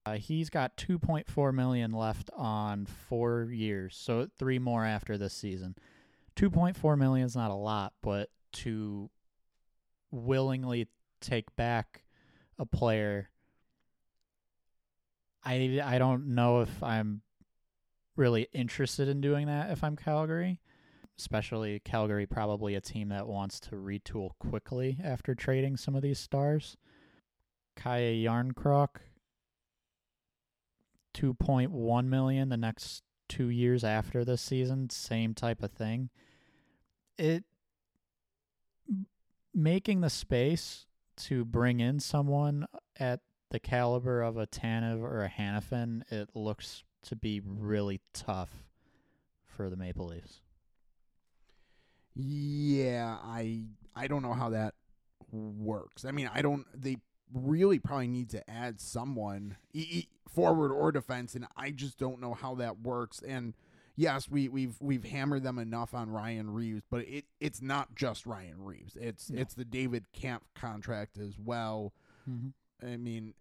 uh, 0.07 0.15
he's 0.15 0.51
got 0.51 0.77
2.4 0.77 1.55
million 1.55 1.93
left 1.93 2.31
on 2.37 2.87
four 2.87 3.49
years 3.51 3.97
so 3.97 4.29
three 4.39 4.59
more 4.59 4.85
after 4.85 5.17
this 5.17 5.33
season. 5.33 5.75
2.4 6.37 6.99
million 6.99 7.27
is 7.27 7.37
not 7.37 7.51
a 7.51 7.55
lot 7.55 7.93
but 8.03 8.29
to 8.53 9.09
willingly 10.11 10.89
take 11.21 11.55
back 11.57 12.05
a 12.59 12.67
player 12.67 13.31
i 15.45 15.81
i 15.83 15.99
don't 15.99 16.27
know 16.27 16.61
if 16.61 16.83
i'm 16.83 17.23
really 18.17 18.49
interested 18.53 19.09
in 19.09 19.21
doing 19.21 19.47
that 19.47 19.71
if 19.71 19.83
I'm 19.83 19.97
Calgary. 19.97 20.61
Especially 21.17 21.79
Calgary, 21.79 22.27
probably 22.27 22.75
a 22.75 22.81
team 22.81 23.09
that 23.11 23.29
wants 23.29 23.61
to 23.61 23.77
retool 23.77 24.31
quickly 24.41 24.99
after 25.03 25.33
trading 25.35 25.77
some 25.77 25.95
of 25.95 26.03
these 26.03 26.19
stars. 26.19 26.77
Calle 27.77 28.25
Järnkrok, 28.25 28.97
two 31.13 31.35
point 31.35 31.71
one 31.71 32.11
million 32.11 32.49
the 32.49 32.57
next 32.57 33.05
two 33.29 33.49
years 33.49 33.85
after 33.85 34.25
this 34.25 34.43
season, 34.43 34.91
same 34.91 35.35
type 35.35 35.63
of 35.63 35.71
thing. 35.71 36.11
It 37.17 37.45
making 39.55 40.01
the 40.01 40.11
space 40.11 40.87
to 41.17 41.45
bring 41.45 41.79
in 41.79 42.01
someone 42.01 42.67
at 42.99 43.21
the 43.51 43.61
caliber 43.61 44.21
of 44.21 44.37
a 44.37 44.49
Tanev 44.49 45.01
or 45.01 45.23
a 45.23 45.31
Hanifin, 45.31 46.03
it 46.11 46.31
looks 46.35 46.83
to 47.05 47.17
be 47.17 47.41
really 47.45 48.01
tough 48.13 48.51
for 49.47 49.71
the 49.71 49.77
Maple 49.77 50.07
Leafs. 50.07 50.41
Yeah, 52.15 53.17
I 53.23 53.65
I 53.97 54.07
don't 54.07 54.23
know 54.23 54.35
how 54.35 54.51
that 54.51 54.75
works. 55.33 56.05
I 56.05 56.11
mean, 56.13 56.31
I 56.33 56.43
don't. 56.43 56.67
They 56.75 56.99
really 57.33 57.79
probably 57.79 58.07
need 58.09 58.31
to 58.31 58.49
add 58.49 58.81
someone 58.81 59.57
e- 59.73 60.07
forward 60.29 60.71
or 60.73 60.93
defense, 60.93 61.35
and 61.35 61.47
I 61.57 61.71
just 61.71 61.99
don't 61.99 62.21
know 62.21 62.35
how 62.35 62.55
that 62.57 62.81
works. 62.81 63.21
And 63.27 63.55
yes, 63.97 64.29
we 64.29 64.49
we've 64.49 64.77
we've 64.81 65.05
hammered 65.05 65.43
them 65.43 65.59
enough 65.59 65.93
on 65.93 66.09
Ryan 66.11 66.51
Reaves, 66.51 66.83
but 66.89 67.01
it 67.09 67.25
it's 67.41 67.61
not 67.61 67.97
just 67.97 68.27
Ryan 68.27 68.63
Reaves. 68.63 68.97
It's 69.01 69.31
No. 69.31 69.41
it's 69.41 69.55
the 69.55 69.65
David 69.65 70.05
Kampf 70.13 70.47
contract 70.55 71.19
as 71.19 71.37
well. 71.37 71.93
Mm-hmm. 72.31 72.87
I 72.87 72.97
mean, 72.97 73.35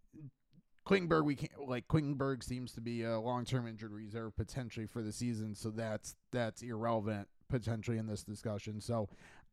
Klingberg, 0.85 1.23
we 1.23 1.35
can't 1.35 1.67
like 1.67 1.87
Klingberg 1.87 2.43
seems 2.43 2.73
to 2.73 2.81
be 2.81 3.03
a 3.03 3.19
long-term 3.19 3.67
injured 3.67 3.91
reserve 3.91 4.35
potentially 4.35 4.85
for 4.85 5.01
the 5.01 5.11
season, 5.11 5.55
so 5.55 5.69
that's 5.69 6.15
that's 6.31 6.61
irrelevant 6.61 7.27
potentially 7.49 7.97
in 7.97 8.07
this 8.07 8.23
discussion. 8.23 8.81
So, 8.81 9.07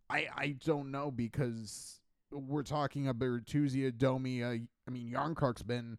I 0.09 0.26
I 0.37 0.57
don't 0.64 0.91
know 0.91 1.11
because 1.11 2.01
we're 2.33 2.62
talking 2.62 3.09
about 3.09 3.26
Bertuzzi, 3.26 3.97
Domi. 3.97 4.43
Uh, 4.43 4.49
I 4.87 4.91
mean, 4.91 5.12
Järnkrok's 5.12 5.62
been 5.62 5.99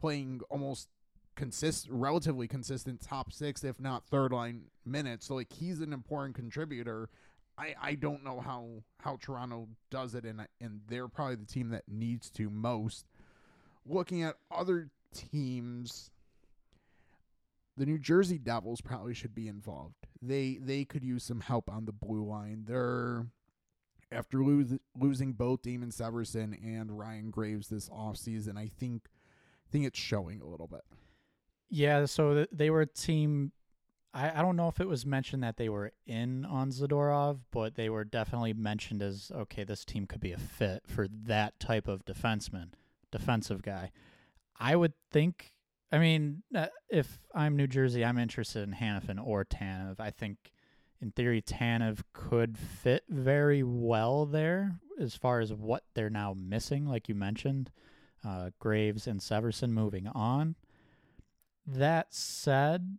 playing 0.00 0.40
almost 0.50 0.88
consist 1.34 1.88
relatively 1.90 2.46
consistent 2.48 3.00
top 3.00 3.32
six, 3.32 3.64
if 3.64 3.80
not 3.80 4.04
third 4.04 4.32
line 4.32 4.64
minutes. 4.84 5.26
So 5.26 5.34
like 5.34 5.52
he's 5.52 5.80
an 5.80 5.92
important 5.92 6.34
contributor. 6.34 7.08
I, 7.58 7.74
I 7.80 7.94
don't 7.94 8.24
know 8.24 8.40
how, 8.40 8.82
how 9.00 9.18
Toronto 9.20 9.68
does 9.90 10.14
it, 10.14 10.24
and 10.24 10.46
and 10.60 10.80
they're 10.88 11.08
probably 11.08 11.36
the 11.36 11.46
team 11.46 11.70
that 11.70 11.84
needs 11.86 12.30
to 12.30 12.48
most 12.48 13.04
looking 13.86 14.22
at 14.22 14.36
other 14.50 14.90
teams, 15.14 16.10
the 17.76 17.86
New 17.86 17.98
Jersey 17.98 18.38
Devils 18.38 18.80
probably 18.80 19.14
should 19.14 19.34
be 19.34 19.48
involved. 19.48 19.94
They 20.20 20.58
they 20.60 20.84
could 20.84 21.04
use 21.04 21.24
some 21.24 21.40
help 21.40 21.70
on 21.70 21.84
the 21.84 21.92
blue 21.92 22.24
line. 22.24 22.64
They're 22.66 23.26
after 24.10 24.42
losing 24.42 25.32
both 25.32 25.62
Damon 25.62 25.90
Severson 25.90 26.54
and 26.62 26.98
Ryan 26.98 27.30
Graves 27.30 27.68
this 27.68 27.88
offseason, 27.88 28.58
I 28.58 28.70
think 28.78 29.08
think 29.70 29.86
it's 29.86 29.98
showing 29.98 30.40
a 30.40 30.46
little 30.46 30.66
bit. 30.66 30.84
Yeah, 31.70 32.04
so 32.04 32.46
they 32.52 32.68
were 32.68 32.82
a 32.82 32.86
team 32.86 33.52
I, 34.14 34.38
I 34.38 34.42
don't 34.42 34.56
know 34.56 34.68
if 34.68 34.80
it 34.80 34.88
was 34.88 35.06
mentioned 35.06 35.42
that 35.42 35.56
they 35.56 35.68
were 35.68 35.92
in 36.06 36.44
on 36.44 36.70
Zadorov, 36.70 37.38
but 37.50 37.74
they 37.74 37.88
were 37.88 38.04
definitely 38.04 38.52
mentioned 38.52 39.02
as 39.02 39.30
okay, 39.34 39.64
this 39.64 39.84
team 39.84 40.06
could 40.06 40.20
be 40.20 40.32
a 40.32 40.38
fit 40.38 40.82
for 40.86 41.08
that 41.08 41.58
type 41.58 41.88
of 41.88 42.04
defenseman, 42.04 42.68
defensive 43.12 43.62
guy. 43.62 43.92
I 44.58 44.74
would 44.74 44.94
think. 45.12 45.52
I 45.92 45.98
mean, 45.98 46.42
uh, 46.54 46.68
if 46.88 47.20
I'm 47.34 47.54
New 47.54 47.66
Jersey, 47.66 48.04
I'm 48.04 48.18
interested 48.18 48.62
in 48.62 48.74
Hanifin 48.74 49.24
or 49.24 49.44
Tanev. 49.44 50.00
I 50.00 50.10
think, 50.10 50.50
in 51.00 51.10
theory, 51.10 51.42
Tanev 51.42 52.00
could 52.14 52.56
fit 52.56 53.04
very 53.08 53.62
well 53.62 54.24
there 54.24 54.80
as 54.98 55.14
far 55.14 55.40
as 55.40 55.52
what 55.52 55.84
they're 55.94 56.08
now 56.08 56.34
missing, 56.36 56.86
like 56.86 57.08
you 57.08 57.14
mentioned, 57.14 57.70
uh, 58.26 58.50
Graves 58.58 59.06
and 59.06 59.20
Severson 59.20 59.70
moving 59.70 60.06
on. 60.06 60.56
That 61.66 62.14
said, 62.14 62.98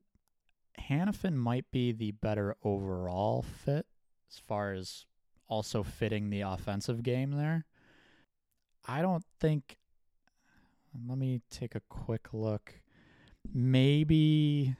Hanifin 0.89 1.33
might 1.33 1.71
be 1.71 1.91
the 1.91 2.11
better 2.11 2.55
overall 2.63 3.41
fit 3.41 3.87
as 4.29 4.37
far 4.37 4.73
as 4.73 5.05
also 5.47 5.83
fitting 5.83 6.29
the 6.29 6.41
offensive 6.41 7.03
game 7.03 7.31
there. 7.31 7.65
I 8.87 9.01
don't 9.01 9.23
think. 9.39 9.77
Let 11.07 11.17
me 11.17 11.41
take 11.49 11.75
a 11.75 11.81
quick 11.89 12.27
look. 12.33 12.73
Maybe. 13.53 14.75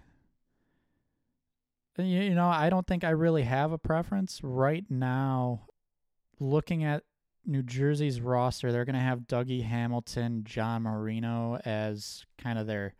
You 1.98 2.34
know, 2.34 2.48
I 2.48 2.70
don't 2.70 2.88
think 2.88 3.04
I 3.04 3.10
really 3.10 3.44
have 3.44 3.72
a 3.72 3.78
preference 3.78 4.40
right 4.44 4.86
now. 4.90 5.68
Looking 6.40 6.84
at 6.84 7.04
New 7.46 7.62
Jersey's 7.62 8.22
roster, 8.22 8.72
they're 8.72 8.86
going 8.86 8.96
to 8.96 9.02
have 9.02 9.22
Dougie 9.22 9.64
Hamilton, 9.64 10.44
John 10.44 10.84
Marino 10.84 11.60
as 11.66 12.26
kind 12.38 12.58
of 12.58 12.68
their 12.68 12.96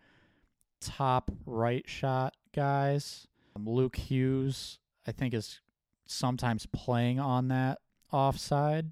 top 0.80 1.32
right 1.46 1.88
shot 1.88 2.36
guys. 2.54 3.28
Um, 3.56 3.68
Luke 3.68 3.96
Hughes, 3.96 4.80
I 5.08 5.12
think, 5.12 5.34
is 5.34 5.62
sometimes 6.06 6.66
playing 6.68 7.20
on 7.20 7.48
that 7.48 7.80
offside. 8.12 8.92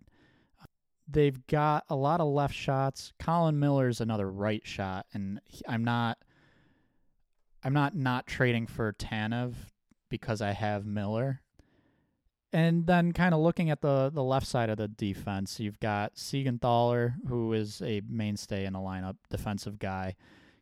They've 1.12 1.46
got 1.48 1.86
a 1.90 1.96
lot 1.96 2.22
of 2.22 2.28
left 2.28 2.56
shots. 2.56 3.14
Colin 3.20 3.60
Miller's 3.60 4.02
another 4.02 4.30
right 4.30 4.66
shot, 4.66 5.06
and 5.14 5.42
he, 5.46 5.64
I'm 5.68 5.84
not. 5.84 6.18
I'm 7.64 7.74
not 7.74 7.96
not 7.96 8.26
trading 8.26 8.66
for 8.66 8.92
Tanev 8.94 9.54
because 10.10 10.42
I 10.42 10.52
have 10.52 10.86
Miller. 10.86 11.42
And 12.54 12.86
then 12.86 13.14
kind 13.14 13.34
of 13.34 13.40
looking 13.40 13.70
at 13.70 13.82
the 13.82 14.12
the 14.14 14.24
left 14.24 14.48
side 14.48 14.70
of 14.70 14.78
the 14.78 14.88
defense, 14.88 15.60
you've 15.60 15.80
got 15.80 16.16
Siegenthaler, 16.16 17.16
who 17.28 17.54
is 17.54 17.82
a 17.82 18.02
mainstay 18.10 18.66
in 18.66 18.74
the 18.74 18.80
lineup, 18.80 19.18
defensive 19.30 19.80
guy. 19.80 20.16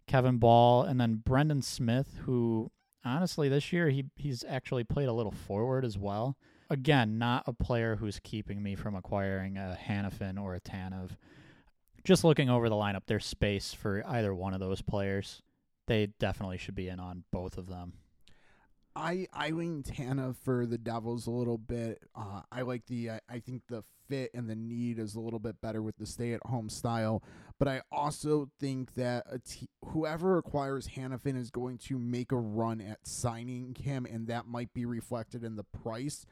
Kevin 0.08 0.38
Bahl, 0.38 0.84
and 0.84 1.00
then 1.00 1.22
Brendan 1.24 1.62
Smith, 1.62 2.20
who 2.26 2.72
honestly 3.06 3.47
this 3.50 3.72
year 3.72 3.89
he 3.89 4.06
he's 4.16 4.43
actually 4.47 4.84
played 4.84 5.08
a 5.08 5.14
little 5.14 5.32
forward 5.32 5.86
as 5.86 5.97
well. 5.97 6.38
Again, 6.70 7.17
not 7.17 7.43
a 7.47 7.53
player 7.53 7.95
who's 7.95 8.20
keeping 8.20 8.61
me 8.61 8.76
from 8.76 8.95
acquiring 8.95 9.57
a 9.57 9.78
Hanifin 9.88 10.39
or 10.39 10.53
a 10.53 10.59
Tanev. 10.59 11.11
Just 12.03 12.24
looking 12.24 12.49
over 12.49 12.70
the 12.70 12.76
lineup, 12.76 13.03
there's 13.07 13.26
space 13.26 13.74
for 13.74 14.03
either 14.07 14.34
one 14.34 14.53
of 14.53 14.59
those 14.59 14.82
players. 14.82 15.41
They 15.88 16.07
definitely 16.20 16.57
should 16.57 16.76
be 16.76 16.88
in 16.88 16.99
on 16.99 17.24
both 17.32 17.57
of 17.57 17.67
them. 17.67 17.93
I 18.95 19.28
I 19.34 19.51
lean 19.51 19.84
Tanev 19.84 20.36
for 20.38 20.65
the 20.65 20.78
Devils 20.78 21.26
a 21.26 21.32
little 21.32 21.57
bit. 21.57 22.03
Uh, 22.15 22.41
I 22.51 22.61
like 22.61 22.86
the 22.88 23.11
I, 23.11 23.20
I 23.30 23.39
think 23.39 23.63
the 23.67 23.84
fit 24.09 24.32
and 24.34 24.49
the 24.49 24.55
need 24.55 24.99
is 24.99 25.15
a 25.15 25.20
little 25.20 25.39
bit 25.39 25.61
better 25.61 25.82
with 25.82 25.97
the 25.97 26.05
stay 26.05 26.34
at 26.34 26.45
home 26.45 26.70
style. 26.70 27.24
But 27.59 27.67
I 27.67 27.82
also 27.91 28.49
think 28.59 28.95
that 28.95 29.26
whoever 29.86 30.38
acquires 30.38 30.88
Hanifin 30.89 31.38
is 31.38 31.51
going 31.51 31.78
to 31.80 31.99
make 31.99 32.32
a 32.32 32.38
run 32.38 32.82
at 32.82 33.07
signing 33.07 33.76
him, 33.76 34.05
and 34.05 34.28
that 34.28 34.47
might 34.47 34.74
be 34.74 34.86
reflected 34.86 35.43
in 35.43 35.55
the 35.55 35.63
price. 35.63 36.26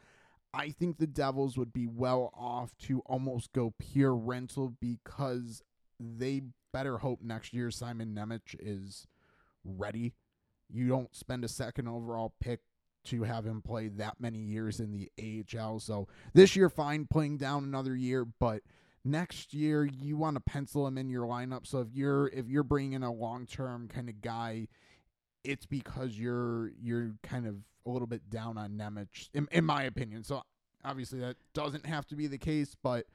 I 0.53 0.69
think 0.69 0.97
the 0.97 1.07
Devils 1.07 1.57
would 1.57 1.73
be 1.73 1.87
well 1.87 2.31
off 2.35 2.77
to 2.83 3.01
almost 3.05 3.53
go 3.53 3.73
pure 3.77 4.15
rental 4.15 4.73
because 4.79 5.61
they 5.99 6.41
better 6.73 6.99
hope 6.99 7.21
next 7.21 7.53
year 7.53 7.71
Simon 7.71 8.15
Nemec 8.15 8.55
is 8.59 9.07
ready. 9.63 10.13
You 10.69 10.87
don't 10.87 11.15
spend 11.15 11.43
a 11.43 11.49
second 11.49 11.87
overall 11.87 12.33
pick 12.39 12.61
to 13.05 13.23
have 13.23 13.45
him 13.45 13.61
play 13.61 13.87
that 13.87 14.19
many 14.19 14.39
years 14.39 14.79
in 14.79 14.91
the 14.91 15.09
AHL. 15.57 15.79
So 15.79 16.07
this 16.33 16.55
year, 16.55 16.69
fine, 16.69 17.07
playing 17.09 17.37
down 17.37 17.63
another 17.63 17.95
year, 17.95 18.25
but 18.25 18.61
next 19.03 19.53
year 19.53 19.85
you 19.85 20.17
want 20.17 20.35
to 20.35 20.41
pencil 20.41 20.85
him 20.85 20.97
in 20.97 21.09
your 21.09 21.25
lineup. 21.25 21.65
So 21.65 21.79
if 21.79 21.87
you're 21.93 22.27
if 22.27 22.47
you're 22.49 22.63
bringing 22.63 22.93
in 22.93 23.03
a 23.03 23.13
long 23.13 23.45
term 23.45 23.87
kind 23.87 24.09
of 24.09 24.21
guy, 24.21 24.67
it's 25.43 25.65
because 25.65 26.19
you're 26.19 26.71
you're 26.81 27.13
kind 27.23 27.47
of 27.47 27.55
a 27.87 27.89
little 27.89 28.07
bit 28.07 28.29
down 28.29 28.57
on 28.57 28.71
Nemec, 28.71 29.29
in, 29.33 29.47
in 29.51 29.65
my 29.65 29.83
opinion. 29.83 30.23
So 30.23 30.43
obviously 30.83 31.19
that 31.19 31.37
doesn't 31.53 31.85
have 31.85 32.05
to 32.07 32.15
be 32.15 32.27
the 32.27 32.37
case, 32.37 32.75
but 32.81 33.05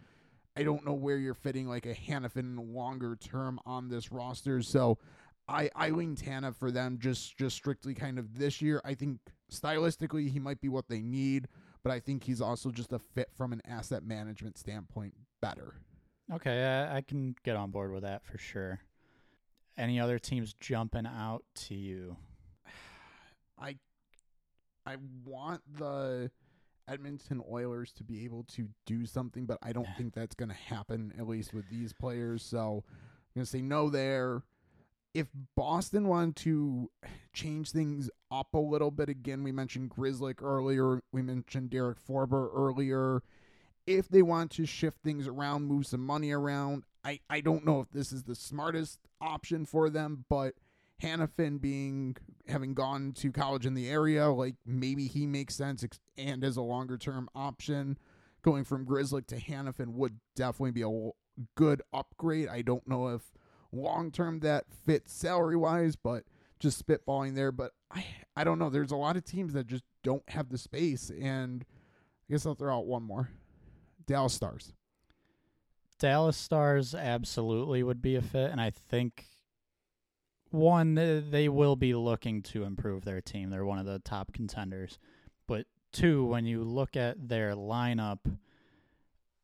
I 0.56 0.62
don't 0.62 0.84
know 0.84 0.92
where 0.92 1.16
you're 1.16 1.34
fitting 1.34 1.68
like 1.68 1.86
a 1.86 1.94
Hanifin 1.94 2.74
longer 2.74 3.16
term 3.16 3.58
on 3.64 3.88
this 3.88 4.12
roster. 4.12 4.62
So 4.62 4.98
I 5.48 5.70
I 5.74 5.90
lean 5.90 6.16
Tanev 6.16 6.56
for 6.56 6.70
them 6.70 6.98
just 7.00 7.36
just 7.36 7.56
strictly 7.56 7.94
kind 7.94 8.18
of 8.18 8.38
this 8.38 8.60
year. 8.60 8.80
I 8.84 8.94
think 8.94 9.18
stylistically 9.50 10.30
he 10.30 10.38
might 10.38 10.60
be 10.60 10.68
what 10.68 10.88
they 10.88 11.00
need, 11.00 11.48
but 11.82 11.92
I 11.92 12.00
think 12.00 12.24
he's 12.24 12.40
also 12.40 12.70
just 12.70 12.92
a 12.92 12.98
fit 12.98 13.30
from 13.36 13.52
an 13.52 13.62
asset 13.66 14.04
management 14.04 14.58
standpoint 14.58 15.14
better. 15.40 15.74
Okay, 16.32 16.64
I, 16.64 16.98
I 16.98 17.00
can 17.00 17.34
get 17.44 17.56
on 17.56 17.70
board 17.70 17.92
with 17.92 18.02
that 18.02 18.24
for 18.24 18.38
sure. 18.38 18.80
Any 19.76 19.98
other 19.98 20.18
teams 20.18 20.54
jumping 20.60 21.06
out 21.06 21.44
to 21.66 21.74
you? 21.74 22.16
I 23.58 23.76
I 24.86 24.96
want 25.24 25.62
the 25.78 26.30
Edmonton 26.88 27.42
Oilers 27.50 27.92
to 27.92 28.04
be 28.04 28.24
able 28.24 28.44
to 28.54 28.68
do 28.86 29.06
something, 29.06 29.46
but 29.46 29.58
I 29.62 29.72
don't 29.72 29.88
think 29.96 30.14
that's 30.14 30.34
going 30.34 30.48
to 30.48 30.54
happen 30.54 31.12
at 31.18 31.28
least 31.28 31.54
with 31.54 31.68
these 31.70 31.92
players. 31.92 32.42
So 32.42 32.84
I'm 32.86 33.34
going 33.34 33.44
to 33.44 33.50
say 33.50 33.62
no 33.62 33.88
there 33.88 34.42
if 35.14 35.26
Boston 35.56 36.08
wanted 36.08 36.36
to 36.36 36.90
change 37.32 37.70
things 37.70 38.08
up 38.30 38.54
a 38.54 38.58
little 38.58 38.90
bit, 38.90 39.08
again, 39.08 39.42
we 39.42 39.52
mentioned 39.52 39.90
Grzelcyk 39.90 40.42
earlier, 40.42 41.02
we 41.12 41.22
mentioned 41.22 41.70
Derek 41.70 41.98
Forbort 42.04 42.50
earlier. 42.54 43.22
If 43.86 44.08
they 44.08 44.22
want 44.22 44.50
to 44.52 44.64
shift 44.64 44.98
things 45.02 45.26
around, 45.26 45.66
move 45.66 45.86
some 45.86 46.04
money 46.04 46.32
around, 46.32 46.84
I, 47.04 47.20
I 47.28 47.40
don't 47.40 47.64
know 47.64 47.80
if 47.80 47.90
this 47.90 48.12
is 48.12 48.22
the 48.22 48.34
smartest 48.34 49.00
option 49.20 49.66
for 49.66 49.90
them, 49.90 50.24
but 50.28 50.54
Hanifin 51.02 51.60
being 51.60 52.16
having 52.48 52.74
gone 52.74 53.12
to 53.12 53.32
college 53.32 53.66
in 53.66 53.74
the 53.74 53.88
area, 53.88 54.28
like 54.28 54.54
maybe 54.64 55.06
he 55.06 55.26
makes 55.26 55.54
sense 55.54 55.84
and 56.16 56.44
as 56.44 56.56
a 56.56 56.62
longer 56.62 56.96
term 56.96 57.28
option. 57.34 57.98
Going 58.42 58.64
from 58.64 58.84
Grzelcyk 58.84 59.26
to 59.28 59.36
Hanifin 59.36 59.94
would 59.94 60.18
definitely 60.34 60.72
be 60.72 60.82
a 60.82 61.10
good 61.54 61.80
upgrade. 61.92 62.48
I 62.48 62.62
don't 62.62 62.86
know 62.88 63.08
if 63.08 63.22
long 63.72 64.10
term 64.10 64.40
that 64.40 64.64
fits 64.84 65.12
salary 65.12 65.56
wise, 65.56 65.96
but 65.96 66.24
just 66.58 66.84
spitballing 66.84 67.34
there. 67.34 67.52
But 67.52 67.72
I 67.90 68.04
I 68.36 68.44
don't 68.44 68.58
know. 68.58 68.70
There's 68.70 68.92
a 68.92 68.96
lot 68.96 69.16
of 69.16 69.24
teams 69.24 69.52
that 69.52 69.66
just 69.66 69.84
don't 70.02 70.28
have 70.28 70.48
the 70.48 70.58
space, 70.58 71.10
and 71.10 71.64
I 72.28 72.32
guess 72.32 72.46
I'll 72.46 72.54
throw 72.54 72.76
out 72.76 72.86
one 72.86 73.02
more: 73.02 73.30
Dallas 74.06 74.34
Stars. 74.34 74.72
Dallas 75.98 76.36
Stars 76.36 76.94
absolutely 76.96 77.82
would 77.84 78.02
be 78.02 78.16
a 78.16 78.22
fit, 78.22 78.50
and 78.50 78.60
I 78.60 78.70
think 78.70 79.26
one 80.52 80.94
they 81.30 81.48
will 81.48 81.76
be 81.76 81.94
looking 81.94 82.42
to 82.42 82.64
improve 82.64 83.04
their 83.04 83.20
team. 83.20 83.50
They're 83.50 83.64
one 83.64 83.78
of 83.78 83.86
the 83.86 83.98
top 84.00 84.32
contenders, 84.32 84.98
but 85.46 85.66
two, 85.92 86.24
when 86.24 86.46
you 86.46 86.62
look 86.62 86.96
at 86.96 87.28
their 87.28 87.54
lineup, 87.54 88.18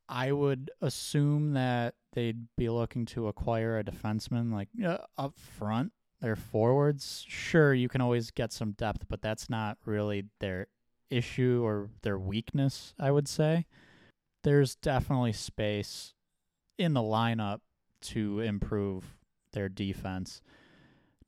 I 0.08 0.32
would 0.32 0.70
assume 0.80 1.52
that 1.52 1.94
they'd 2.14 2.46
be 2.56 2.68
looking 2.68 3.04
to 3.06 3.28
acquire 3.28 3.78
a 3.78 3.84
defenseman 3.84 4.52
like 4.52 4.68
uh, 4.84 4.98
up 5.16 5.38
front. 5.38 5.92
Their 6.20 6.36
forwards, 6.36 7.24
sure, 7.28 7.72
you 7.72 7.88
can 7.88 8.00
always 8.00 8.32
get 8.32 8.52
some 8.52 8.72
depth, 8.72 9.04
but 9.08 9.22
that's 9.22 9.48
not 9.48 9.78
really 9.84 10.24
their 10.40 10.66
issue 11.10 11.62
or 11.64 11.90
their 12.02 12.18
weakness, 12.18 12.92
I 12.98 13.12
would 13.12 13.28
say. 13.28 13.66
There's 14.42 14.74
definitely 14.74 15.32
space 15.32 16.14
in 16.76 16.94
the 16.94 17.00
lineup 17.00 17.60
to 18.00 18.40
improve 18.40 19.16
their 19.52 19.68
defense. 19.68 20.42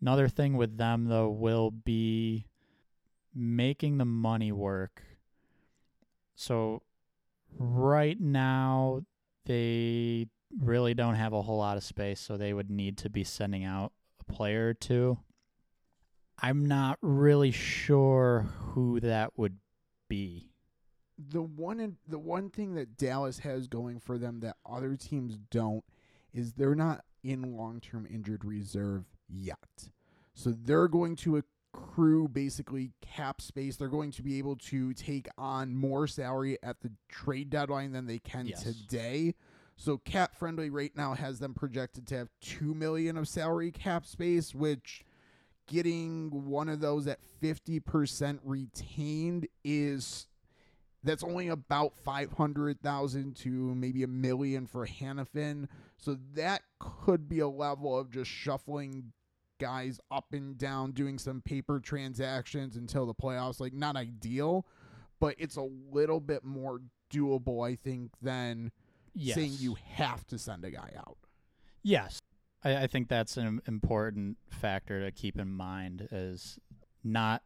Another 0.01 0.29
thing 0.29 0.57
with 0.57 0.79
them, 0.79 1.07
though, 1.07 1.29
will 1.29 1.71
be 1.71 2.47
making 3.35 3.99
the 3.99 4.05
money 4.05 4.51
work. 4.51 5.03
So, 6.35 6.83
right 7.59 8.19
now, 8.19 9.03
they 9.45 10.27
really 10.59 10.95
don't 10.95 11.17
have 11.17 11.33
a 11.33 11.43
whole 11.43 11.59
lot 11.59 11.77
of 11.77 11.85
space, 11.85 12.21
so 12.21 12.37
they 12.37 12.53
would 12.53 12.71
need 12.71 12.97
to 12.99 13.11
be 13.11 13.25
sending 13.25 13.65
out 13.65 13.93
a 14.21 14.33
player 14.33 14.69
or 14.69 14.75
two. 14.75 15.19
I'm 16.43 16.67
not 16.67 16.99
really 17.03 17.51
sure 17.51 18.47
who 18.59 19.01
that 19.01 19.37
would 19.37 19.59
be. 20.09 20.49
The 21.19 21.43
one 21.43 21.99
the 22.09 22.19
one 22.19 22.49
thing 22.49 22.75
that 22.77 22.97
Dallas 22.97 23.41
has 23.41 23.69
going 23.69 24.01
for 24.01 24.17
them 24.17 24.41
that 24.41 24.57
other 24.65 24.97
teams 24.97 25.37
don't 25.51 25.85
is 26.33 26.55
they're 26.55 26.75
not 26.75 27.05
in 27.23 27.57
long-term 27.57 28.07
injured 28.11 28.43
reserve 28.43 29.05
yet. 29.33 29.89
So 30.35 30.53
they're 30.53 30.89
going 30.89 31.17
to 31.17 31.43
accrue 31.75 32.29
basically 32.29 32.93
cap 33.01 33.41
space. 33.41 33.77
They're 33.77 33.89
going 33.89 34.13
to 34.13 34.23
be 34.23 34.39
able 34.39 34.57
to 34.57 34.93
take 34.95 35.29
on 35.39 35.75
more 35.75 36.07
salary 36.07 36.59
at 36.63 36.81
the 36.81 36.91
trade 37.09 37.51
deadline 37.51 37.93
than 37.93 38.07
they 38.07 38.19
can 38.19 38.47
Yes. 38.47 38.63
today. 38.63 39.35
So 39.77 39.99
cap 39.99 40.37
friendly 40.37 40.69
right 40.69 40.95
now 40.95 41.15
has 41.15 41.39
them 41.39 41.55
projected 41.55 42.07
to 42.09 42.17
have 42.19 42.29
two 42.41 42.75
million 42.75 43.17
of 43.17 43.29
salary 43.29 43.71
cap 43.71 44.05
space, 44.07 44.55
which 44.55 45.05
getting 45.67 46.31
one 46.49 46.69
of 46.69 46.81
those 46.81 47.07
at 47.07 47.23
fifty 47.41 47.81
percent 47.81 48.41
retained 48.45 49.47
is 49.65 50.27
that's 51.03 51.23
only 51.25 51.49
about 51.49 51.97
five 51.97 52.33
hundred 52.33 52.81
thousand 52.83 53.37
to 53.37 53.49
maybe 53.49 54.03
a 54.03 54.07
million 54.09 54.67
for 54.67 54.87
Hanifin. 54.87 55.67
So 55.97 56.19
that 56.35 56.63
could 56.79 57.27
be 57.29 57.39
a 57.41 57.49
level 57.49 57.99
of 57.99 58.11
just 58.11 58.31
shuffling 58.31 59.13
guys 59.61 60.01
up 60.11 60.33
and 60.33 60.59
down, 60.59 60.91
doing 60.91 61.19
some 61.19 61.41
paper 61.43 61.79
transactions 61.79 62.75
until 62.75 63.07
the 63.07 63.15
playoffs. 63.15 63.61
Like 63.61 63.73
not 63.73 63.95
ideal, 63.95 64.67
but 65.21 65.37
it's 65.39 65.57
a 65.57 65.69
little 65.93 66.19
bit 66.19 66.43
more 66.45 66.81
doable, 67.13 67.65
I 67.65 67.77
think, 67.77 68.11
than 68.21 68.73
Yes. 69.13 69.37
saying 69.37 69.55
you 69.59 69.77
have 69.95 70.27
to 70.29 70.39
send 70.39 70.65
a 70.65 70.71
guy 70.71 70.93
out. 70.97 71.19
Yes, 71.83 72.19
I, 72.65 72.85
I 72.85 72.87
think 72.87 73.09
that's 73.09 73.37
an 73.37 73.61
important 73.67 74.39
factor 74.49 75.05
to 75.05 75.11
keep 75.11 75.39
in 75.39 75.51
mind. 75.51 76.09
Is 76.11 76.59
not 77.03 77.43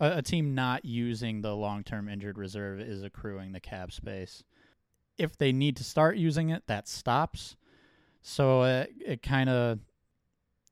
a, 0.00 0.18
a 0.18 0.22
team 0.22 0.54
not 0.54 0.84
using 0.84 1.40
the 1.40 1.54
long-term 1.54 2.08
injured 2.08 2.38
reserve 2.38 2.80
is 2.80 3.02
accruing 3.02 3.52
the 3.52 3.60
cap 3.60 3.92
space. 3.92 4.42
If 5.18 5.36
they 5.38 5.52
need 5.52 5.76
to 5.76 5.84
start 5.84 6.16
using 6.16 6.50
it, 6.50 6.64
that 6.66 6.88
stops. 6.88 7.56
So 8.22 8.62
it, 8.64 8.90
it 9.04 9.22
kind 9.22 9.48
of. 9.48 9.78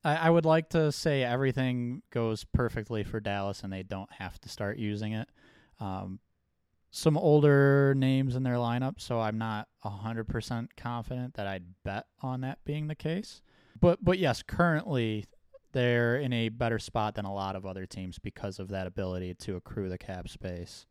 I, 0.03 0.15
I 0.15 0.29
would 0.29 0.45
like 0.45 0.69
to 0.69 0.91
say 0.91 1.23
everything 1.23 2.01
goes 2.11 2.43
perfectly 2.43 3.03
for 3.03 3.19
Dallas 3.19 3.63
and 3.63 3.71
they 3.71 3.83
don't 3.83 4.11
have 4.13 4.39
to 4.41 4.49
start 4.49 4.77
using 4.77 5.13
it. 5.13 5.29
Um, 5.79 6.19
some 6.91 7.17
older 7.17 7.93
names 7.95 8.35
in 8.35 8.43
their 8.43 8.55
lineup, 8.55 8.99
so 8.99 9.19
I'm 9.19 9.37
not 9.37 9.67
100% 9.85 10.67
confident 10.75 11.35
that 11.35 11.47
I'd 11.47 11.63
bet 11.85 12.05
on 12.21 12.41
that 12.41 12.59
being 12.65 12.87
the 12.87 12.95
case. 12.95 13.41
But 13.79 14.03
but 14.03 14.19
yes, 14.19 14.43
currently 14.43 15.25
they're 15.71 16.17
in 16.17 16.33
a 16.33 16.49
better 16.49 16.77
spot 16.79 17.15
than 17.15 17.23
a 17.25 17.33
lot 17.33 17.55
of 17.55 17.65
other 17.65 17.85
teams 17.85 18.19
because 18.19 18.59
of 18.59 18.67
that 18.69 18.87
ability 18.87 19.35
to 19.35 19.55
accrue 19.55 19.87
the 19.89 19.97
cap 19.97 20.27
space. 20.27 20.85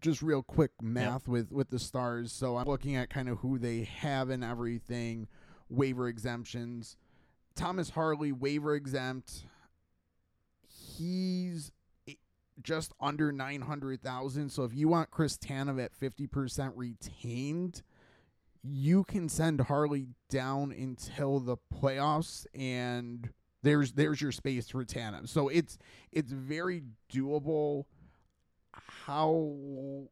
just 0.00 0.22
real 0.22 0.42
quick 0.42 0.72
math 0.82 1.28
with 1.28 1.52
with 1.52 1.70
the 1.70 1.78
stars. 1.78 2.32
So 2.32 2.56
I'm 2.56 2.66
looking 2.66 2.96
at 2.96 3.08
kind 3.10 3.28
of 3.28 3.38
who 3.38 3.58
they 3.58 3.84
have 3.84 4.30
and 4.30 4.42
everything, 4.42 5.28
waiver 5.68 6.08
exemptions. 6.08 6.96
Thomas 7.58 7.90
Harley 7.90 8.32
waiver 8.32 8.74
exempt. 8.74 9.44
He's 10.66 11.72
just 12.62 12.92
under 13.00 13.32
900,000. 13.32 14.50
So 14.50 14.64
if 14.64 14.74
you 14.74 14.88
want 14.88 15.10
Chris 15.10 15.36
Tanev 15.36 15.82
at 15.82 15.98
50% 15.98 16.72
retained, 16.76 17.82
you 18.62 19.04
can 19.04 19.28
send 19.28 19.60
Harley 19.62 20.06
down 20.30 20.72
until 20.72 21.40
the 21.40 21.56
playoffs 21.74 22.46
and 22.54 23.30
there's 23.62 23.92
there's 23.92 24.20
your 24.20 24.32
space 24.32 24.68
for 24.68 24.84
Tanev. 24.84 25.28
So 25.28 25.48
it's 25.48 25.78
it's 26.12 26.30
very 26.30 26.84
doable 27.12 27.86
how 28.72 30.08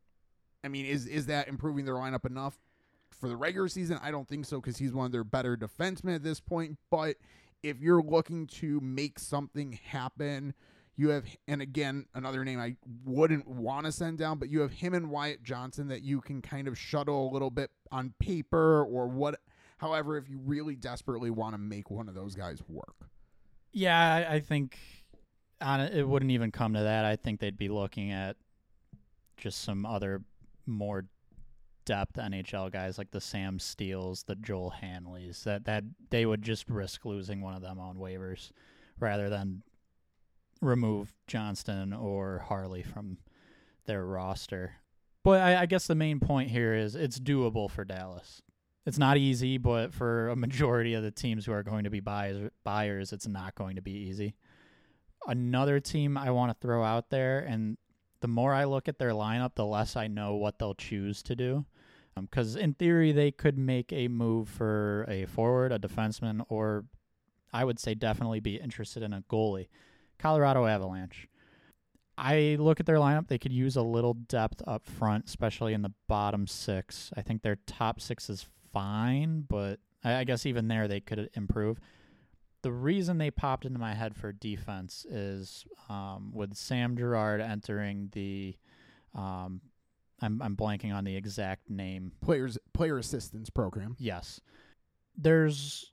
I 0.64 0.68
mean, 0.68 0.86
is 0.86 1.06
is 1.06 1.26
that 1.26 1.46
improving 1.46 1.84
their 1.84 1.94
lineup 1.94 2.26
enough 2.26 2.58
for 3.20 3.28
the 3.28 3.36
regular 3.36 3.68
season? 3.68 3.98
I 4.02 4.10
don't 4.10 4.28
think 4.28 4.44
so 4.44 4.60
because 4.60 4.76
he's 4.76 4.92
one 4.92 5.06
of 5.06 5.12
their 5.12 5.24
better 5.24 5.56
defensemen 5.56 6.14
at 6.14 6.22
this 6.22 6.40
point. 6.40 6.78
But 6.90 7.16
if 7.62 7.80
you're 7.80 8.02
looking 8.02 8.46
to 8.46 8.80
make 8.80 9.18
something 9.18 9.78
happen, 9.84 10.54
you 10.96 11.10
have 11.10 11.26
and 11.46 11.60
again 11.60 12.06
another 12.14 12.44
name 12.44 12.58
I 12.58 12.76
wouldn't 13.04 13.46
want 13.46 13.86
to 13.86 13.92
send 13.92 14.18
down, 14.18 14.38
but 14.38 14.48
you 14.48 14.60
have 14.60 14.72
him 14.72 14.94
and 14.94 15.10
Wyatt 15.10 15.42
Johnston 15.42 15.88
that 15.88 16.02
you 16.02 16.20
can 16.20 16.40
kind 16.40 16.68
of 16.68 16.78
shuttle 16.78 17.30
a 17.30 17.32
little 17.32 17.50
bit 17.50 17.70
on 17.92 18.14
paper 18.18 18.82
or 18.82 19.06
what. 19.06 19.40
However, 19.78 20.16
if 20.16 20.28
you 20.28 20.38
really 20.42 20.74
desperately 20.74 21.28
want 21.28 21.54
to 21.54 21.58
make 21.58 21.90
one 21.90 22.08
of 22.08 22.14
those 22.14 22.34
guys 22.34 22.62
work, 22.66 23.10
Yeah, 23.72 24.26
I, 24.26 24.40
think 24.40 24.78
on 25.60 25.80
it, 25.80 25.94
it 25.94 26.08
wouldn't 26.08 26.30
even 26.30 26.50
come 26.50 26.72
to 26.72 26.80
that. 26.80 27.04
I 27.04 27.16
think 27.16 27.40
they'd 27.40 27.58
be 27.58 27.68
looking 27.68 28.10
at 28.10 28.36
just 29.36 29.62
some 29.62 29.84
other 29.84 30.22
more 30.64 31.04
depth 31.86 32.16
NHL 32.16 32.70
guys 32.70 32.98
like 32.98 33.10
the 33.10 33.20
Sam 33.20 33.58
Steels, 33.58 34.24
the 34.24 34.34
Joel 34.34 34.74
Hanleys. 34.82 35.44
That 35.44 35.64
that 35.64 35.84
they 36.10 36.26
would 36.26 36.42
just 36.42 36.68
risk 36.68 37.06
losing 37.06 37.40
one 37.40 37.54
of 37.54 37.62
them 37.62 37.80
on 37.80 37.96
waivers 37.96 38.50
rather 39.00 39.30
than 39.30 39.62
remove 40.60 41.14
Johnston 41.26 41.92
or 41.92 42.44
Harley 42.46 42.82
from 42.82 43.18
their 43.86 44.04
roster. 44.04 44.74
But 45.24 45.40
I, 45.40 45.62
I 45.62 45.66
guess 45.66 45.86
the 45.86 45.94
main 45.94 46.20
point 46.20 46.50
here 46.50 46.74
is 46.74 46.94
it's 46.94 47.18
doable 47.18 47.70
for 47.70 47.84
Dallas. 47.84 48.42
It's 48.84 48.98
not 48.98 49.16
easy, 49.16 49.58
but 49.58 49.92
for 49.92 50.28
a 50.28 50.36
majority 50.36 50.94
of 50.94 51.02
the 51.02 51.10
teams 51.10 51.46
who 51.46 51.52
are 51.52 51.62
going 51.62 51.84
to 51.84 51.90
be 51.90 52.00
buyers, 52.00 52.50
buyers 52.62 53.12
it's 53.12 53.26
not 53.26 53.54
going 53.54 53.76
to 53.76 53.82
be 53.82 53.92
easy. 53.92 54.34
Another 55.26 55.80
team 55.80 56.16
I 56.16 56.30
want 56.30 56.52
to 56.52 56.58
throw 56.60 56.84
out 56.84 57.10
there, 57.10 57.40
and 57.40 57.76
the 58.20 58.28
more 58.28 58.54
I 58.54 58.64
look 58.64 58.88
at 58.88 58.98
their 58.98 59.10
lineup, 59.10 59.56
the 59.56 59.66
less 59.66 59.96
I 59.96 60.06
know 60.06 60.36
what 60.36 60.58
they'll 60.58 60.74
choose 60.74 61.22
to 61.24 61.34
do. 61.34 61.66
Because 62.20 62.56
in 62.56 62.74
theory, 62.74 63.12
they 63.12 63.30
could 63.30 63.58
make 63.58 63.92
a 63.92 64.08
move 64.08 64.48
for 64.48 65.04
a 65.08 65.26
forward, 65.26 65.72
a 65.72 65.78
defenseman, 65.78 66.44
or 66.48 66.84
I 67.52 67.64
would 67.64 67.78
say 67.78 67.94
definitely 67.94 68.40
be 68.40 68.56
interested 68.56 69.02
in 69.02 69.12
a 69.12 69.22
goalie. 69.22 69.68
Colorado 70.18 70.66
Avalanche. 70.66 71.28
I 72.18 72.56
look 72.58 72.80
at 72.80 72.86
their 72.86 72.96
lineup, 72.96 73.28
they 73.28 73.38
could 73.38 73.52
use 73.52 73.76
a 73.76 73.82
little 73.82 74.14
depth 74.14 74.62
up 74.66 74.86
front, 74.86 75.26
especially 75.26 75.74
in 75.74 75.82
the 75.82 75.92
bottom 76.08 76.46
six. 76.46 77.10
I 77.14 77.20
think 77.20 77.42
their 77.42 77.58
top 77.66 78.00
six 78.00 78.30
is 78.30 78.46
fine, 78.72 79.44
but 79.46 79.80
I, 80.02 80.16
I 80.16 80.24
guess 80.24 80.46
even 80.46 80.68
there 80.68 80.88
they 80.88 81.00
could 81.00 81.28
improve. 81.34 81.78
The 82.62 82.72
reason 82.72 83.18
they 83.18 83.30
popped 83.30 83.66
into 83.66 83.78
my 83.78 83.94
head 83.94 84.16
for 84.16 84.32
defense 84.32 85.04
is 85.08 85.66
um, 85.90 86.30
with 86.32 86.56
Sam 86.56 86.96
Girard 86.96 87.40
entering 87.40 88.08
the. 88.12 88.56
Um, 89.14 89.60
I'm, 90.20 90.40
I'm 90.40 90.56
blanking 90.56 90.94
on 90.94 91.04
the 91.04 91.16
exact 91.16 91.68
name 91.68 92.12
players 92.22 92.58
player 92.72 92.98
assistance 92.98 93.50
program. 93.50 93.96
Yes. 93.98 94.40
There's 95.16 95.92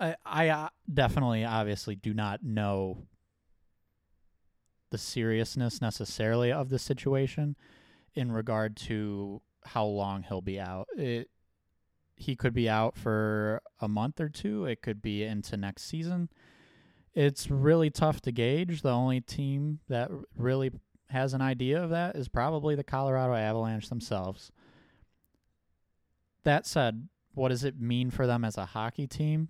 I 0.00 0.16
I 0.24 0.48
uh, 0.48 0.68
definitely 0.92 1.44
obviously 1.44 1.96
do 1.96 2.14
not 2.14 2.42
know 2.42 3.06
the 4.90 4.98
seriousness 4.98 5.80
necessarily 5.80 6.52
of 6.52 6.68
the 6.68 6.78
situation 6.78 7.56
in 8.14 8.30
regard 8.30 8.76
to 8.76 9.42
how 9.64 9.84
long 9.84 10.22
he'll 10.22 10.40
be 10.40 10.60
out. 10.60 10.86
It 10.96 11.30
he 12.16 12.36
could 12.36 12.54
be 12.54 12.68
out 12.68 12.96
for 12.96 13.60
a 13.80 13.88
month 13.88 14.20
or 14.20 14.28
two. 14.28 14.66
It 14.66 14.82
could 14.82 15.02
be 15.02 15.24
into 15.24 15.56
next 15.56 15.82
season. 15.82 16.28
It's 17.12 17.50
really 17.50 17.90
tough 17.90 18.20
to 18.22 18.32
gauge. 18.32 18.82
The 18.82 18.90
only 18.90 19.20
team 19.20 19.80
that 19.88 20.10
really 20.36 20.70
has 21.14 21.32
an 21.32 21.40
idea 21.40 21.82
of 21.82 21.90
that 21.90 22.16
is 22.16 22.28
probably 22.28 22.74
the 22.74 22.84
Colorado 22.84 23.34
Avalanche 23.34 23.88
themselves. 23.88 24.52
That 26.42 26.66
said, 26.66 27.08
what 27.34 27.48
does 27.48 27.64
it 27.64 27.80
mean 27.80 28.10
for 28.10 28.26
them 28.26 28.44
as 28.44 28.58
a 28.58 28.66
hockey 28.66 29.06
team? 29.06 29.48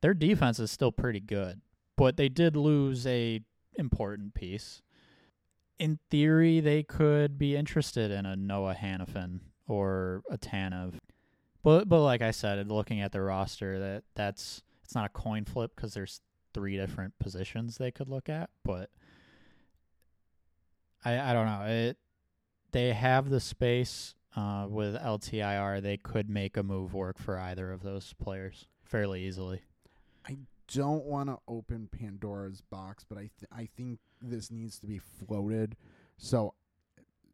Their 0.00 0.14
defense 0.14 0.58
is 0.58 0.70
still 0.70 0.92
pretty 0.92 1.20
good, 1.20 1.60
but 1.96 2.16
they 2.16 2.28
did 2.28 2.56
lose 2.56 3.06
a 3.06 3.42
important 3.76 4.34
piece. 4.34 4.82
In 5.78 5.98
theory, 6.10 6.60
they 6.60 6.82
could 6.82 7.38
be 7.38 7.56
interested 7.56 8.10
in 8.10 8.26
a 8.26 8.36
Noah 8.36 8.74
Hanifin 8.74 9.40
or 9.66 10.22
a 10.30 10.38
Tanev. 10.38 10.94
But 11.62 11.88
but 11.88 12.02
like 12.02 12.22
I 12.22 12.30
said, 12.30 12.66
looking 12.70 13.00
at 13.00 13.12
the 13.12 13.20
roster, 13.20 13.78
that 13.78 14.04
that's 14.14 14.62
it's 14.82 14.94
not 14.94 15.06
a 15.06 15.10
coin 15.10 15.44
flip 15.44 15.72
because 15.76 15.94
there's 15.94 16.20
three 16.54 16.76
different 16.76 17.18
positions 17.18 17.76
they 17.76 17.90
could 17.90 18.08
look 18.08 18.28
at. 18.28 18.50
But 18.64 18.90
I 21.04 21.30
I 21.30 21.32
don't 21.32 21.46
know 21.46 21.64
it. 21.66 21.96
They 22.72 22.92
have 22.92 23.30
the 23.30 23.40
space 23.40 24.14
uh, 24.36 24.66
with 24.68 24.94
LTIR. 24.96 25.82
They 25.82 25.96
could 25.96 26.30
make 26.30 26.56
a 26.56 26.62
move 26.62 26.94
work 26.94 27.18
for 27.18 27.38
either 27.38 27.72
of 27.72 27.82
those 27.82 28.14
players 28.22 28.68
fairly 28.82 29.24
easily. 29.24 29.62
I 30.26 30.38
don't 30.72 31.04
want 31.04 31.28
to 31.28 31.38
open 31.48 31.88
Pandora's 31.90 32.60
box, 32.60 33.04
but 33.08 33.18
I 33.18 33.30
th- 33.38 33.50
I 33.52 33.68
think 33.76 33.98
this 34.22 34.50
needs 34.50 34.78
to 34.80 34.86
be 34.86 34.98
floated. 34.98 35.76
So, 36.16 36.54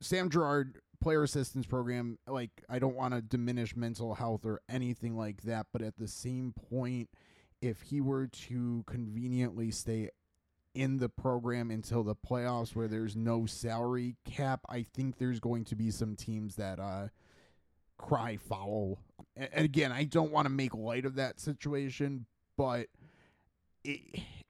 Sam 0.01 0.31
Girard 0.31 0.81
player 1.01 1.23
assistance 1.23 1.67
program, 1.67 2.19
like 2.27 2.51
I 2.69 2.79
don't 2.79 2.97
want 2.97 3.14
to 3.14 3.21
diminish 3.21 3.77
mental 3.77 4.14
health 4.14 4.45
or 4.45 4.61
anything 4.69 5.17
like 5.17 5.43
that, 5.43 5.67
but 5.73 5.83
at 5.83 5.99
the 5.99 6.09
same 6.09 6.55
point, 6.71 7.11
if 7.61 7.83
he 7.83 8.01
were 8.01 8.27
to 8.27 8.85
conveniently 8.87 9.71
stay 9.71 10.11
in 10.77 10.99
the 10.99 11.09
program 11.09 11.70
until 11.70 12.03
the 12.03 12.14
playoffs 12.14 12.77
where 12.77 12.87
there's 12.87 13.16
no 13.16 13.47
salary 13.47 14.16
cap, 14.24 14.61
I 14.68 14.83
think 14.83 15.18
there's 15.18 15.41
going 15.41 15.64
to 15.64 15.74
be 15.74 15.91
some 15.91 16.14
teams 16.14 16.57
that 16.57 16.79
uh 16.79 17.09
cry 17.99 18.37
foul. 18.37 18.99
And 19.37 19.64
again, 19.64 19.91
I 19.91 20.05
don't 20.05 20.31
want 20.31 20.47
to 20.47 20.53
make 20.53 20.74
light 20.74 21.07
of 21.07 21.14
that 21.14 21.41
situation, 21.41 22.27
but 22.57 22.89
it, 23.85 24.01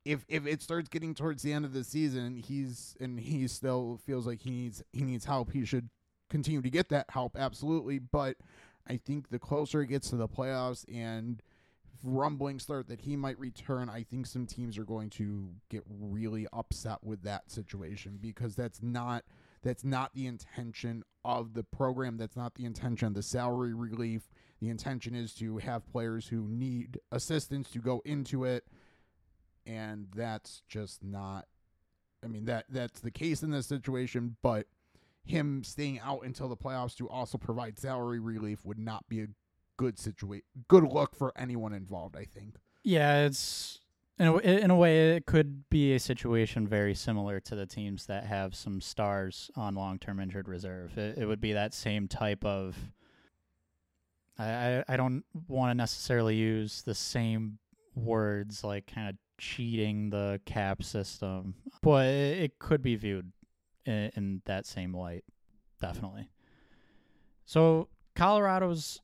if 0.05 0.25
if 0.29 0.47
it 0.47 0.63
starts 0.63 0.89
getting 0.89 1.15
towards 1.15 1.43
the 1.43 1.53
end 1.53 1.65
of 1.65 1.73
the 1.73 1.85
season, 1.85 2.37
he's 2.37 2.97
and 3.01 3.21
he 3.21 3.47
still 3.47 4.01
feels 4.05 4.27
like 4.27 4.43
he 4.43 4.51
needs 4.51 4.83
he 4.93 5.03
needs 5.03 5.25
help. 5.25 5.53
He 5.53 5.65
should 5.65 5.91
continue 6.29 6.63
to 6.63 6.71
get 6.71 6.89
that 6.89 7.07
help, 7.11 7.37
absolutely. 7.39 7.99
But 7.99 8.37
I 8.89 8.97
think 8.97 9.29
the 9.29 9.39
closer 9.39 9.83
it 9.83 9.89
gets 9.89 10.11
to 10.11 10.17
the 10.17 10.29
playoffs 10.29 10.85
and 10.93 11.43
rumblings 12.03 12.63
start 12.63 12.89
that 12.89 13.01
he 13.01 13.17
might 13.17 13.39
return, 13.39 13.89
I 13.89 14.03
think 14.03 14.27
some 14.27 14.47
teams 14.47 14.79
are 14.79 14.85
going 14.85 15.11
to 15.11 15.49
get 15.69 15.83
really 15.89 16.47
upset 16.53 17.03
with 17.03 17.23
that 17.23 17.51
situation 17.51 18.19
because 18.21 18.55
that's 18.55 18.83
not 18.83 19.25
that's 19.63 19.85
not 19.85 20.15
the 20.15 20.27
intention 20.27 21.03
of 21.25 21.55
the 21.55 21.65
program. 21.65 22.17
That's 22.17 22.37
not 22.37 22.55
the 22.55 22.65
intention 22.65 23.09
of 23.09 23.15
the 23.15 23.23
salary 23.23 23.75
relief. 23.75 24.29
The 24.61 24.69
intention 24.69 25.15
is 25.15 25.35
to 25.35 25.59
have 25.59 25.91
players 25.91 26.29
who 26.29 26.47
need 26.49 27.01
assistance 27.11 27.71
to 27.71 27.81
go 27.81 28.01
into 28.05 28.45
it, 28.45 28.65
and 29.67 30.07
that's 30.15 30.63
just 30.69 31.03
not. 31.03 31.47
I 32.25 32.29
mean 32.29 32.45
that 32.47 32.67
that's 32.69 33.01
the 33.01 33.11
case 33.11 33.43
in 33.43 33.51
this 33.51 33.67
situation, 33.67 34.37
but 34.43 34.67
him 35.25 35.65
staying 35.65 36.01
out 36.01 36.25
until 36.25 36.49
the 36.49 36.57
playoffs 36.57 36.97
to 36.97 37.09
also 37.09 37.37
provide 37.37 37.79
salary 37.79 38.21
relief 38.21 38.65
would 38.65 38.79
not 38.79 39.09
be 39.09 39.21
a 39.23 39.27
good 39.77 39.99
situation, 39.99 40.47
good 40.69 40.85
look 40.85 41.15
for 41.15 41.33
anyone 41.37 41.73
involved. 41.73 42.17
I 42.17 42.25
think. 42.25 42.57
Yeah, 42.83 43.25
it's 43.25 43.81
in 44.19 44.29
a, 44.29 44.37
in 44.39 44.71
a 44.71 44.77
way 44.77 45.17
it 45.17 45.27
could 45.27 45.69
be 45.69 45.95
a 45.95 46.01
situation 46.01 46.67
very 46.67 46.95
similar 46.95 47.41
to 47.41 47.55
the 47.55 47.67
teams 47.67 48.07
that 48.07 48.25
have 48.25 48.55
some 48.55 48.81
stars 48.81 49.51
on 49.57 49.75
long-term 49.75 50.21
injured 50.21 50.49
reserve. 50.49 50.97
It, 50.97 51.19
it 51.19 51.27
would 51.27 51.41
be 51.41 51.53
that 51.53 51.75
same 51.75 52.09
type 52.09 52.45
of. 52.45 52.77
I 54.39 54.85
I, 54.87 54.97
don't 54.97 55.25
want 55.49 55.71
to 55.71 55.75
necessarily 55.75 56.37
use 56.37 56.83
the 56.83 56.95
same 56.95 57.59
words 57.95 58.63
like 58.63 58.87
kind 58.87 59.09
of 59.09 59.17
cheating 59.39 60.11
the 60.11 60.41
cap 60.45 60.83
system, 60.83 61.55
but 61.83 62.07
it, 62.07 62.39
it 62.43 62.59
could 62.59 62.83
be 62.83 62.97
viewed 62.97 63.33
in, 63.87 64.11
in 64.15 64.43
that 64.45 64.67
same 64.67 64.95
light, 64.95 65.25
definitely. 65.81 66.29
So 67.47 67.89
Colorado's 68.15 69.01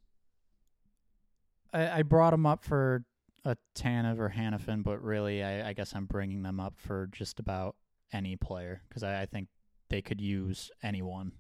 I, 1.73 1.99
I 1.99 2.03
brought 2.03 2.31
them 2.31 2.47
up 2.47 2.65
for 2.65 3.05
a 3.45 3.57
Tanev 3.75 4.19
or 4.19 4.33
Hanifin, 4.37 4.83
but 4.83 5.03
really, 5.03 5.43
I, 5.43 5.71
I 5.71 5.73
guess 5.73 5.95
I'm 5.95 6.07
bringing 6.07 6.43
them 6.43 6.61
up 6.61 6.75
for 6.77 7.09
just 7.13 7.41
about 7.41 7.77
any 8.13 8.37
player 8.37 8.83
because 8.89 9.03
I, 9.03 9.23
I 9.23 9.27
think 9.27 9.49
they 9.89 10.03
could 10.03 10.21
use 10.21 10.71
anyone. 10.83 11.33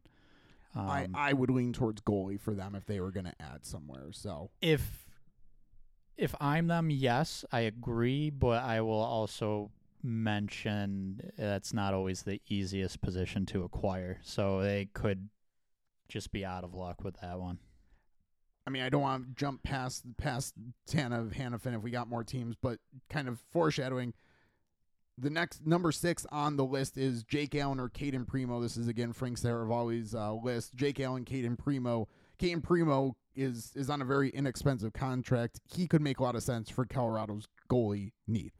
Um, 0.75 0.89
I 0.89 1.09
I 1.15 1.33
would 1.33 1.51
lean 1.51 1.73
towards 1.73 2.01
goalie 2.01 2.41
for 2.41 2.55
them 2.55 2.75
if 2.75 2.87
they 2.87 3.01
were 3.01 3.11
going 3.11 3.27
to 3.27 3.35
add 3.41 3.65
somewhere. 3.65 4.07
So 4.13 4.51
if 4.61 5.07
if 6.17 6.35
I'm 6.41 6.67
them, 6.67 6.91
yes, 6.91 7.45
I 7.53 7.61
agree, 7.61 8.31
but 8.31 8.63
I 8.63 8.81
will 8.81 9.01
also 9.01 9.71
mention 10.03 11.31
that's 11.39 11.73
not 11.73 11.95
always 11.95 12.23
the 12.23 12.41
easiest 12.49 13.01
position 13.01 13.47
to 13.47 13.65
acquire. 13.65 14.19
So 14.23 14.63
they 14.63 14.89
could 14.93 15.29
just 16.09 16.33
be 16.33 16.45
out 16.45 16.65
of 16.65 16.75
luck 16.75 17.05
with 17.05 17.21
that 17.21 17.39
one. 17.39 17.59
I 18.67 18.71
mean, 18.71 18.83
I 18.83 18.89
don't 18.89 19.03
want 19.03 19.25
to 19.25 19.35
jump 19.35 19.63
past 19.63 20.05
past 20.19 20.55
Tana 20.87 21.25
Hanifin 21.25 21.77
if 21.77 21.83
we 21.83 21.91
got 21.91 22.09
more 22.09 22.25
teams, 22.25 22.57
but 22.61 22.79
kind 23.11 23.29
of 23.29 23.41
foreshadowing. 23.51 24.15
The 25.19 25.31
next 25.31 25.67
number 25.67 25.93
six 25.93 26.25
on 26.33 26.57
the 26.57 26.65
list 26.65 26.97
is 26.97 27.23
Jake 27.23 27.55
Allen 27.55 27.79
or 27.79 27.89
Cayden 27.89 28.25
Primeau. 28.25 28.61
This 28.61 28.77
is 28.77 28.89
again 28.89 29.13
Frank 29.13 29.39
Seravalli's 29.39 30.15
uh, 30.15 30.33
list. 30.33 30.75
Jake 30.75 31.01
Allen, 31.01 31.25
Cayden 31.25 31.57
Primeau. 31.57 32.09
Cayden 32.39 32.63
Primeau 32.63 33.17
is 33.35 33.73
is 33.75 33.91
on 33.91 34.01
a 34.01 34.05
very 34.05 34.31
inexpensive 34.31 34.93
contract. 34.93 35.61
He 35.75 35.87
could 35.87 36.01
make 36.01 36.21
a 36.21 36.23
lot 36.23 36.35
of 36.35 36.43
sense 36.43 36.71
for 36.71 36.87
Colorado's 36.87 37.47
goalie 37.71 38.13
need. 38.27 38.53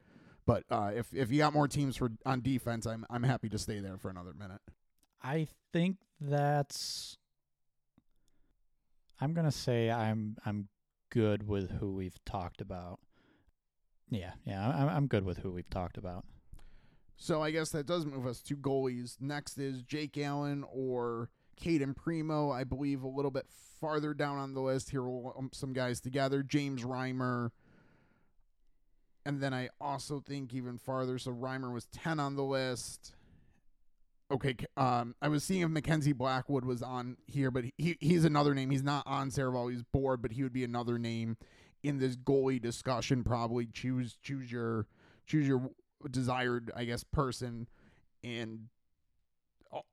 But 0.47 0.65
uh, 0.71 0.91
if 0.95 1.13
if 1.15 1.31
you 1.31 1.39
got 1.39 1.53
more 1.53 1.69
teams 1.69 1.97
for 1.97 2.11
on 2.27 2.43
defense, 2.43 2.87
I'm 2.87 3.07
I'm 3.09 3.23
happy 3.23 3.49
to 3.51 3.59
stay 3.59 3.81
there 3.81 3.97
for 3.97 4.11
another 4.11 4.33
minute. 4.35 4.61
I 5.23 5.47
think 5.73 5.99
that's 6.21 7.17
I'm 9.23 9.35
gonna 9.35 9.53
say 9.53 9.89
I'm 9.89 10.37
I'm 10.45 10.69
good 11.11 11.47
with 11.47 11.71
who 11.71 11.93
we've 11.93 12.19
talked 12.25 12.61
about. 12.61 12.99
Yeah, 14.11 14.33
yeah, 14.45 14.69
I'm 14.69 14.89
I'm 14.89 15.07
good 15.07 15.25
with 15.25 15.39
who 15.39 15.53
we've 15.53 15.71
talked 15.71 15.97
about. 15.97 16.25
So 17.17 17.41
I 17.41 17.53
guess 17.53 17.71
that 17.71 17.87
does 17.87 18.05
move 18.05 18.27
us 18.27 18.41
to 18.43 18.57
goalies. 18.57 19.21
Next 19.21 19.59
is 19.59 19.85
Jake 19.85 20.19
Allen 20.19 20.65
or 20.69 21.31
Cayden 21.55 21.95
Primeau. 21.95 22.51
I 22.51 22.65
believe 22.65 23.05
a 23.05 23.09
little 23.09 23.31
bit 23.31 23.47
farther 23.81 24.13
down 24.13 24.39
on 24.39 24.55
the 24.55 24.61
list 24.61 24.91
here. 24.91 25.05
We'll 25.05 25.33
lump 25.37 25.55
some 25.55 25.73
guys 25.73 26.01
together. 26.01 26.43
James 26.43 26.83
Reimer. 26.83 27.51
And 29.25 29.41
then 29.41 29.55
I 29.55 29.69
also 29.81 30.19
think 30.19 30.53
even 30.53 30.79
farther. 30.79 31.17
So 31.17 31.31
Reimer 31.31 31.73
was 31.73 31.87
10 31.93 32.19
on 32.19 32.35
the 32.35 32.43
list 32.43 33.15
okay, 34.31 34.57
um, 34.77 35.15
I 35.21 35.29
was 35.29 35.45
seeing 35.45 35.63
if 35.63 35.71
Mackenzie 35.71 36.13
Blackwood 36.13 36.65
was 36.65 36.83
on 36.83 37.17
here, 37.27 37.51
but 37.51 37.65
he 37.77 37.97
he's 38.01 38.25
another 38.25 38.55
name. 38.55 38.71
He's 38.71 38.83
not 38.83 39.07
on 39.07 39.31
Seravalli's 39.31 39.83
board, 39.83 40.23
but 40.23 40.33
he 40.33 40.43
would 40.43 40.53
be 40.53 40.65
another 40.65 40.99
name 40.99 41.37
in 41.83 41.99
this 41.99 42.17
goalie 42.17 42.61
discussion. 42.61 43.25
Probably 43.25 43.67
choose 43.67 44.17
choose 44.23 44.51
your 44.51 44.87
choose 45.27 45.47
your 45.47 45.71
desired, 46.11 46.71
I 46.75 46.85
guess, 46.85 47.05
person, 47.05 47.69
and 48.25 48.69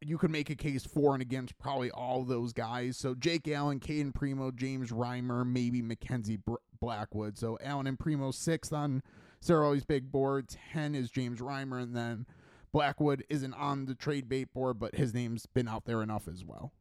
you 0.01 0.17
could 0.17 0.31
make 0.31 0.49
a 0.49 0.55
case 0.55 0.85
for 0.85 1.13
and 1.13 1.21
against 1.21 1.57
probably 1.57 1.89
all 1.91 2.23
those 2.23 2.51
guys. 2.53 2.97
So 2.97 3.15
Jake 3.15 3.47
Allen, 3.47 3.79
Cayden 3.79 4.11
Primeau, 4.11 4.51
James 4.51 4.91
Reimer, 4.91 5.45
maybe 5.45 5.81
Mackenzie 5.81 6.37
Br- 6.37 6.55
Blackwood. 6.81 7.37
So 7.37 7.57
Allen 7.63 7.87
and 7.87 7.97
Primeau 7.99 8.31
sixth 8.31 8.73
on 8.73 9.01
Sarah 9.39 9.65
Seravalli's 9.65 9.85
big 9.85 10.11
board. 10.11 10.49
Ten 10.49 10.95
is 10.95 11.09
James 11.09 11.39
Reimer, 11.39 11.81
and 11.81 11.95
then 11.95 12.25
Blackwood 12.71 13.23
isn't 13.29 13.53
on 13.53 13.85
the 13.85 13.95
trade 13.95 14.29
bait 14.29 14.53
board, 14.53 14.79
but 14.79 14.95
his 14.95 15.13
name's 15.13 15.45
been 15.45 15.67
out 15.67 15.85
there 15.85 16.01
enough 16.01 16.27
as 16.27 16.45
well. 16.45 16.73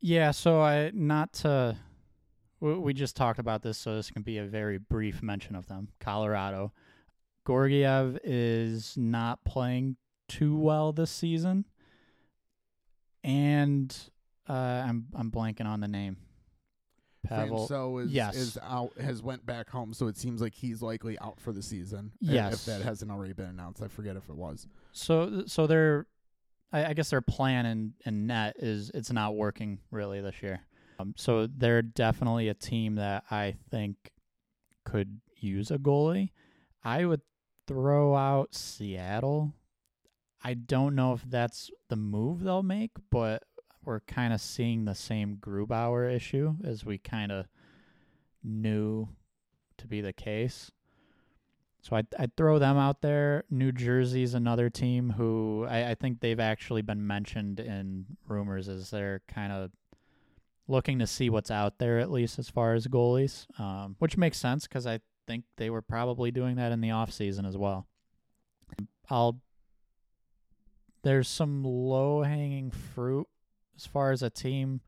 Yeah, 0.00 0.30
so 0.30 0.60
I 0.60 0.90
not 0.94 1.32
to 1.34 1.76
we 2.60 2.92
just 2.92 3.16
talked 3.16 3.38
about 3.38 3.62
this, 3.62 3.78
so 3.78 3.96
this 3.96 4.10
can 4.10 4.22
be 4.22 4.36
a 4.38 4.44
very 4.44 4.78
brief 4.78 5.22
mention 5.22 5.56
of 5.56 5.66
them. 5.66 5.88
Colorado, 5.98 6.72
Georgiev 7.46 8.18
is 8.22 8.96
not 8.98 9.44
playing 9.44 9.96
too 10.28 10.56
well 10.56 10.92
this 10.92 11.10
season, 11.10 11.64
and 13.24 13.96
uh, 14.48 14.52
I'm 14.52 15.06
I'm 15.14 15.30
blanking 15.30 15.66
on 15.66 15.80
the 15.80 15.88
name. 15.88 16.18
Pavel. 17.22 17.66
So 17.66 17.98
is 17.98 18.10
yes. 18.10 18.36
is 18.36 18.58
out 18.62 18.92
has 19.00 19.22
went 19.22 19.44
back 19.44 19.68
home, 19.68 19.92
so 19.92 20.06
it 20.06 20.16
seems 20.16 20.40
like 20.40 20.54
he's 20.54 20.82
likely 20.82 21.18
out 21.18 21.40
for 21.40 21.52
the 21.52 21.62
season. 21.62 22.12
Yes, 22.20 22.54
if 22.54 22.64
that 22.64 22.82
hasn't 22.82 23.10
already 23.10 23.32
been 23.32 23.46
announced, 23.46 23.82
I 23.82 23.88
forget 23.88 24.16
if 24.16 24.28
it 24.28 24.34
was. 24.34 24.66
So 24.92 25.44
so 25.46 25.66
their, 25.66 26.06
I, 26.72 26.86
I 26.86 26.92
guess 26.94 27.10
their 27.10 27.20
plan 27.20 27.66
in 27.66 27.92
in 28.06 28.26
net 28.26 28.56
is 28.58 28.90
it's 28.94 29.12
not 29.12 29.36
working 29.36 29.78
really 29.90 30.20
this 30.20 30.42
year. 30.42 30.60
Um, 30.98 31.14
so 31.16 31.46
they're 31.46 31.82
definitely 31.82 32.48
a 32.48 32.54
team 32.54 32.96
that 32.96 33.24
I 33.30 33.56
think 33.70 33.96
could 34.84 35.20
use 35.36 35.70
a 35.70 35.78
goalie. 35.78 36.30
I 36.84 37.04
would 37.04 37.22
throw 37.66 38.14
out 38.14 38.54
Seattle. 38.54 39.54
I 40.42 40.54
don't 40.54 40.94
know 40.94 41.12
if 41.12 41.22
that's 41.26 41.70
the 41.88 41.96
move 41.96 42.42
they'll 42.42 42.62
make, 42.62 42.92
but 43.10 43.44
we're 43.84 44.00
kind 44.00 44.32
of 44.32 44.40
seeing 44.40 44.84
the 44.84 44.94
same 44.94 45.36
Grubauer 45.36 46.14
issue 46.14 46.56
as 46.64 46.84
we 46.84 46.98
kind 46.98 47.32
of 47.32 47.46
knew 48.42 49.08
to 49.78 49.86
be 49.86 50.00
the 50.00 50.12
case. 50.12 50.70
So 51.82 51.96
I'd, 51.96 52.06
I'd 52.18 52.36
throw 52.36 52.58
them 52.58 52.76
out 52.76 53.00
there. 53.00 53.44
New 53.50 53.72
Jersey's 53.72 54.34
another 54.34 54.68
team 54.68 55.10
who 55.10 55.66
I, 55.68 55.90
I 55.90 55.94
think 55.94 56.20
they've 56.20 56.40
actually 56.40 56.82
been 56.82 57.06
mentioned 57.06 57.58
in 57.58 58.04
rumors 58.28 58.68
as 58.68 58.90
they're 58.90 59.22
kind 59.28 59.52
of 59.52 59.70
looking 60.68 60.98
to 60.98 61.06
see 61.06 61.30
what's 61.30 61.50
out 61.50 61.78
there, 61.78 61.98
at 61.98 62.10
least 62.10 62.38
as 62.38 62.50
far 62.50 62.74
as 62.74 62.86
goalies, 62.86 63.46
um, 63.58 63.96
which 63.98 64.18
makes 64.18 64.38
sense 64.38 64.66
because 64.66 64.86
I 64.86 65.00
think 65.26 65.44
they 65.56 65.70
were 65.70 65.82
probably 65.82 66.30
doing 66.30 66.56
that 66.56 66.70
in 66.70 66.80
the 66.80 66.90
off 66.90 67.12
season 67.12 67.46
as 67.46 67.56
well. 67.56 67.86
I'll 69.08 69.40
there's 71.02 71.28
some 71.28 71.64
low 71.64 72.22
hanging 72.22 72.70
fruit 72.70 73.26
as 73.80 73.86
far 73.86 74.12
as 74.12 74.22
a 74.22 74.28
team 74.28 74.80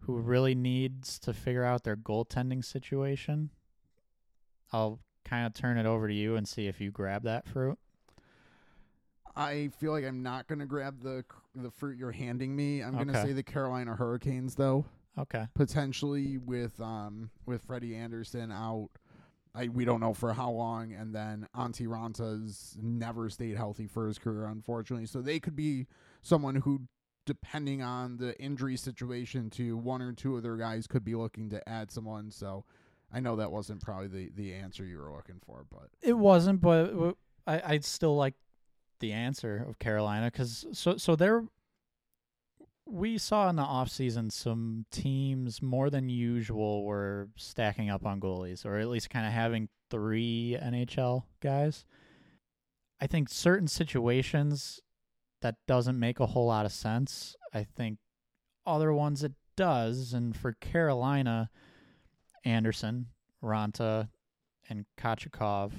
who 0.00 0.18
really 0.18 0.54
needs 0.54 1.18
to 1.18 1.32
figure 1.32 1.64
out 1.64 1.82
their 1.82 1.96
goaltending 1.96 2.62
situation. 2.62 3.50
I'll 4.70 5.00
kind 5.24 5.46
of 5.46 5.54
turn 5.54 5.78
it 5.78 5.86
over 5.86 6.06
to 6.06 6.14
you 6.14 6.36
and 6.36 6.46
see 6.46 6.66
if 6.66 6.78
you 6.80 6.90
grab 6.90 7.22
that 7.22 7.48
fruit. 7.48 7.78
I 9.34 9.70
feel 9.78 9.92
like 9.92 10.04
I'm 10.04 10.22
not 10.22 10.46
going 10.46 10.58
to 10.58 10.66
grab 10.66 11.02
the 11.02 11.24
the 11.54 11.70
fruit 11.70 11.96
you're 11.98 12.12
handing 12.12 12.54
me. 12.54 12.82
I'm 12.82 12.94
going 12.94 13.08
to 13.08 13.22
say 13.22 13.32
the 13.32 13.42
Carolina 13.42 13.94
Hurricanes 13.96 14.54
though. 14.54 14.84
Okay. 15.18 15.46
Potentially 15.54 16.36
with 16.36 16.78
um 16.80 17.30
with 17.46 17.62
Freddie 17.62 17.96
Andersen 17.96 18.52
out. 18.52 18.90
I, 19.54 19.68
we 19.68 19.86
don't 19.86 20.00
know 20.00 20.12
for 20.12 20.34
how 20.34 20.50
long, 20.50 20.92
and 20.92 21.14
then 21.14 21.48
Antti 21.56 21.86
Raanta's 21.86 22.76
never 22.78 23.30
stayed 23.30 23.56
healthy 23.56 23.86
for 23.86 24.06
his 24.06 24.18
career, 24.18 24.44
unfortunately. 24.48 25.06
So 25.06 25.22
they 25.22 25.40
could 25.40 25.56
be 25.56 25.86
someone 26.20 26.56
who 26.56 26.82
depending 27.26 27.82
on 27.82 28.16
the 28.16 28.40
injury 28.40 28.76
situation 28.76 29.50
to 29.50 29.76
one 29.76 30.00
or 30.00 30.12
two 30.12 30.36
of 30.36 30.42
their 30.42 30.56
guys 30.56 30.86
could 30.86 31.04
be 31.04 31.14
looking 31.14 31.50
to 31.50 31.68
add 31.68 31.90
someone. 31.90 32.30
So 32.30 32.64
I 33.12 33.20
know 33.20 33.36
that 33.36 33.52
wasn't 33.52 33.82
probably 33.82 34.08
the, 34.08 34.30
the 34.34 34.54
answer 34.54 34.84
you 34.84 34.98
were 34.98 35.12
looking 35.12 35.40
for, 35.44 35.66
but 35.70 35.90
It 36.00 36.14
wasn't, 36.14 36.60
but 36.60 37.16
I 37.46 37.60
I'd 37.64 37.84
still 37.84 38.16
like 38.16 38.34
the 39.00 39.12
answer 39.12 39.66
of 39.68 39.78
Carolina 39.78 40.30
because 40.30 40.64
so 40.72 40.96
so 40.96 41.16
there 41.16 41.44
we 42.86 43.18
saw 43.18 43.48
in 43.50 43.56
the 43.56 43.62
offseason 43.62 44.30
some 44.30 44.86
teams 44.92 45.60
more 45.60 45.90
than 45.90 46.08
usual 46.08 46.84
were 46.84 47.28
stacking 47.36 47.90
up 47.90 48.06
on 48.06 48.20
goalies 48.20 48.64
or 48.64 48.78
at 48.78 48.88
least 48.88 49.10
kind 49.10 49.26
of 49.26 49.32
having 49.32 49.68
three 49.90 50.56
NHL 50.60 51.24
guys. 51.40 51.84
I 53.00 53.06
think 53.06 53.28
certain 53.28 53.68
situations 53.68 54.80
that 55.42 55.56
doesn't 55.66 55.98
make 55.98 56.20
a 56.20 56.26
whole 56.26 56.46
lot 56.46 56.66
of 56.66 56.72
sense. 56.72 57.36
I 57.52 57.64
think 57.64 57.98
other 58.66 58.92
ones 58.92 59.22
it 59.22 59.32
does 59.56 60.12
and 60.12 60.36
for 60.36 60.52
Carolina 60.52 61.50
Andersen, 62.44 63.06
Raanta 63.42 64.08
and 64.68 64.86
Kochetkov 64.98 65.72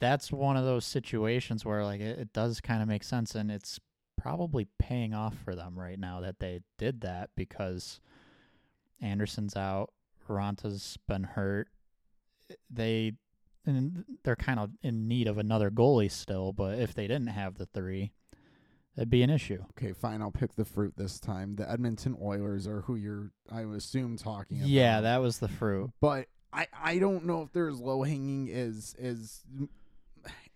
that's 0.00 0.30
one 0.30 0.56
of 0.56 0.64
those 0.64 0.84
situations 0.84 1.64
where 1.64 1.82
like 1.82 2.00
it, 2.00 2.18
it 2.18 2.32
does 2.32 2.60
kind 2.60 2.82
of 2.82 2.88
make 2.88 3.02
sense 3.02 3.34
and 3.34 3.50
it's 3.50 3.80
probably 4.16 4.66
paying 4.78 5.14
off 5.14 5.34
for 5.44 5.54
them 5.54 5.78
right 5.78 5.98
now 5.98 6.20
that 6.20 6.38
they 6.40 6.60
did 6.78 7.00
that 7.00 7.30
because 7.36 8.00
Andersen's 9.00 9.56
out, 9.56 9.92
Raanta's 10.28 10.98
been 11.08 11.24
hurt. 11.24 11.68
They 12.70 13.12
and 13.66 14.04
they're 14.24 14.36
kind 14.36 14.60
of 14.60 14.70
in 14.82 15.08
need 15.08 15.26
of 15.26 15.38
another 15.38 15.70
goalie 15.70 16.10
still, 16.10 16.52
but 16.52 16.78
if 16.78 16.92
they 16.92 17.06
didn't 17.06 17.28
have 17.28 17.56
the 17.56 17.64
three, 17.64 18.12
that'd 18.96 19.10
be 19.10 19.22
an 19.22 19.30
issue. 19.30 19.62
okay, 19.70 19.92
fine. 19.92 20.22
I'll 20.22 20.30
pick 20.30 20.54
the 20.56 20.64
fruit 20.64 20.94
this 20.96 21.18
time. 21.18 21.56
The 21.56 21.70
Edmonton 21.70 22.16
Oilers 22.20 22.66
are 22.66 22.82
who 22.82 22.96
you're, 22.96 23.30
I 23.50 23.62
assume, 23.62 24.16
talking 24.16 24.58
about. 24.58 24.68
Yeah, 24.68 25.00
that 25.02 25.18
was 25.18 25.38
the 25.38 25.48
fruit. 25.48 25.90
but 26.00 26.26
I, 26.52 26.68
I 26.82 26.98
don't 26.98 27.24
know 27.26 27.42
if 27.42 27.52
they're 27.52 27.68
as 27.68 27.80
low 27.80 28.02
hanging 28.02 28.50
as 28.50 28.94
as 29.00 29.40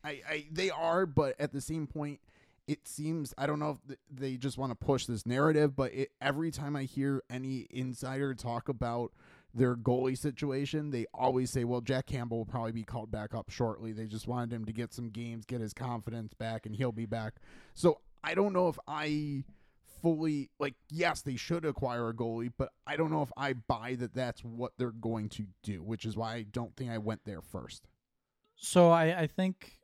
I, 0.04 0.20
I 0.28 0.46
they 0.50 0.70
are, 0.70 1.06
but 1.06 1.34
at 1.40 1.52
the 1.52 1.60
same 1.60 1.86
point, 1.86 2.20
it 2.68 2.86
seems 2.86 3.34
I 3.36 3.46
don't 3.46 3.58
know 3.58 3.78
if 3.88 3.96
they 4.10 4.36
just 4.36 4.58
want 4.58 4.70
to 4.70 4.76
push 4.76 5.06
this 5.06 5.26
narrative, 5.26 5.74
but 5.74 5.92
it, 5.92 6.10
every 6.20 6.50
time 6.50 6.76
I 6.76 6.84
hear 6.84 7.22
any 7.28 7.66
insider 7.70 8.34
talk 8.34 8.68
about 8.68 9.12
their 9.54 9.74
goalie 9.74 10.16
situation, 10.16 10.90
they 10.90 11.06
always 11.12 11.50
say, 11.50 11.64
"Well, 11.64 11.80
Jack 11.80 12.06
Campbell 12.06 12.38
will 12.38 12.44
probably 12.46 12.72
be 12.72 12.84
called 12.84 13.10
back 13.10 13.34
up 13.34 13.50
shortly. 13.50 13.92
They 13.92 14.06
just 14.06 14.28
wanted 14.28 14.52
him 14.52 14.66
to 14.66 14.72
get 14.72 14.94
some 14.94 15.08
games, 15.08 15.46
get 15.46 15.60
his 15.60 15.72
confidence 15.72 16.32
back, 16.34 16.64
and 16.64 16.76
he'll 16.76 16.92
be 16.92 17.06
back." 17.06 17.34
So 17.74 18.00
I 18.22 18.34
don't 18.34 18.52
know 18.52 18.68
if 18.68 18.78
I 18.86 19.44
fully 20.02 20.48
like 20.60 20.74
yes 20.90 21.22
they 21.22 21.34
should 21.34 21.64
acquire 21.64 22.08
a 22.08 22.14
goalie 22.14 22.52
but 22.56 22.70
i 22.86 22.94
don't 22.94 23.10
know 23.10 23.22
if 23.22 23.32
i 23.36 23.52
buy 23.52 23.96
that 23.98 24.14
that's 24.14 24.44
what 24.44 24.70
they're 24.78 24.92
going 24.92 25.28
to 25.28 25.44
do 25.64 25.82
which 25.82 26.04
is 26.04 26.16
why 26.16 26.34
i 26.34 26.42
don't 26.52 26.76
think 26.76 26.88
i 26.88 26.96
went 26.96 27.20
there 27.24 27.40
first 27.42 27.88
So 28.54 28.90
I, 28.90 29.22
I 29.22 29.26
think 29.26 29.78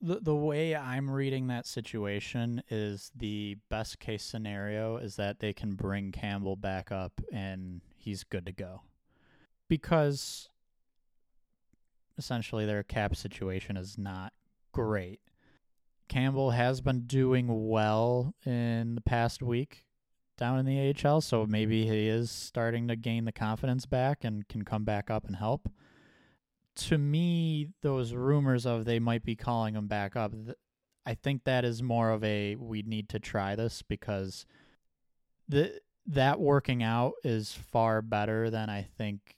the 0.00 0.20
the 0.20 0.34
way 0.34 0.74
I'm 0.74 1.10
reading 1.10 1.48
that 1.48 1.66
situation 1.66 2.62
is 2.70 3.12
the 3.14 3.56
best 3.68 3.98
case 3.98 4.22
scenario 4.24 4.96
is 4.96 5.16
that 5.16 5.40
they 5.40 5.52
can 5.52 5.74
bring 5.74 6.10
Campbell 6.12 6.56
back 6.56 6.90
up 6.90 7.20
and 7.32 7.82
he's 7.96 8.24
good 8.24 8.46
to 8.46 8.52
go. 8.52 8.82
Because 9.68 10.48
essentially 12.16 12.64
their 12.66 12.82
cap 12.82 13.14
situation 13.14 13.76
is 13.76 13.98
not 13.98 14.32
great. 14.72 15.20
Campbell 16.10 16.50
has 16.50 16.82
been 16.82 17.06
doing 17.06 17.68
well 17.70 18.34
in 18.44 18.96
the 18.96 19.00
past 19.00 19.42
week 19.42 19.86
down 20.36 20.58
in 20.58 20.66
the 20.66 20.94
AHL, 20.94 21.22
so 21.22 21.46
maybe 21.46 21.86
he 21.86 22.08
is 22.08 22.30
starting 22.30 22.88
to 22.88 22.96
gain 22.96 23.24
the 23.24 23.32
confidence 23.32 23.86
back 23.86 24.24
and 24.24 24.46
can 24.48 24.62
come 24.62 24.84
back 24.84 25.10
up 25.10 25.24
and 25.26 25.36
help 25.36 25.70
to 26.76 26.98
me, 26.98 27.68
those 27.82 28.14
rumors 28.14 28.66
of 28.66 28.84
they 28.84 28.98
might 28.98 29.24
be 29.24 29.36
calling 29.36 29.74
him 29.74 29.86
back 29.86 30.16
up, 30.16 30.32
I 31.04 31.14
think 31.14 31.44
that 31.44 31.64
is 31.64 31.82
more 31.82 32.10
of 32.10 32.22
a 32.24 32.56
we 32.56 32.82
need 32.82 33.08
to 33.10 33.18
try 33.18 33.54
this 33.54 33.82
because 33.82 34.46
the 35.48 35.80
that 36.06 36.40
working 36.40 36.82
out 36.82 37.14
is 37.22 37.52
far 37.52 38.02
better 38.02 38.50
than 38.50 38.70
I 38.70 38.82
think 38.82 39.36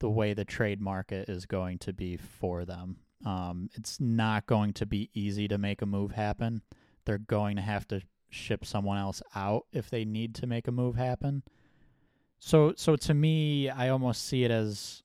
the 0.00 0.10
way 0.10 0.34
the 0.34 0.44
trade 0.44 0.80
market 0.80 1.28
is 1.28 1.46
going 1.46 1.78
to 1.78 1.92
be 1.92 2.16
for 2.16 2.64
them. 2.64 2.98
Um, 3.24 3.70
it's 3.74 4.00
not 4.00 4.46
going 4.46 4.72
to 4.74 4.86
be 4.86 5.10
easy 5.14 5.48
to 5.48 5.58
make 5.58 5.82
a 5.82 5.86
move 5.86 6.12
happen. 6.12 6.62
They're 7.06 7.18
going 7.18 7.56
to 7.56 7.62
have 7.62 7.88
to 7.88 8.02
ship 8.30 8.64
someone 8.64 8.98
else 8.98 9.22
out 9.34 9.66
if 9.72 9.88
they 9.88 10.04
need 10.04 10.34
to 10.36 10.46
make 10.46 10.68
a 10.68 10.72
move 10.72 10.96
happen. 10.96 11.42
So 12.38 12.74
so 12.76 12.96
to 12.96 13.14
me, 13.14 13.70
I 13.70 13.88
almost 13.88 14.26
see 14.26 14.44
it 14.44 14.50
as 14.50 15.02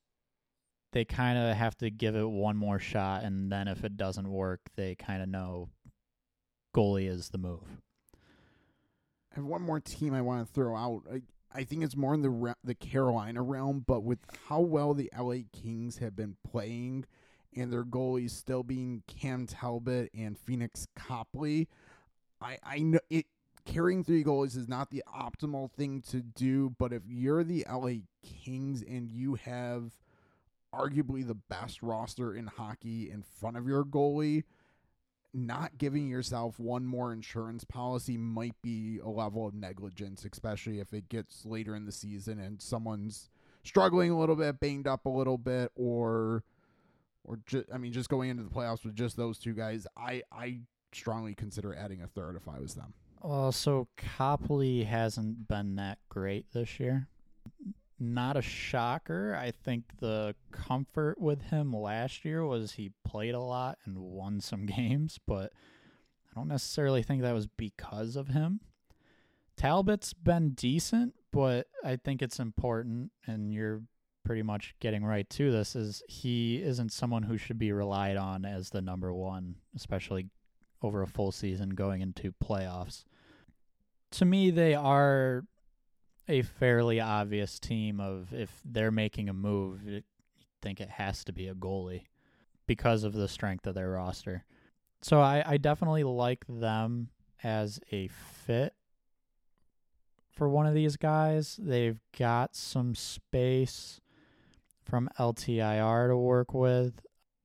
they 0.91 1.05
kind 1.05 1.38
of 1.38 1.55
have 1.55 1.78
to 1.78 1.89
give 1.89 2.15
it 2.15 2.28
one 2.28 2.57
more 2.57 2.80
shot, 2.80 3.24
and 3.24 3.51
then 3.51 3.67
if 3.67 3.84
it 3.84 3.95
doesn't 3.95 4.30
work, 4.30 4.61
they 4.76 4.95
kind 4.95 5.22
of 5.22 5.30
know 5.30 5.70
goalie 6.76 7.07
is 7.07 7.30
the 7.30 7.38
move. 7.38 7.82
I 9.32 9.36
have 9.36 9.45
one 9.45 9.61
more 9.61 9.80
team 9.80 10.13
I 10.13 10.22
want 10.22 10.45
to 10.45 10.53
throw 10.53 10.76
out. 10.76 11.03
I, 11.11 11.22
I 11.53 11.63
think 11.63 11.84
it's 11.84 11.95
more 11.95 12.13
in 12.13 12.22
the 12.22 12.30
re- 12.30 12.53
the 12.63 12.76
Carolina 12.76 13.41
realm, 13.41 13.84
but 13.86 14.03
with 14.03 14.20
how 14.47 14.61
well 14.61 14.93
the 14.93 15.11
LA 15.17 15.43
Kings 15.53 15.97
have 15.99 16.15
been 16.15 16.36
playing 16.49 17.05
and 17.55 17.71
their 17.71 17.83
goalies 17.83 18.31
still 18.31 18.63
being 18.63 19.03
Cam 19.07 19.47
Talbot 19.47 20.09
and 20.13 20.37
Phoenix 20.37 20.87
Copley, 20.95 21.67
I 22.41 22.57
I 22.63 22.79
know 22.79 22.99
it 23.09 23.25
carrying 23.65 24.03
three 24.03 24.23
goalies 24.23 24.57
is 24.57 24.67
not 24.67 24.89
the 24.89 25.03
optimal 25.07 25.71
thing 25.71 26.01
to 26.01 26.21
do, 26.21 26.75
but 26.77 26.91
if 26.93 27.03
you're 27.07 27.43
the 27.43 27.65
LA 27.69 28.01
Kings 28.23 28.81
and 28.81 29.09
you 29.09 29.35
have 29.35 29.91
arguably 30.73 31.25
the 31.25 31.35
best 31.35 31.81
roster 31.81 32.33
in 32.33 32.47
hockey 32.47 33.09
in 33.11 33.23
front 33.23 33.57
of 33.57 33.67
your 33.67 33.83
goalie, 33.83 34.43
not 35.33 35.77
giving 35.77 36.07
yourself 36.07 36.59
one 36.59 36.85
more 36.85 37.13
insurance 37.13 37.63
policy 37.63 38.17
might 38.17 38.55
be 38.61 38.99
a 39.03 39.09
level 39.09 39.47
of 39.47 39.53
negligence, 39.53 40.25
especially 40.31 40.79
if 40.79 40.93
it 40.93 41.09
gets 41.09 41.45
later 41.45 41.75
in 41.75 41.85
the 41.85 41.91
season 41.91 42.39
and 42.39 42.61
someone's 42.61 43.29
struggling 43.63 44.09
a 44.09 44.19
little 44.19 44.35
bit, 44.35 44.59
banged 44.59 44.87
up 44.87 45.05
a 45.05 45.09
little 45.09 45.37
bit, 45.37 45.71
or 45.75 46.43
or 47.30 47.39
ju- 47.45 47.65
I 47.71 47.77
mean, 47.77 47.93
just 47.93 48.09
going 48.09 48.30
into 48.32 48.43
the 48.43 48.49
playoffs 48.49 48.84
with 48.84 48.95
just 48.95 49.15
those 49.15 49.38
two 49.38 49.53
guys. 49.53 49.86
I 49.95 50.23
I 50.32 50.61
strongly 50.91 51.36
consider 51.36 51.73
adding 51.75 52.01
a 52.01 52.07
third 52.07 52.36
if 52.36 52.47
I 52.47 52.59
was 52.59 52.73
them. 52.73 52.93
Well, 53.21 53.51
so 53.51 53.88
Copley 53.97 54.84
hasn't 54.84 55.47
been 55.47 55.75
that 55.75 55.99
great 56.09 56.51
this 56.53 56.80
year. 56.80 57.07
Not 57.99 58.36
a 58.38 58.41
shocker. 58.41 59.36
I 59.39 59.51
think 59.51 59.84
the 59.99 60.34
comfort 60.51 61.19
with 61.19 61.43
him 61.43 61.73
last 61.73 62.23
year 62.25 62.45
was 62.45 62.73
he 62.73 62.91
played 63.05 63.36
a 63.36 63.39
lot 63.41 63.77
and 63.86 63.99
won 63.99 64.39
some 64.39 64.65
games, 64.77 65.19
but 65.27 65.51
I 66.32 66.39
don't 66.39 66.47
necessarily 66.47 67.03
think 67.03 67.21
that 67.21 67.34
was 67.34 67.47
because 67.47 68.15
of 68.15 68.30
him. 68.30 68.61
Talbot's 69.57 70.13
been 70.13 70.51
decent, 70.51 71.13
but 71.32 71.67
I 71.84 71.97
think 71.97 72.21
it's 72.21 72.39
important, 72.39 73.11
and 73.27 73.53
you're 73.53 73.82
pretty 74.24 74.43
much 74.43 74.76
getting 74.80 75.03
right 75.03 75.30
to 75.32 75.51
this, 75.51 75.76
is 75.76 76.03
he 76.07 76.61
isn't 76.61 76.91
someone 76.91 77.24
who 77.24 77.38
should 77.38 77.57
be 77.57 77.72
relied 77.72 78.17
on 78.17 78.45
as 78.45 78.70
the 78.70 78.82
number 78.82 79.13
one, 79.13 79.55
especially 79.76 80.28
over 80.82 81.01
a 81.01 81.07
full 81.07 81.32
season 81.32 81.70
going 81.70 82.01
into 82.01 82.34
playoffs. 82.43 83.03
To 84.11 84.26
me, 84.26 84.51
they 84.51 84.76
are 84.76 85.43
a 86.28 86.41
fairly 86.41 86.99
obvious 86.99 87.59
team 87.59 87.99
of 87.99 88.34
if 88.34 88.61
they're 88.63 88.91
making 88.91 89.30
a 89.30 89.34
move, 89.34 89.84
you 89.84 90.01
think 90.61 90.80
it 90.80 90.89
has 90.89 91.24
to 91.26 91.34
be 91.34 91.47
a 91.47 91.55
goalie 91.55 92.03
because 92.67 93.03
of 93.03 93.13
the 93.13 93.28
strength 93.28 93.65
of 93.65 93.76
their 93.76 93.89
roster. 93.89 94.45
So 95.01 95.22
I, 95.22 95.43
I 95.45 95.57
definitely 95.57 96.03
like 96.03 96.45
them 96.47 97.09
as 97.43 97.80
a 97.91 98.09
fit 98.09 98.74
for 100.32 100.47
one 100.47 100.67
of 100.67 100.74
these 100.74 100.97
guys. 100.97 101.59
They've 101.61 101.99
got 102.17 102.55
some 102.55 102.95
space 102.95 103.99
from 104.89 105.09
LTIR 105.19 106.09
to 106.09 106.17
work 106.17 106.53
with. 106.53 106.93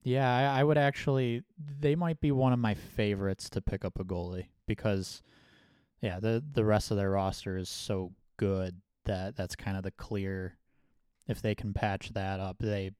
Yeah, 0.03 0.29
I, 0.29 0.59
I 0.59 0.63
would 0.63 0.77
actually. 0.77 1.43
They 1.79 1.95
might 1.95 2.19
be 2.19 2.31
one 2.31 2.53
of 2.53 2.59
my 2.59 2.73
favorites 2.73 3.49
to 3.51 3.61
pick 3.61 3.83
up 3.83 3.99
a 3.99 4.03
goalie 4.03 4.47
because, 4.67 5.21
yeah, 6.01 6.19
the 6.19 6.43
the 6.53 6.65
rest 6.65 6.91
of 6.91 6.97
their 6.97 7.11
roster 7.11 7.57
is 7.57 7.69
so 7.69 8.11
good 8.37 8.81
that 9.05 9.35
that's 9.35 9.55
kind 9.55 9.77
of 9.77 9.83
the 9.83 9.91
clear. 9.91 10.57
If 11.27 11.41
they 11.41 11.55
can 11.55 11.73
patch 11.73 12.13
that 12.13 12.39
up, 12.39 12.57
they 12.59 12.91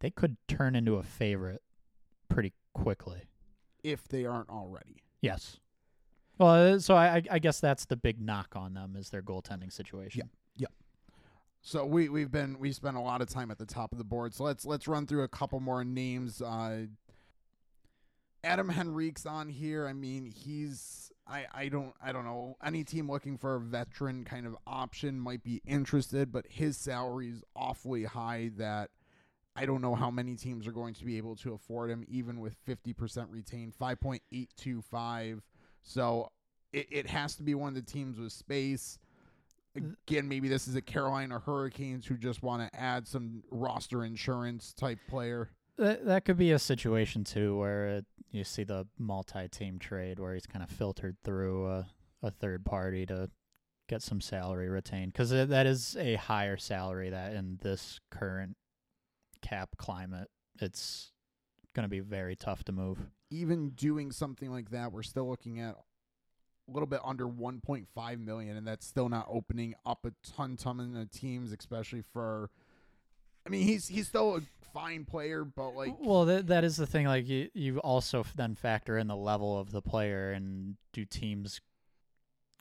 they 0.00 0.10
could 0.10 0.36
turn 0.46 0.76
into 0.76 0.96
a 0.96 1.02
favorite 1.02 1.62
pretty 2.28 2.52
quickly. 2.74 3.22
If 3.82 4.08
they 4.08 4.26
aren't 4.26 4.50
already. 4.50 5.02
Yes. 5.22 5.58
Well, 6.38 6.74
uh, 6.74 6.78
so 6.78 6.94
I, 6.94 7.22
I 7.30 7.38
guess 7.38 7.60
that's 7.60 7.86
the 7.86 7.96
big 7.96 8.20
knock 8.20 8.54
on 8.54 8.74
them 8.74 8.94
is 8.94 9.08
their 9.08 9.22
goaltending 9.22 9.72
situation. 9.72 10.28
So 11.66 11.84
we 11.84 12.08
we've 12.08 12.30
been 12.30 12.60
we 12.60 12.70
spent 12.70 12.96
a 12.96 13.00
lot 13.00 13.20
of 13.20 13.28
time 13.28 13.50
at 13.50 13.58
the 13.58 13.66
top 13.66 13.90
of 13.90 13.98
the 13.98 14.04
board. 14.04 14.32
So 14.32 14.44
let's 14.44 14.64
let's 14.64 14.86
run 14.86 15.04
through 15.04 15.24
a 15.24 15.28
couple 15.28 15.58
more 15.58 15.84
names. 15.84 16.40
Uh, 16.40 16.86
Adam 18.44 18.68
Henrique's 18.68 19.26
on 19.26 19.48
here. 19.48 19.88
I 19.88 19.92
mean, 19.92 20.26
he's 20.26 21.10
I, 21.26 21.46
I 21.52 21.68
don't 21.68 21.92
I 22.00 22.12
don't 22.12 22.24
know 22.24 22.56
any 22.64 22.84
team 22.84 23.10
looking 23.10 23.36
for 23.36 23.56
a 23.56 23.60
veteran 23.60 24.22
kind 24.22 24.46
of 24.46 24.56
option 24.64 25.18
might 25.18 25.42
be 25.42 25.60
interested, 25.66 26.30
but 26.30 26.46
his 26.48 26.76
salary 26.76 27.30
is 27.30 27.42
awfully 27.56 28.04
high 28.04 28.52
that 28.58 28.90
I 29.56 29.66
don't 29.66 29.82
know 29.82 29.96
how 29.96 30.12
many 30.12 30.36
teams 30.36 30.68
are 30.68 30.72
going 30.72 30.94
to 30.94 31.04
be 31.04 31.16
able 31.16 31.34
to 31.34 31.52
afford 31.52 31.90
him, 31.90 32.04
even 32.06 32.38
with 32.38 32.54
fifty 32.64 32.92
percent 32.92 33.28
retained, 33.28 33.74
five 33.74 33.98
point 33.98 34.22
eight 34.30 34.50
two 34.56 34.82
five. 34.82 35.42
So 35.82 36.30
it, 36.72 36.86
it 36.92 37.06
has 37.08 37.34
to 37.34 37.42
be 37.42 37.56
one 37.56 37.70
of 37.70 37.74
the 37.74 37.82
teams 37.92 38.20
with 38.20 38.30
space. 38.30 39.00
Again, 39.76 40.28
maybe 40.28 40.48
this 40.48 40.68
is 40.68 40.76
a 40.76 40.82
Carolina 40.82 41.38
Hurricanes 41.44 42.06
who 42.06 42.16
just 42.16 42.42
want 42.42 42.62
to 42.62 42.80
add 42.80 43.06
some 43.06 43.42
roster 43.50 44.04
insurance 44.04 44.72
type 44.72 44.98
player. 45.08 45.50
That 45.78 46.06
that 46.06 46.24
could 46.24 46.38
be 46.38 46.52
a 46.52 46.58
situation 46.58 47.24
too 47.24 47.56
where 47.58 47.86
it, 47.98 48.04
you 48.30 48.44
see 48.44 48.64
the 48.64 48.86
multi-team 48.98 49.78
trade 49.78 50.18
where 50.18 50.34
he's 50.34 50.46
kind 50.46 50.62
of 50.62 50.70
filtered 50.70 51.16
through 51.22 51.68
a, 51.68 51.86
a 52.22 52.30
third 52.30 52.64
party 52.64 53.04
to 53.06 53.30
get 53.88 54.02
some 54.02 54.20
salary 54.20 54.68
retained 54.68 55.12
because 55.12 55.30
that 55.30 55.66
is 55.66 55.96
a 55.98 56.16
higher 56.16 56.56
salary 56.56 57.10
that 57.10 57.34
in 57.34 57.58
this 57.62 58.00
current 58.10 58.56
cap 59.42 59.70
climate 59.76 60.28
it's 60.60 61.12
going 61.74 61.84
to 61.84 61.90
be 61.90 62.00
very 62.00 62.34
tough 62.34 62.64
to 62.64 62.72
move. 62.72 62.98
Even 63.30 63.70
doing 63.70 64.10
something 64.10 64.50
like 64.50 64.70
that, 64.70 64.92
we're 64.92 65.02
still 65.02 65.28
looking 65.28 65.60
at 65.60 65.76
a 66.68 66.72
little 66.72 66.86
bit 66.86 67.00
under 67.04 67.26
1.5 67.26 68.24
million, 68.24 68.56
and 68.56 68.66
that's 68.66 68.86
still 68.86 69.08
not 69.08 69.26
opening 69.30 69.74
up 69.84 70.04
a 70.04 70.12
ton, 70.36 70.56
ton 70.56 70.96
of 70.96 71.10
teams, 71.10 71.52
especially 71.52 72.02
for. 72.12 72.50
I 73.46 73.48
mean, 73.48 73.62
he's 73.62 73.86
he's 73.86 74.08
still 74.08 74.36
a 74.36 74.40
fine 74.74 75.04
player, 75.04 75.44
but 75.44 75.70
like, 75.70 75.94
well, 76.00 76.24
that 76.24 76.48
that 76.48 76.64
is 76.64 76.76
the 76.76 76.86
thing. 76.86 77.06
Like, 77.06 77.28
you 77.28 77.48
you 77.54 77.78
also 77.78 78.24
then 78.34 78.54
factor 78.54 78.98
in 78.98 79.06
the 79.06 79.16
level 79.16 79.58
of 79.58 79.70
the 79.70 79.82
player, 79.82 80.32
and 80.32 80.76
do 80.92 81.04
teams 81.04 81.60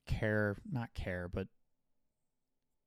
care? 0.06 0.58
Not 0.72 0.94
care, 0.94 1.28
but 1.28 1.48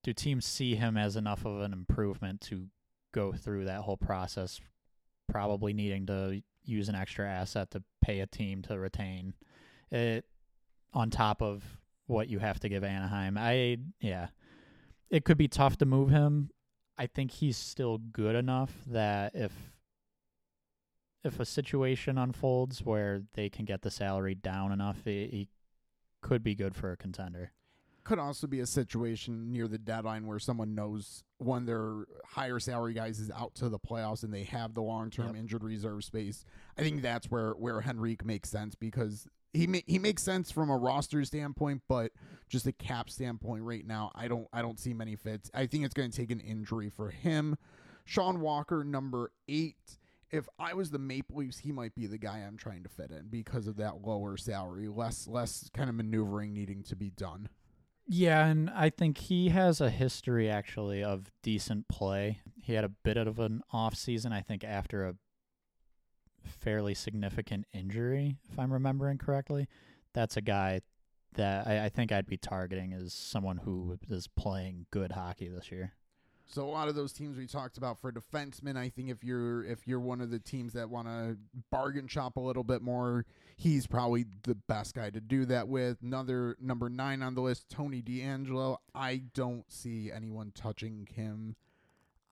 do 0.05 0.13
teams 0.13 0.47
see 0.47 0.77
him 0.77 0.97
as 0.97 1.17
enough 1.17 1.45
of 1.45 1.61
an 1.61 1.73
improvement 1.73 2.41
to 2.43 2.67
go 3.13 3.33
through 3.33 3.65
that 3.65 3.81
whole 3.81 3.97
process? 3.97 4.61
Probably 5.29 5.73
needing 5.73 6.07
to 6.07 6.41
use 6.65 6.89
an 6.89 6.95
extra 6.95 7.29
asset 7.29 7.71
to 7.73 7.83
pay 8.01 8.21
a 8.21 8.27
team 8.27 8.63
to 8.63 8.79
retain 8.79 9.35
it 9.91 10.25
on 10.93 11.11
top 11.11 11.43
of 11.43 11.63
what 12.07 12.29
you 12.29 12.39
have 12.39 12.59
to 12.61 12.69
give 12.69 12.83
Anaheim. 12.85 13.37
I 13.39 13.79
yeah. 14.01 14.29
It 15.11 15.25
could 15.25 15.39
be 15.39 15.49
tough 15.49 15.77
to 15.79 15.87
move 15.87 16.11
him. 16.11 16.51
I 16.99 17.07
think 17.07 17.31
he's 17.31 17.57
still 17.57 17.99
good 17.99 18.35
enough 18.35 18.73
that 18.87 19.35
if 19.35 19.53
if 21.25 21.41
a 21.41 21.45
situation 21.45 22.17
unfolds 22.19 22.85
where 22.85 23.23
they 23.35 23.49
can 23.49 23.65
get 23.65 23.83
the 23.83 23.91
salary 23.91 24.35
down 24.35 24.71
enough, 24.73 24.99
he, 25.05 25.27
he 25.27 25.49
could 26.23 26.43
be 26.43 26.55
good 26.55 26.75
for 26.75 26.93
a 26.93 26.97
contender. 26.97 27.53
Could 28.05 28.19
also 28.19 28.47
be 28.47 28.61
a 28.61 28.67
situation 28.67 29.53
near 29.53 29.69
the 29.69 29.77
deadline 29.79 30.27
where 30.27 30.39
someone 30.39 30.75
knows 30.75 31.25
one 31.39 31.63
of 31.63 31.67
their 31.67 32.05
higher 32.25 32.59
salary 32.59 32.95
guys 32.95 33.19
is 33.19 33.31
out 33.31 33.55
to 33.57 33.69
the 33.69 33.79
playoffs 33.79 34.23
and 34.23 34.33
they 34.33 34.45
have 34.45 34.73
the 34.75 34.81
long 34.81 35.11
term 35.11 35.27
Yep. 35.29 35.37
injured 35.37 35.65
reserve 35.65 36.05
space. 36.05 36.45
I 36.79 36.83
think 36.83 37.03
that's 37.03 37.31
where 37.31 37.51
where 37.53 37.83
Henrique 37.83 38.25
makes 38.25 38.49
sense 38.49 38.75
because 38.75 39.27
he 39.53 39.67
ma- 39.67 39.79
he 39.87 39.99
makes 39.99 40.23
sense 40.23 40.51
from 40.51 40.71
a 40.71 40.77
roster 40.77 41.25
standpoint, 41.25 41.83
but 41.89 42.13
just 42.49 42.67
a 42.67 42.73
cap 42.73 43.11
standpoint 43.11 43.63
right 43.63 43.87
now, 43.87 44.11
I 44.15 44.29
don't 44.29 44.49
I 44.53 44.63
don't 44.63 44.79
see 44.79 44.95
many 44.95 45.17
fits. 45.17 45.51
I 45.55 45.67
think 45.67 45.85
it's 45.85 45.95
going 45.95 46.11
to 46.11 46.17
take 46.17 46.31
an 46.31 46.41
injury 46.41 46.91
for 46.91 47.11
him. 47.11 47.57
Sean 48.05 48.41
Walker, 48.41 48.85
number 48.85 49.33
eight. 49.49 49.99
If 50.31 50.47
I 50.59 50.75
was 50.75 50.91
the 50.91 50.99
Maple 50.99 51.39
Leafs, 51.39 51.59
he 51.59 51.73
might 51.73 51.95
be 51.95 52.07
the 52.07 52.19
guy 52.19 52.39
I'm 52.47 52.59
trying 52.59 52.83
to 52.83 52.89
fit 52.91 53.11
in 53.11 53.29
because 53.31 53.67
of 53.67 53.77
that 53.77 54.03
lower 54.07 54.37
salary, 54.37 54.89
less 54.89 55.27
less 55.27 55.71
kind 55.75 55.89
of 55.89 55.97
maneuvering 55.97 56.53
needing 56.53 56.83
to 56.85 56.97
be 56.97 57.11
done. 57.11 57.49
Yeah, 58.11 58.47
and 58.47 58.71
I 58.71 58.89
think 58.89 59.19
he 59.19 59.51
has 59.51 59.83
a 59.83 59.91
history 59.91 60.49
actually 60.49 61.05
of 61.05 61.31
decent 61.43 61.89
play. 61.89 62.41
He 62.63 62.73
had 62.73 62.85
a 62.85 62.89
bit 62.89 63.19
of 63.19 63.39
an 63.39 63.63
off 63.71 63.95
season, 63.95 64.33
I 64.33 64.41
think, 64.41 64.65
after 64.65 65.07
a 65.07 65.15
fairly 66.49 66.95
significant 66.95 67.67
injury, 67.73 68.39
if 68.51 68.59
I'm 68.59 68.73
remembering 68.73 69.19
correctly. 69.19 69.69
That's 70.15 70.37
a 70.37 70.41
guy 70.41 70.81
that 71.35 71.67
I, 71.67 71.85
I 71.85 71.89
think 71.89 72.13
I'd 72.13 72.27
be 72.27 72.37
targeting 72.37 72.93
as 72.93 73.13
someone 73.13 73.59
who 73.59 73.99
is 74.09 74.27
playing 74.27 74.87
good 74.91 75.13
hockey 75.13 75.49
this 75.49 75.71
year. 75.71 75.93
So 76.51 76.65
a 76.65 76.71
lot 76.71 76.89
of 76.89 76.95
those 76.95 77.13
teams 77.13 77.37
we 77.37 77.47
talked 77.47 77.77
about 77.77 78.01
for 78.01 78.11
defensemen, 78.11 78.75
I 78.75 78.89
think 78.89 79.11
if 79.11 79.23
you're 79.23 79.65
if 79.65 79.87
you're 79.87 80.01
one 80.01 80.23
of 80.23 80.31
the 80.31 80.39
teams 80.39 80.73
that 80.73 80.89
want 80.89 81.07
to 81.07 81.37
bargain 81.71 82.09
shop 82.09 82.39
a 82.39 82.41
little 82.41 82.65
bit 82.65 82.81
more, 82.81 83.27
he's 83.59 83.87
probably 83.87 84.25
the 84.45 84.55
best 84.55 84.95
guy 84.95 85.11
to 85.11 85.21
do 85.21 85.45
that 85.45 85.69
with. 85.69 85.99
Another 86.03 86.57
number 86.59 86.89
nine 86.89 87.23
on 87.23 87.35
the 87.35 87.43
list, 87.43 87.69
Tony 87.69 88.01
DeAngelo. 88.01 88.79
I 88.95 89.25
don't 89.35 89.71
see 89.71 90.11
anyone 90.11 90.53
touching 90.55 91.07
him. 91.15 91.55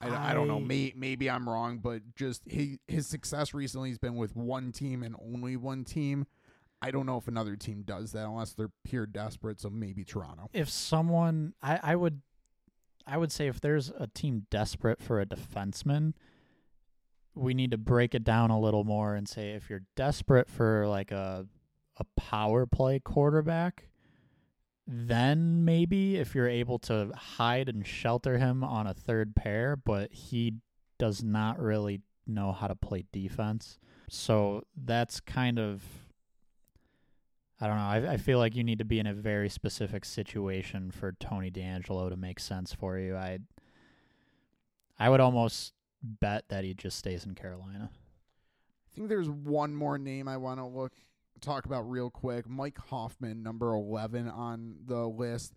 I, 0.00 0.30
I 0.30 0.34
don't 0.34 0.48
know. 0.48 0.60
May, 0.60 0.92
maybe 0.94 1.30
I'm 1.30 1.48
wrong, 1.48 1.78
but 1.78 2.02
just 2.14 2.42
he, 2.46 2.78
his 2.86 3.06
success 3.06 3.54
recently 3.54 3.88
has 3.88 3.98
been 3.98 4.16
with 4.16 4.36
one 4.36 4.72
team 4.72 5.02
and 5.02 5.16
only 5.20 5.56
one 5.56 5.84
team. 5.84 6.26
I 6.82 6.90
don't 6.90 7.06
know 7.06 7.16
if 7.16 7.26
another 7.26 7.56
team 7.56 7.82
does 7.82 8.12
that 8.12 8.24
unless 8.26 8.52
they're 8.52 8.70
pure 8.84 9.06
desperate. 9.06 9.60
So 9.60 9.70
maybe 9.70 10.04
Toronto. 10.04 10.50
If 10.52 10.68
someone, 10.68 11.54
I, 11.62 11.80
I 11.82 11.96
would, 11.96 12.20
I 13.06 13.16
would 13.16 13.32
say 13.32 13.46
if 13.46 13.60
there's 13.60 13.90
a 13.98 14.06
team 14.06 14.46
desperate 14.50 15.00
for 15.00 15.20
a 15.20 15.26
defenseman, 15.26 16.12
we 17.34 17.54
need 17.54 17.70
to 17.70 17.78
break 17.78 18.14
it 18.14 18.24
down 18.24 18.50
a 18.50 18.58
little 18.58 18.84
more 18.84 19.14
and 19.14 19.28
say 19.28 19.50
if 19.50 19.70
you're 19.70 19.84
desperate 19.94 20.48
for 20.48 20.86
like 20.86 21.12
a 21.12 21.46
a 21.98 22.04
power 22.16 22.66
play 22.66 22.98
quarterback, 22.98 23.88
then 24.86 25.64
maybe 25.64 26.16
if 26.16 26.34
you're 26.34 26.48
able 26.48 26.78
to 26.78 27.10
hide 27.14 27.68
and 27.68 27.86
shelter 27.86 28.38
him 28.38 28.62
on 28.62 28.86
a 28.86 28.94
third 28.94 29.34
pair, 29.34 29.76
but 29.76 30.12
he 30.12 30.54
does 30.98 31.22
not 31.22 31.58
really 31.58 32.02
know 32.26 32.52
how 32.52 32.66
to 32.68 32.74
play 32.74 33.04
defense. 33.12 33.78
So 34.08 34.62
that's 34.76 35.20
kind 35.20 35.58
of 35.58 35.82
I 37.58 37.66
don't 37.66 37.76
know. 37.76 37.82
I, 37.82 38.12
I 38.12 38.16
feel 38.18 38.38
like 38.38 38.54
you 38.54 38.62
need 38.62 38.78
to 38.78 38.84
be 38.84 38.98
in 38.98 39.06
a 39.06 39.14
very 39.14 39.48
specific 39.48 40.04
situation 40.04 40.90
for 40.90 41.12
Tony 41.18 41.50
DeAngelo 41.50 42.10
to 42.10 42.16
make 42.16 42.38
sense 42.38 42.74
for 42.74 42.98
you. 42.98 43.16
I 43.16 43.38
I 44.98 45.08
would 45.08 45.20
almost 45.20 45.72
bet 46.02 46.44
that 46.48 46.64
he 46.64 46.74
just 46.74 46.98
stays 46.98 47.24
in 47.24 47.34
Carolina. 47.34 47.90
I 47.92 48.94
think 48.94 49.08
there's 49.08 49.28
one 49.28 49.74
more 49.74 49.98
name 49.98 50.28
I 50.28 50.36
want 50.36 50.60
to 50.60 50.66
look 50.66 50.92
talk 51.40 51.66
about 51.66 51.88
real 51.88 52.10
quick. 52.10 52.48
Mike 52.48 52.78
Hoffman, 52.78 53.42
number 53.42 53.72
11 53.72 54.28
on 54.28 54.76
the 54.86 55.06
list. 55.06 55.54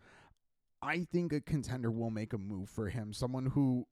I 0.81 1.05
think 1.11 1.33
a 1.33 1.41
contender 1.41 1.91
will 1.91 2.09
make 2.09 2.33
a 2.33 2.37
move 2.37 2.69
for 2.69 2.89
him. 2.89 3.13
Someone 3.13 3.47
who 3.47 3.85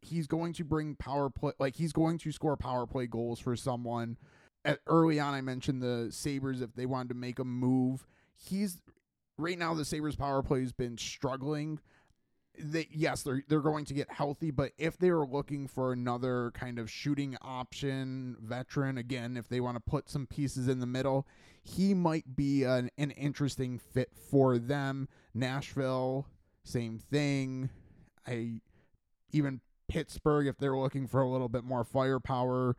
he's 0.00 0.26
going 0.26 0.52
to 0.54 0.64
bring 0.64 0.94
power 0.96 1.30
play 1.30 1.52
like 1.58 1.76
he's 1.76 1.92
going 1.92 2.18
to 2.18 2.32
score 2.32 2.56
power 2.56 2.86
play 2.86 3.06
goals 3.06 3.40
for 3.40 3.56
someone. 3.56 4.16
At, 4.64 4.80
early 4.86 5.20
on 5.20 5.34
I 5.34 5.40
mentioned 5.40 5.82
the 5.82 6.08
Sabres 6.10 6.60
if 6.60 6.74
they 6.74 6.86
wanted 6.86 7.08
to 7.10 7.14
make 7.14 7.38
a 7.38 7.44
move. 7.44 8.06
He's 8.36 8.78
right 9.36 9.58
now 9.58 9.74
the 9.74 9.84
Sabres 9.84 10.16
power 10.16 10.42
play 10.42 10.60
has 10.60 10.72
been 10.72 10.98
struggling 10.98 11.80
they 12.60 12.88
yes 12.90 13.22
they're 13.22 13.42
they're 13.48 13.60
going 13.60 13.84
to 13.84 13.94
get 13.94 14.10
healthy 14.10 14.50
but 14.50 14.72
if 14.78 14.98
they 14.98 15.08
are 15.08 15.26
looking 15.26 15.66
for 15.66 15.92
another 15.92 16.50
kind 16.54 16.78
of 16.78 16.90
shooting 16.90 17.36
option 17.42 18.36
veteran 18.40 18.98
again 18.98 19.36
if 19.36 19.48
they 19.48 19.60
want 19.60 19.76
to 19.76 19.80
put 19.80 20.08
some 20.08 20.26
pieces 20.26 20.68
in 20.68 20.80
the 20.80 20.86
middle 20.86 21.26
he 21.68 21.94
might 21.94 22.34
be 22.36 22.64
an, 22.64 22.90
an 22.96 23.10
interesting 23.12 23.78
fit 23.78 24.10
for 24.30 24.58
them. 24.58 25.08
Nashville 25.34 26.26
same 26.64 26.98
thing. 26.98 27.70
I 28.26 28.60
even 29.32 29.60
Pittsburgh 29.88 30.46
if 30.46 30.58
they're 30.58 30.76
looking 30.76 31.06
for 31.06 31.22
a 31.22 31.28
little 31.28 31.48
bit 31.48 31.64
more 31.64 31.84
firepower 31.84 32.76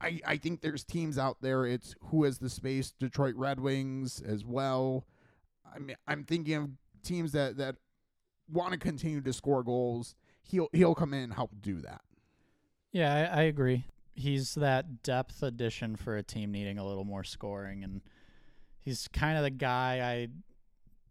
I, 0.00 0.20
I 0.24 0.36
think 0.36 0.60
there's 0.60 0.84
teams 0.84 1.18
out 1.18 1.38
there. 1.40 1.66
It's 1.66 1.96
who 2.04 2.22
has 2.24 2.38
the 2.38 2.48
space 2.48 2.92
Detroit 2.92 3.34
Red 3.34 3.58
Wings 3.58 4.22
as 4.24 4.44
well. 4.44 5.06
I 5.74 5.78
mean 5.78 5.96
I'm 6.06 6.24
thinking 6.24 6.54
of 6.54 6.70
teams 7.02 7.32
that 7.32 7.56
that 7.58 7.76
want 8.52 8.72
to 8.72 8.78
continue 8.78 9.20
to 9.20 9.32
score 9.32 9.62
goals, 9.62 10.14
he'll 10.42 10.68
he'll 10.72 10.94
come 10.94 11.14
in 11.14 11.24
and 11.24 11.34
help 11.34 11.50
do 11.60 11.80
that. 11.80 12.02
Yeah, 12.92 13.30
I, 13.32 13.40
I 13.40 13.42
agree. 13.42 13.84
He's 14.14 14.54
that 14.56 15.02
depth 15.02 15.42
addition 15.42 15.96
for 15.96 16.16
a 16.16 16.22
team 16.22 16.50
needing 16.50 16.78
a 16.78 16.86
little 16.86 17.04
more 17.04 17.24
scoring, 17.24 17.84
and 17.84 18.00
he's 18.80 19.08
kind 19.08 19.36
of 19.36 19.44
the 19.44 19.50
guy 19.50 20.00
I 20.02 20.28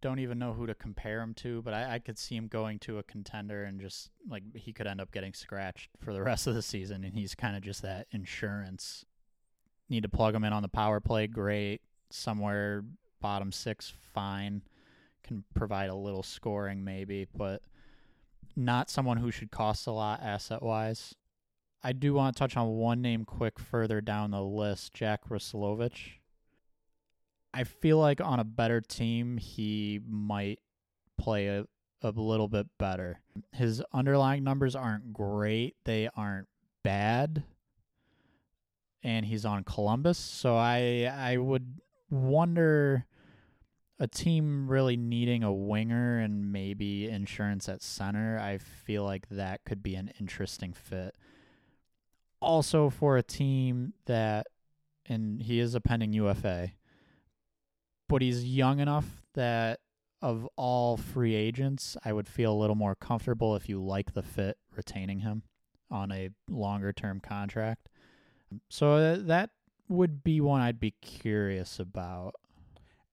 don't 0.01 0.19
even 0.19 0.39
know 0.39 0.53
who 0.53 0.65
to 0.65 0.75
compare 0.75 1.21
him 1.21 1.33
to, 1.35 1.61
but 1.61 1.73
I, 1.73 1.95
I 1.95 1.99
could 1.99 2.17
see 2.17 2.35
him 2.35 2.47
going 2.47 2.79
to 2.79 2.99
a 2.99 3.03
contender 3.03 3.65
and 3.65 3.81
just 3.81 4.09
like 4.29 4.43
he 4.55 4.71
could 4.71 4.87
end 4.87 5.01
up 5.01 5.11
getting 5.11 5.33
scratched 5.33 5.89
for 5.99 6.13
the 6.13 6.21
rest 6.23 6.47
of 6.47 6.55
the 6.55 6.61
season, 6.61 7.03
and 7.03 7.13
he's 7.13 7.35
kind 7.35 7.55
of 7.55 7.63
just 7.63 7.81
that 7.81 8.07
insurance. 8.11 9.05
Need 9.89 10.03
to 10.03 10.09
plug 10.09 10.35
him 10.35 10.43
in 10.43 10.53
on 10.53 10.61
the 10.61 10.69
power 10.69 10.99
play, 10.99 11.27
great. 11.27 11.81
Somewhere 12.11 12.83
bottom 13.21 13.51
six, 13.51 13.91
fine. 14.13 14.61
Can 15.23 15.43
provide 15.53 15.89
a 15.89 15.95
little 15.95 16.23
scoring 16.23 16.83
maybe, 16.83 17.27
but 17.35 17.61
not 18.55 18.89
someone 18.89 19.17
who 19.17 19.31
should 19.31 19.51
cost 19.51 19.87
a 19.87 19.91
lot 19.91 20.21
asset 20.21 20.61
wise. 20.61 21.15
I 21.83 21.93
do 21.93 22.13
want 22.13 22.35
to 22.35 22.39
touch 22.39 22.57
on 22.57 22.67
one 22.67 23.01
name 23.01 23.23
quick 23.23 23.57
further 23.57 24.01
down 24.01 24.31
the 24.31 24.43
list, 24.43 24.93
Jack 24.93 25.29
Roslovic. 25.29 26.19
I 27.53 27.63
feel 27.63 27.97
like 27.97 28.21
on 28.21 28.39
a 28.39 28.43
better 28.43 28.81
team, 28.81 29.37
he 29.37 29.99
might 30.07 30.59
play 31.17 31.47
a, 31.47 31.65
a 32.03 32.11
little 32.11 32.47
bit 32.47 32.67
better. 32.77 33.21
His 33.53 33.81
underlying 33.93 34.43
numbers 34.43 34.75
aren't 34.75 35.13
great, 35.13 35.75
they 35.85 36.09
aren't 36.15 36.47
bad. 36.83 37.43
And 39.01 39.25
he's 39.25 39.45
on 39.45 39.63
Columbus, 39.63 40.17
so 40.17 40.57
I 40.57 41.09
I 41.11 41.37
would 41.37 41.79
wonder 42.09 43.05
a 43.99 44.07
team 44.07 44.67
really 44.69 44.95
needing 44.95 45.43
a 45.43 45.51
winger 45.51 46.19
and 46.19 46.51
maybe 46.51 47.09
insurance 47.09 47.67
at 47.67 47.81
center. 47.81 48.39
I 48.39 48.57
feel 48.57 49.03
like 49.03 49.27
that 49.29 49.65
could 49.65 49.83
be 49.83 49.95
an 49.95 50.11
interesting 50.19 50.73
fit. 50.73 51.15
Also 52.41 52.89
for 52.89 53.17
a 53.17 53.23
team 53.23 53.93
that 54.05 54.47
and 55.05 55.41
he 55.41 55.59
is 55.59 55.75
a 55.75 55.81
pending 55.81 56.13
UFA 56.13 56.71
but 58.09 58.21
he's 58.21 58.43
young 58.43 58.79
enough 58.79 59.21
that 59.35 59.79
of 60.21 60.45
all 60.57 60.97
free 60.97 61.35
agents, 61.35 61.95
I 62.03 62.11
would 62.11 62.27
feel 62.27 62.51
a 62.51 62.59
little 62.59 62.75
more 62.75 62.95
comfortable 62.95 63.55
if 63.55 63.69
you 63.69 63.81
like 63.81 64.13
the 64.13 64.23
fit 64.23 64.57
retaining 64.75 65.19
him 65.19 65.43
on 65.89 66.11
a 66.11 66.29
longer 66.49 66.91
term 66.91 67.21
contract. 67.21 67.87
So 68.67 68.95
uh, 68.95 69.17
that 69.21 69.51
would 69.87 70.23
be 70.23 70.41
one 70.41 70.59
I'd 70.59 70.79
be 70.79 70.95
curious 71.01 71.79
about. 71.79 72.35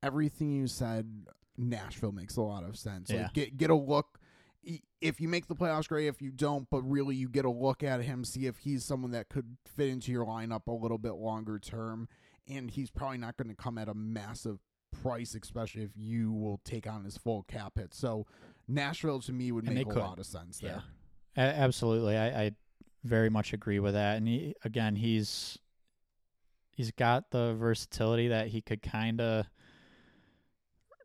Everything 0.03 0.53
you 0.53 0.67
said, 0.67 1.27
Nashville 1.57 2.13
makes 2.13 2.37
a 2.37 2.43
lot 2.43 2.65
of 2.65 2.77
sense. 2.77 3.11
Yeah. 3.11 3.23
Like 3.25 3.33
get 3.33 3.57
get 3.57 3.71
a 3.71 3.75
look. 3.75 4.19
If 5.01 5.21
you 5.21 5.29
make 5.29 5.47
the 5.47 5.55
playoffs, 5.55 5.89
great. 5.89 6.09
If 6.09 6.21
you 6.21 6.33
don't, 6.33 6.69
but 6.71 6.83
really 6.83 7.15
you 7.15 7.29
get 7.29 7.45
a 7.45 7.51
look 7.51 7.85
at 7.85 8.03
him, 8.03 8.25
see 8.25 8.47
if 8.47 8.57
he's 8.59 8.85
someone 8.85 9.13
that 9.13 9.29
could 9.29 9.57
fit 9.65 9.89
into 9.89 10.11
your 10.11 10.27
lineup 10.27 10.67
a 10.67 10.73
little 10.73 10.99
bit 10.99 11.13
longer 11.15 11.59
term. 11.61 12.09
And 12.49 12.71
he's 12.71 12.91
probably 12.91 13.19
not 13.19 13.37
going 13.37 13.49
to 13.49 13.55
come 13.55 13.79
at 13.79 13.89
a 13.89 13.95
massive 13.95 14.59
price, 15.03 15.37
especially 15.41 15.83
if 15.83 15.91
you 15.97 16.33
will 16.33 16.61
take 16.65 16.87
on 16.89 17.05
his 17.05 17.17
full 17.17 17.45
cap 17.45 17.75
hit. 17.77 17.95
So 17.95 18.27
Nashville 18.67 19.21
to 19.21 19.33
me 19.33 19.53
would 19.53 19.67
And 19.67 19.75
make 19.75 19.87
a 19.87 19.91
could. 19.91 19.99
lot 20.03 20.19
of 20.19 20.27
sense 20.27 20.59
there. 20.59 20.83
A- 21.37 21.41
absolutely, 21.41 22.17
I, 22.17 22.45
I 22.47 22.51
very 23.05 23.29
much 23.31 23.53
agree 23.53 23.79
with 23.79 23.95
that. 23.95 24.17
And 24.17 24.27
he, 24.27 24.55
again, 24.65 24.97
he's 24.97 25.59
he's 26.73 26.91
got 26.91 27.31
the 27.31 27.55
versatility 27.55 28.29
that 28.29 28.49
he 28.49 28.61
could 28.63 28.83
kind 28.83 29.21
of 29.21 29.47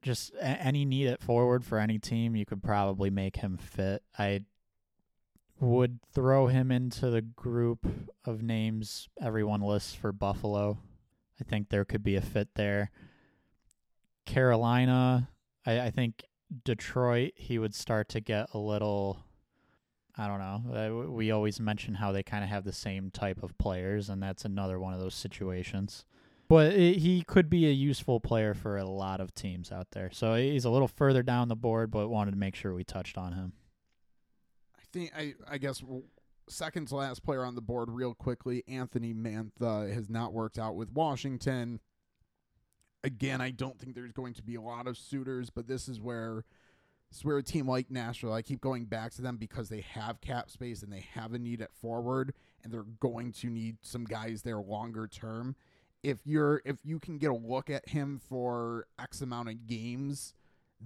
just 0.01 0.31
any 0.39 0.85
need 0.85 1.07
at 1.07 1.21
forward 1.21 1.63
for 1.63 1.77
any 1.77 1.99
team. 1.99 2.35
You 2.35 2.45
could 2.45 2.63
probably 2.63 3.09
make 3.09 3.37
him 3.37 3.57
fit. 3.57 4.03
I 4.17 4.41
would 5.59 5.99
throw 6.11 6.47
him 6.47 6.71
into 6.71 7.09
the 7.09 7.21
group 7.21 7.85
of 8.25 8.41
names 8.41 9.07
everyone 9.21 9.61
lists 9.61 9.93
for 9.93 10.11
Buffalo. 10.11 10.79
I 11.39 11.43
think 11.43 11.69
there 11.69 11.85
could 11.85 12.03
be 12.03 12.15
a 12.15 12.21
fit 12.21 12.49
there. 12.55 12.91
Carolina, 14.25 15.29
I, 15.65 15.81
I 15.81 15.89
think 15.91 16.23
Detroit, 16.65 17.33
he 17.35 17.59
would 17.59 17.75
start 17.75 18.09
to 18.09 18.19
get 18.19 18.47
a 18.53 18.57
little. 18.57 19.23
I 20.17 20.27
don't 20.27 20.39
know. 20.39 21.05
Uh, 21.07 21.11
we 21.11 21.31
always 21.31 21.59
mention 21.59 21.95
how 21.95 22.11
they 22.11 22.21
kind 22.21 22.43
of 22.43 22.49
have 22.49 22.65
the 22.65 22.73
same 22.73 23.11
type 23.11 23.41
of 23.41 23.57
players, 23.57 24.09
and 24.09 24.21
that's 24.21 24.43
another 24.43 24.79
one 24.79 24.93
of 24.93 24.99
those 24.99 25.15
situations. 25.15 26.05
But 26.51 26.73
i 26.73 26.77
he 26.77 27.23
could 27.25 27.49
be 27.49 27.65
a 27.67 27.71
useful 27.71 28.19
player 28.19 28.53
for 28.53 28.75
a 28.75 28.83
lot 28.83 29.21
of 29.21 29.33
teams 29.33 29.71
out 29.71 29.91
there. 29.91 30.09
So 30.11 30.35
he's 30.35 30.65
a 30.65 30.69
little 30.69 30.89
further 30.89 31.23
down 31.23 31.47
the 31.47 31.55
board, 31.55 31.91
but 31.91 32.09
wanted 32.09 32.31
to 32.31 32.37
make 32.37 32.55
sure 32.55 32.73
we 32.73 32.83
touched 32.83 33.17
on 33.17 33.31
him. 33.31 33.53
I 34.77 34.83
think 34.91 35.13
I 35.15 35.33
I 35.49 35.57
guess 35.57 35.81
second 36.49 36.89
to 36.89 36.97
last 36.97 37.23
player 37.23 37.45
on 37.45 37.55
the 37.55 37.61
board 37.61 37.89
real 37.89 38.13
quickly. 38.13 38.65
Anthony 38.67 39.13
Mantha 39.13 39.93
has 39.93 40.09
not 40.09 40.33
worked 40.33 40.59
out 40.59 40.75
with 40.75 40.91
Washington. 40.91 41.79
Again, 43.01 43.39
I 43.39 43.51
don't 43.51 43.79
think 43.79 43.95
there's 43.95 44.11
going 44.11 44.33
to 44.33 44.43
be 44.43 44.55
a 44.55 44.61
lot 44.61 44.87
of 44.87 44.97
suitors, 44.97 45.49
but 45.49 45.69
this 45.69 45.87
is 45.87 46.01
where 46.01 46.43
is 47.13 47.23
where 47.23 47.37
a 47.37 47.43
team 47.43 47.65
like 47.65 47.89
Nashville, 47.89 48.33
I 48.33 48.41
keep 48.41 48.59
going 48.59 48.83
back 48.83 49.13
to 49.13 49.21
them 49.21 49.37
because 49.37 49.69
they 49.69 49.85
have 49.93 50.19
cap 50.19 50.49
space 50.49 50.83
and 50.83 50.91
they 50.91 51.05
have 51.13 51.33
a 51.33 51.39
need 51.39 51.61
at 51.61 51.73
forward, 51.73 52.33
and 52.61 52.73
they're 52.73 52.83
going 52.99 53.31
to 53.31 53.49
need 53.49 53.77
some 53.81 54.03
guys 54.03 54.41
there 54.41 54.59
longer 54.59 55.07
term. 55.07 55.55
If 56.03 56.19
you're 56.25 56.61
if 56.65 56.77
you 56.83 56.99
can 56.99 57.17
get 57.17 57.31
a 57.31 57.35
look 57.35 57.69
at 57.69 57.89
him 57.89 58.19
for 58.27 58.87
X 58.99 59.21
amount 59.21 59.49
of 59.49 59.67
games, 59.67 60.33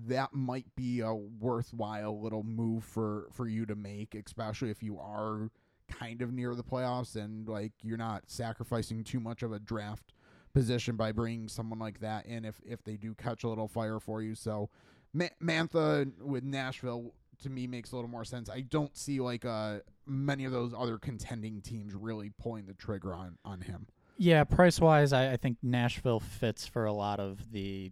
that 0.07 0.34
might 0.34 0.76
be 0.76 0.99
a 0.99 1.13
worthwhile 1.13 2.22
little 2.22 2.43
move 2.43 2.84
for 2.84 3.28
for 3.32 3.47
you 3.47 3.66
to 3.66 3.76
make, 3.76 4.16
especially 4.16 4.70
if 4.70 4.84
you 4.84 4.99
are 4.99 5.49
kind 5.88 6.22
of 6.22 6.34
near 6.34 6.55
the 6.55 6.63
playoffs 6.63 7.16
and 7.16 7.47
like 7.47 7.72
you're 7.84 7.97
not 7.97 8.24
sacrificing 8.28 9.03
too 9.03 9.20
much 9.20 9.43
of 9.43 9.51
a 9.51 9.59
draft 9.59 10.13
position 10.53 10.95
by 10.95 11.11
bringing 11.11 11.47
someone 11.47 11.80
like 11.80 11.99
that 11.99 12.26
in 12.26 12.45
if 12.45 12.59
if 12.66 12.84
they 12.84 12.97
do 12.97 13.13
catch 13.13 13.43
a 13.43 13.49
little 13.49 13.68
fire 13.68 13.99
for 13.99 14.22
you. 14.22 14.36
So 14.36 14.70
Ma- 15.13 15.28
Mantha 15.41 16.11
with 16.20 16.43
Nashville 16.43 17.13
to 17.43 17.49
me 17.49 17.68
makes 17.68 17.91
a 17.91 17.95
little 17.95 18.09
more 18.09 18.26
sense. 18.26 18.49
I 18.49 18.61
don't 18.61 18.95
see 18.97 19.20
like 19.20 19.45
uh 19.45 19.80
many 20.05 20.45
of 20.45 20.51
those 20.51 20.74
other 20.78 20.97
contending 20.97 21.61
teams 21.61 21.93
really 21.93 22.32
pulling 22.38 22.66
the 22.66 22.74
trigger 22.74 23.13
on 23.13 23.38
on 23.45 23.61
him. 23.61 23.88
Yeah, 24.18 24.43
price 24.45 24.80
wise, 24.80 25.11
I, 25.11 25.34
I 25.34 25.38
think 25.38 25.57
Nashville 25.61 26.20
fits 26.20 26.66
for 26.66 26.86
a 26.86 26.93
lot 26.93 27.20
of 27.20 27.51
the 27.51 27.91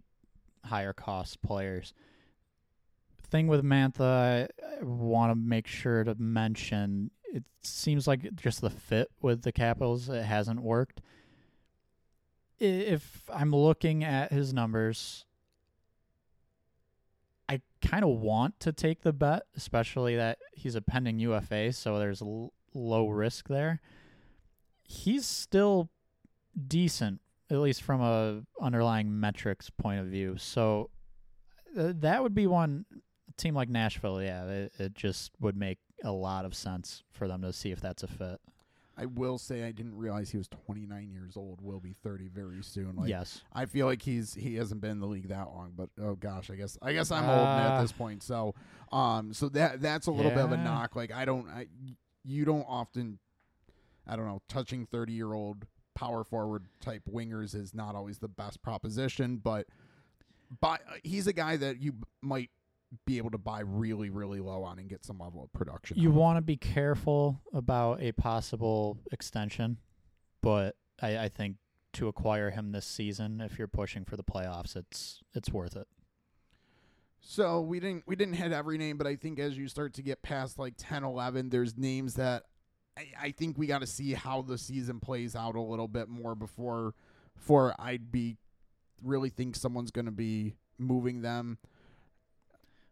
higher 0.64 0.92
cost 0.92 1.42
players. 1.42 1.92
Thing 3.30 3.46
with 3.46 3.62
Mantha, 3.62 4.48
I, 4.62 4.80
I 4.80 4.84
want 4.84 5.32
to 5.32 5.34
make 5.36 5.66
sure 5.66 6.04
to 6.04 6.14
mention 6.14 7.10
it 7.24 7.42
seems 7.62 8.06
like 8.06 8.34
just 8.36 8.60
the 8.60 8.70
fit 8.70 9.10
with 9.20 9.42
the 9.42 9.52
Capitals 9.52 10.08
it 10.08 10.24
hasn't 10.24 10.62
worked. 10.62 11.00
If 12.60 13.28
I'm 13.32 13.50
looking 13.50 14.04
at 14.04 14.32
his 14.32 14.54
numbers, 14.54 15.26
I 17.48 17.60
kind 17.82 18.04
of 18.04 18.10
want 18.20 18.60
to 18.60 18.72
take 18.72 19.02
the 19.02 19.12
bet, 19.12 19.42
especially 19.56 20.16
that 20.16 20.38
he's 20.54 20.76
a 20.76 20.80
pending 20.80 21.18
UFA, 21.18 21.72
so 21.72 21.98
there's 21.98 22.22
l- 22.22 22.52
low 22.72 23.08
risk 23.08 23.48
there. 23.48 23.80
He's 24.84 25.26
still 25.26 25.90
decent, 26.68 27.20
at 27.50 27.58
least 27.58 27.82
from 27.82 28.00
a 28.00 28.42
underlying 28.60 29.20
metrics 29.20 29.70
point 29.70 30.00
of 30.00 30.06
view. 30.06 30.36
So 30.38 30.90
uh, 31.78 31.92
that 31.96 32.22
would 32.22 32.34
be 32.34 32.46
one 32.46 32.84
a 33.28 33.32
team 33.40 33.54
like 33.54 33.68
Nashville. 33.68 34.22
Yeah, 34.22 34.44
it, 34.46 34.72
it 34.78 34.94
just 34.94 35.32
would 35.40 35.56
make 35.56 35.78
a 36.04 36.12
lot 36.12 36.44
of 36.44 36.54
sense 36.54 37.02
for 37.12 37.28
them 37.28 37.42
to 37.42 37.52
see 37.52 37.70
if 37.70 37.80
that's 37.80 38.02
a 38.02 38.06
fit. 38.08 38.40
I 38.96 39.06
will 39.06 39.38
say 39.38 39.64
I 39.64 39.72
didn't 39.72 39.96
realize 39.96 40.30
he 40.30 40.38
was 40.38 40.46
29 40.46 41.10
years 41.10 41.36
old. 41.36 41.60
Will 41.60 41.80
be 41.80 41.94
30 42.04 42.28
very 42.28 42.62
soon. 42.62 42.94
Like 42.94 43.08
yes, 43.08 43.42
I 43.52 43.66
feel 43.66 43.86
like 43.86 44.02
he's 44.02 44.34
he 44.34 44.54
hasn't 44.54 44.80
been 44.80 44.92
in 44.92 45.00
the 45.00 45.08
league 45.08 45.28
that 45.30 45.48
long, 45.48 45.72
but 45.76 45.88
oh 46.00 46.14
gosh, 46.14 46.48
I 46.48 46.54
guess 46.54 46.78
I 46.80 46.92
guess 46.92 47.10
I'm 47.10 47.24
old 47.24 47.48
at 47.48 47.78
Uh, 47.78 47.82
this 47.82 47.90
point. 47.90 48.22
So, 48.22 48.54
um, 48.92 49.32
so 49.32 49.48
that 49.48 49.80
that's 49.82 50.06
a 50.06 50.12
little 50.12 50.30
bit 50.30 50.44
of 50.44 50.52
a 50.52 50.56
knock. 50.56 50.94
Like 50.94 51.10
I 51.12 51.24
don't, 51.24 51.48
I 51.48 51.66
you 52.22 52.44
don't 52.44 52.64
often, 52.68 53.18
I 54.06 54.14
don't 54.14 54.26
know, 54.26 54.42
touching 54.48 54.86
30 54.86 55.12
year 55.12 55.32
old 55.32 55.66
power 55.94 56.24
forward 56.24 56.66
type 56.80 57.02
wingers 57.10 57.54
is 57.54 57.74
not 57.74 57.94
always 57.94 58.18
the 58.18 58.28
best 58.28 58.62
proposition, 58.62 59.36
but 59.36 59.66
but 60.60 60.80
he's 61.02 61.26
a 61.26 61.32
guy 61.32 61.56
that 61.56 61.80
you 61.80 61.94
might 62.22 62.50
be 63.06 63.18
able 63.18 63.30
to 63.30 63.38
buy 63.38 63.60
really 63.60 64.10
really 64.10 64.40
low 64.40 64.62
on 64.62 64.78
and 64.78 64.88
get 64.88 65.04
some 65.04 65.18
level 65.18 65.42
of 65.42 65.52
production. 65.52 65.98
you 65.98 66.10
want 66.10 66.36
to 66.36 66.42
be 66.42 66.56
careful 66.56 67.40
about 67.52 68.00
a 68.00 68.12
possible 68.12 68.98
extension, 69.10 69.78
but 70.42 70.76
I, 71.02 71.18
I 71.18 71.28
think 71.28 71.56
to 71.94 72.08
acquire 72.08 72.50
him 72.50 72.72
this 72.72 72.86
season, 72.86 73.40
if 73.40 73.58
you're 73.58 73.68
pushing 73.68 74.04
for 74.04 74.16
the 74.16 74.24
playoffs, 74.24 74.76
it's 74.76 75.22
it's 75.34 75.50
worth 75.50 75.76
it. 75.76 75.88
So 77.20 77.62
we 77.62 77.80
didn't 77.80 78.04
we 78.06 78.16
didn't 78.16 78.34
hit 78.34 78.52
every 78.52 78.76
name, 78.76 78.98
but 78.98 79.06
I 79.06 79.16
think 79.16 79.38
as 79.38 79.56
you 79.56 79.66
start 79.66 79.94
to 79.94 80.02
get 80.02 80.22
past 80.22 80.58
like 80.58 80.74
10, 80.76 81.04
11, 81.04 81.48
there's 81.48 81.76
names 81.76 82.14
that 82.14 82.44
I, 82.96 83.08
I 83.20 83.30
think 83.32 83.58
we 83.58 83.66
got 83.66 83.80
to 83.80 83.86
see 83.86 84.12
how 84.12 84.42
the 84.42 84.58
season 84.58 85.00
plays 85.00 85.34
out 85.34 85.56
a 85.56 85.60
little 85.60 85.88
bit 85.88 86.08
more 86.08 86.34
before 86.34 86.94
before 87.34 87.74
I'd 87.78 88.12
be 88.12 88.36
really 89.02 89.28
think 89.28 89.56
someone's 89.56 89.90
going 89.90 90.04
to 90.04 90.12
be 90.12 90.54
moving 90.78 91.22
them. 91.22 91.58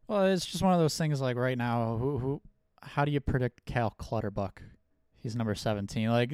Well, 0.09 0.27
it's 0.27 0.45
just 0.45 0.63
one 0.63 0.75
of 0.75 0.81
those 0.81 0.97
things. 0.97 1.21
Like 1.21 1.37
right 1.37 1.57
now, 1.57 1.97
who 1.97 2.19
who, 2.19 2.41
how 2.83 3.05
do 3.05 3.13
you 3.13 3.21
predict 3.21 3.65
Cal 3.65 3.91
Clutterbuck? 3.91 4.63
He's 5.17 5.37
number 5.37 5.55
seventeen. 5.55 6.11
Like 6.11 6.33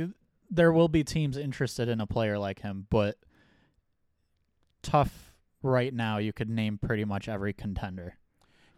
there 0.50 0.72
will 0.72 0.88
be 0.88 1.04
teams 1.04 1.36
interested 1.36 1.88
in 1.88 2.00
a 2.00 2.06
player 2.06 2.38
like 2.38 2.60
him, 2.60 2.86
but 2.90 3.16
tough 4.82 5.34
right 5.62 5.92
now. 5.92 6.18
You 6.18 6.32
could 6.32 6.48
name 6.48 6.78
pretty 6.78 7.04
much 7.04 7.28
every 7.28 7.52
contender. 7.52 8.16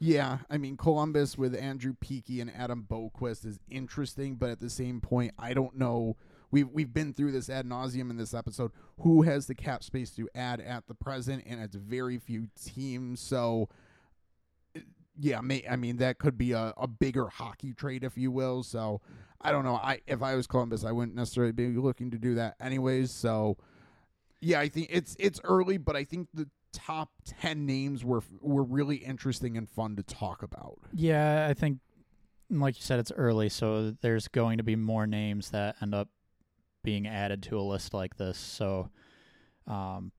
Yeah, 0.02 0.38
I 0.48 0.56
mean 0.56 0.78
Columbus 0.78 1.36
with 1.36 1.54
Andrew 1.54 1.94
Peeke 2.00 2.40
and 2.40 2.50
Adam 2.56 2.86
Boqvist 2.90 3.44
is 3.44 3.60
interesting, 3.68 4.36
but 4.36 4.48
at 4.48 4.58
the 4.58 4.70
same 4.70 5.00
point, 5.00 5.32
I 5.38 5.52
don't 5.52 5.76
know. 5.76 6.16
We've 6.50 6.68
we've 6.70 6.92
been 6.92 7.12
through 7.12 7.32
this 7.32 7.50
ad 7.50 7.66
nauseum 7.66 8.08
in 8.10 8.16
this 8.16 8.32
episode. 8.32 8.72
Who 9.00 9.22
has 9.22 9.46
the 9.46 9.54
cap 9.54 9.82
space 9.84 10.10
to 10.12 10.28
add 10.34 10.60
at 10.60 10.86
the 10.88 10.94
present, 10.94 11.44
and 11.46 11.60
it's 11.60 11.76
very 11.76 12.18
few 12.18 12.48
teams. 12.64 13.20
So, 13.20 13.68
uh, 14.76 14.80
yeah, 15.18 15.42
may, 15.42 15.64
I 15.70 15.76
mean 15.76 15.98
that 15.98 16.18
could 16.18 16.38
be 16.38 16.52
a, 16.52 16.72
a 16.78 16.88
bigger 16.88 17.28
hockey 17.28 17.74
trade, 17.74 18.02
if 18.02 18.16
you 18.16 18.30
will. 18.30 18.62
So, 18.62 19.02
I 19.42 19.52
don't 19.52 19.64
know. 19.64 19.76
I 19.76 20.00
if 20.06 20.22
I 20.22 20.34
was 20.34 20.46
Columbus, 20.46 20.82
I 20.84 20.92
wouldn't 20.92 21.16
necessarily 21.16 21.52
be 21.52 21.68
looking 21.76 22.10
to 22.12 22.18
do 22.18 22.36
that 22.36 22.56
anyways. 22.60 23.12
So, 23.12 23.58
Yeah, 24.40 24.60
I 24.60 24.68
think 24.68 24.88
it's 24.90 25.16
it's 25.18 25.40
early, 25.44 25.76
but 25.76 25.96
I 25.96 26.04
think 26.04 26.28
the 26.32 26.48
top 26.72 27.10
ten 27.24 27.66
names 27.66 28.04
were 28.04 28.22
were 28.40 28.62
really 28.62 28.96
interesting 28.96 29.56
and 29.56 29.68
fun 29.68 29.96
to 29.96 30.02
talk 30.02 30.42
about. 30.42 30.78
Yeah, 30.92 31.46
I 31.48 31.54
think, 31.54 31.78
like 32.50 32.76
you 32.76 32.82
said, 32.82 32.98
it's 32.98 33.12
early, 33.16 33.48
so 33.48 33.90
there's 34.00 34.28
going 34.28 34.58
to 34.58 34.64
be 34.64 34.76
more 34.76 35.06
names 35.06 35.50
that 35.50 35.76
end 35.82 35.94
up 35.94 36.08
being 36.82 37.06
added 37.06 37.42
to 37.44 37.58
a 37.58 37.62
list 37.62 37.92
like 37.92 38.16
this. 38.16 38.38
So, 38.38 38.90
um, 39.66 40.12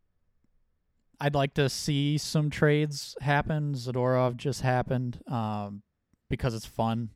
I'd 1.19 1.36
like 1.36 1.53
to 1.56 1.69
see 1.69 2.18
some 2.18 2.49
trades 2.49 3.15
happen. 3.22 3.73
Zadorov 3.73 4.38
just 4.38 4.61
happened, 4.61 5.22
um, 5.28 5.84
because 6.30 6.53
it's 6.53 6.65
fun. 6.65 7.10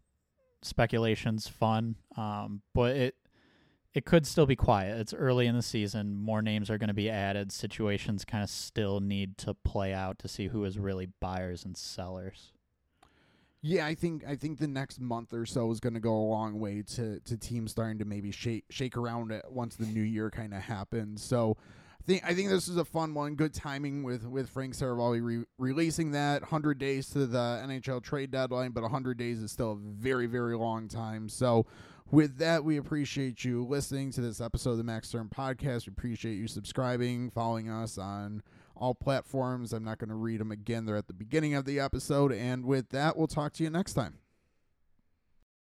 Speculation's 0.61 1.47
fun, 1.47 1.95
um, 2.17 2.61
but 2.73 2.95
it 2.95 3.15
it 3.95 4.03
could 4.03 4.27
still 4.27 4.45
be 4.45 4.57
quiet. 4.57 4.99
It's 4.99 5.13
early 5.13 5.47
in 5.47 5.55
the 5.55 5.61
season. 5.61 6.17
More 6.17 6.41
names 6.41 6.69
are 6.69 6.77
going 6.77 6.89
to 6.89 6.93
be 6.93 7.09
added. 7.09 7.53
Situations 7.53 8.25
kind 8.25 8.43
of 8.43 8.49
still 8.49 8.99
need 8.99 9.37
to 9.39 9.53
play 9.53 9.93
out 9.93 10.19
to 10.19 10.27
see 10.27 10.47
who 10.47 10.65
is 10.65 10.77
really 10.77 11.07
buyers 11.21 11.63
and 11.63 11.77
sellers. 11.77 12.51
Yeah, 13.61 13.85
I 13.85 13.95
think 13.95 14.27
I 14.27 14.35
think 14.35 14.59
the 14.59 14.67
next 14.67 14.99
month 14.99 15.33
or 15.33 15.45
so 15.45 15.71
is 15.71 15.79
going 15.79 15.93
to 15.93 16.01
go 16.01 16.13
a 16.13 16.27
long 16.27 16.59
way 16.59 16.83
to 16.95 17.21
to 17.21 17.37
teams 17.37 17.71
starting 17.71 17.97
to 17.99 18.05
maybe 18.05 18.31
shake 18.31 18.65
shake 18.69 18.97
around 18.97 19.31
it 19.31 19.45
once 19.49 19.77
the 19.77 19.87
new 19.87 20.03
year 20.03 20.29
kind 20.29 20.53
of 20.53 20.61
happens. 20.61 21.23
So. 21.23 21.57
I 21.97 22.07
think, 22.07 22.23
I 22.23 22.35
think 22.35 22.49
this 22.49 22.67
is 22.67 22.77
a 22.77 22.85
fun 22.85 23.15
one. 23.15 23.33
Good 23.33 23.55
timing 23.55 24.03
with, 24.03 24.27
with 24.27 24.47
Frank 24.51 24.75
Seravalli 24.75 25.23
re- 25.23 25.45
releasing 25.57 26.11
that. 26.11 26.41
100 26.43 26.77
days 26.77 27.09
to 27.09 27.25
the 27.25 27.63
NHL 27.65 28.03
trade 28.03 28.29
deadline, 28.29 28.73
but 28.73 28.83
100 28.83 29.17
days 29.17 29.41
is 29.41 29.51
still 29.51 29.71
a 29.71 29.75
very, 29.75 30.27
very 30.27 30.55
long 30.55 30.87
time. 30.87 31.27
So 31.27 31.65
with 32.11 32.37
that, 32.37 32.63
we 32.63 32.77
appreciate 32.77 33.43
you 33.43 33.65
listening 33.65 34.11
to 34.11 34.21
this 34.21 34.41
episode 34.41 34.71
of 34.71 34.77
the 34.77 34.83
Max 34.83 35.09
Sturm 35.09 35.29
podcast. 35.29 35.87
We 35.87 35.91
appreciate 35.91 36.35
you 36.35 36.47
subscribing, 36.47 37.31
following 37.31 37.69
us 37.69 37.97
on 37.97 38.43
all 38.75 38.93
platforms. 38.93 39.73
I'm 39.73 39.83
not 39.83 39.97
going 39.97 40.09
to 40.09 40.15
read 40.15 40.39
them 40.39 40.51
again, 40.51 40.85
they're 40.85 40.97
at 40.97 41.07
the 41.07 41.13
beginning 41.13 41.55
of 41.55 41.65
the 41.65 41.79
episode. 41.79 42.31
And 42.31 42.65
with 42.65 42.89
that, 42.89 43.17
we'll 43.17 43.27
talk 43.27 43.53
to 43.53 43.63
you 43.63 43.69
next 43.69 43.93
time. 43.93 44.19